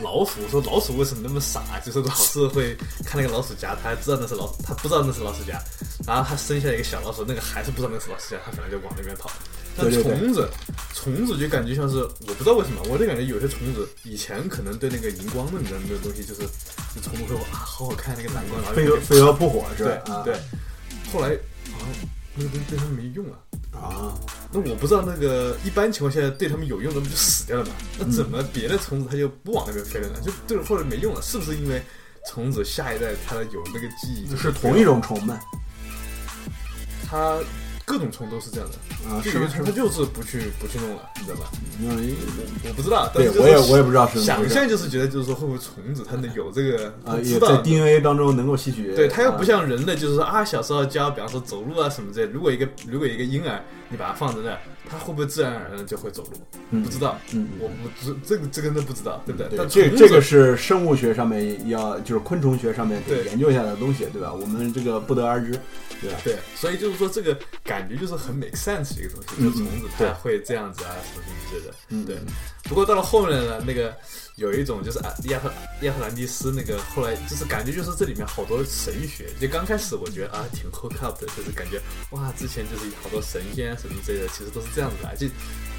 [0.02, 1.62] 老鼠说：“老鼠为什么那么傻？
[1.86, 5.60] 就是老是会看那个老鼠夹，他知道那是老，他不知道那是老鼠夹，
[6.08, 9.30] 然后他生下一个小老鼠，那个还是不知道那是老鼠夹，他反正就往那边跑。
[9.78, 10.50] 但虫子，
[10.94, 16.42] 虫子就感觉像是我不知道为什么，我就感觉有些虫子以前可能对那个荧光的那个东西就是，
[16.94, 20.22] 就虫子会啊，好好看那个蓝光，然后飞蛾飞蛾扑火是吧？
[20.24, 20.40] 对对，
[21.14, 21.30] 后来
[21.72, 21.88] 好像
[22.36, 23.40] 那个东西对他们没用了。”
[23.72, 24.14] 啊，
[24.52, 27.72] 那我不知道那个一般情况下对他们有用的不就死掉了吗？
[28.00, 30.20] 那怎么别的虫子它就不往那边飞了呢？
[30.22, 31.22] 就对或者没用了？
[31.22, 31.82] 是不是因为
[32.28, 34.36] 虫子下一代它有那个记忆？
[34.36, 35.40] 是同一种虫吗？
[37.08, 37.38] 它。
[37.90, 39.10] 各种虫都是这样的。
[39.10, 41.50] 啊，是虫它就是不去不去弄了，你知道吧？
[41.82, 42.14] 因为
[42.68, 53.60] 我不知道，对，我也我也不知道是想象就是觉得就是说会不会虫子它能有这个啊，也在 DNA 当中能够吸取，对，它又不像人类，就是说啊，小时候教，比方说走路啊什么之类，如果一个如果一个婴儿
[53.90, 54.60] 你把它放在那儿。
[54.90, 56.82] 它会不会自然而然就会走路？
[56.82, 59.56] 不知道，嗯，我不这这个这个都不知道，对不对？
[59.56, 64.34] 但这这个是生物学上面要就是昆虫学上面得研究一下的东西，对吧？
[64.34, 65.52] 我们这个不得而知，
[66.02, 66.18] 对吧？
[66.24, 71.74] 对，所以就是说这个感觉就是很 make sense 始一个东西，就虫子它会这样子啊，什么什么之类的。
[71.90, 72.18] 嗯，对。
[72.64, 73.96] 不过到了后面呢，那个
[74.40, 75.52] 有一种就是啊，亚特
[75.82, 79.30] 亚特兰蒂斯那个后来就是感觉就是这里面好多神学。
[79.40, 81.80] 就刚开始我觉得啊挺 hook up 的，就是感觉
[82.12, 85.16] 哇，之前就是好多神仙什么之类的，其实都是这样子来。
[85.16, 85.28] 就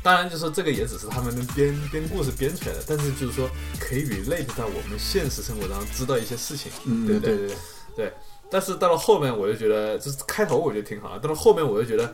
[0.03, 3.51] 当然就是说这个也只是他们编编故事编出来的，但是就是说
[3.81, 7.57] 可以 relate 到我们现实生活当中知道一些事情，嗯，对不对对对？
[7.97, 8.13] 对。
[8.51, 12.13] 但是到了后面，我就觉得就是开头我觉得挺好的，到了后面我就觉得。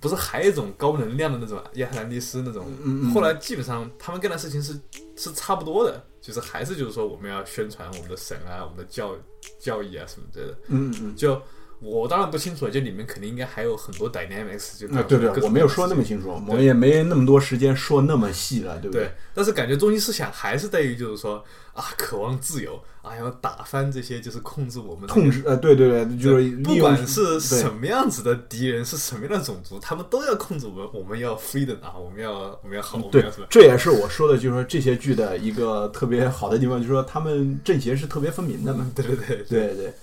[0.00, 2.66] 不是还有一种高能量的那种亚特兰蒂斯那种，
[3.12, 4.78] 后来基本上他们干的事情是
[5.16, 9.14] 是差不多的，就是还是就是说我们要宣传我们的神啊，我们的教
[9.58, 10.58] 教义啊什么之类的。
[10.68, 11.40] 嗯嗯，就
[11.80, 14.78] 我当然不清楚，就里面肯定应该还有很多 dynamics。
[14.78, 19.10] 就对对，我没有说那么清楚，我们也没那么多时间说那么细了，对不对？
[19.34, 21.44] 但是感觉中心思想还是在于就是说。
[21.74, 39.94] 啊，渴望自由啊，要打翻这些就是控制我们控制呃，对对对，就是不管是什么样子的敌人，是什么样的种族，他们都要控制我们，我们要 freedom 啊，我们要我们要好，对，这也是我说的，就是说这些剧的一个特别好的地方，就是说他们正邪是特别分明的嘛，对对对对对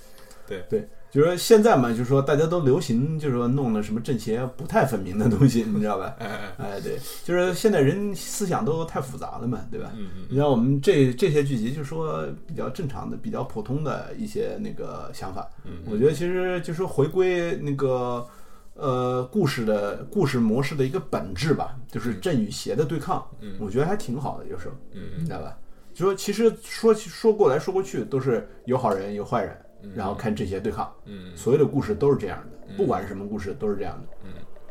[0.46, 0.88] 对对。
[1.12, 6.16] 就是说现在嘛，就是说大家都流行，就是说弄的什么正邪不太分明的东西，你知道吧？
[6.18, 9.92] 哎哎，对，就是现在人思想都太复杂了嘛，对吧？
[9.94, 10.24] 嗯嗯。
[10.30, 15.46] 你像我们这这些剧集，就说比较正常的、比较普通的一些那个想法。
[15.66, 15.82] 嗯。
[15.86, 18.26] 我觉得其实就是回归那个
[18.74, 23.22] 呃故事的故事模式的一个本质吧，就是正与邪的对抗。
[23.42, 23.52] 嗯。
[23.60, 24.74] 我觉得还挺好的，有时候。
[24.94, 25.02] 嗯。
[25.18, 25.58] 你知道吧？
[25.92, 29.54] 就说其实说说过来说过去都是有好人有坏人。
[29.94, 34.30] 然后看这些对抗，嗯，所有的故事都是这样的，不管是什么故事都是这样的，嗯，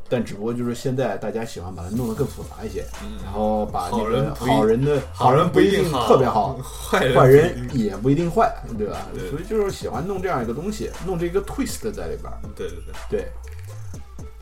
[0.09, 9.07] 但只不过就是现在大家喜欢把它弄得更复杂一些，嗯，然后把那个好人的好人不一定特别好，坏人也不一定坏，对吧？
[9.29, 12.77] 所以就是喜欢弄这样一个东西，弄这个 twist 在里边，对对
[13.09, 13.19] 对。
[13.19, 13.27] 对。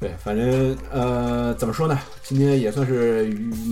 [0.02, 2.00] 对，反正呃，怎么说呢？
[2.24, 3.28] 今天也算是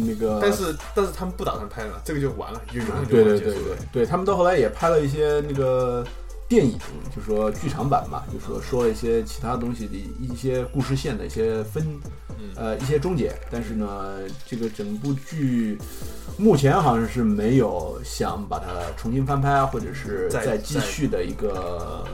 [0.05, 3.77] 那个，但是但是他们不打算拍了，这个就完了，就永远对对对对。
[3.93, 6.05] 对，他们到后来也拍了一些那个。
[6.47, 6.79] 电影
[7.13, 11.85] 就说剧场版吧，就说说了一些其他东西的一些故事线的一些分，
[12.55, 13.33] 呃，一些终结。
[13.51, 15.77] 但是呢，这个整部剧
[16.37, 18.65] 目前好像是没有想把它
[18.95, 22.07] 重新翻拍或者是再继续的一个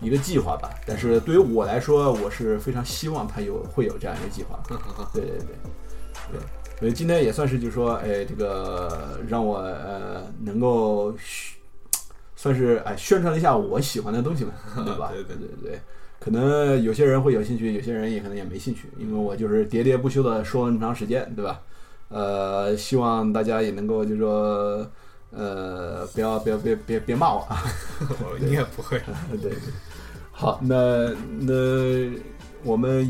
[0.00, 0.70] 一个计划吧。
[0.86, 4.62] 但是对于我来说，我是非常希望它有会有这样一个计划。
[5.12, 5.46] 对对对
[6.30, 6.40] 对，
[6.78, 11.12] 所以今天也算是就是说，哎，这个让我呃能够。
[12.42, 14.52] 算是哎宣传了一下我喜欢的东西嘛，
[14.84, 15.10] 对吧？
[15.14, 15.80] 对对对对，
[16.18, 21.60] 可能有些人会有兴趣，有些人也可能也没兴趣，因为我就是喋喋不休的说了那么长时间，对吧？
[22.08, 24.84] 呃，希望大家也能够就是说，
[25.30, 27.62] 呃，不要不要别别别骂我啊，
[28.42, 29.00] 应该不会。
[29.40, 29.52] 对，
[30.32, 31.54] 好，那那
[32.64, 33.08] 我们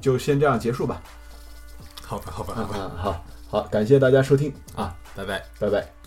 [0.00, 1.02] 就先这样结束吧。
[2.02, 6.01] 好吧，好吧，好吧，好好，感谢大家收听啊，拜拜，拜拜。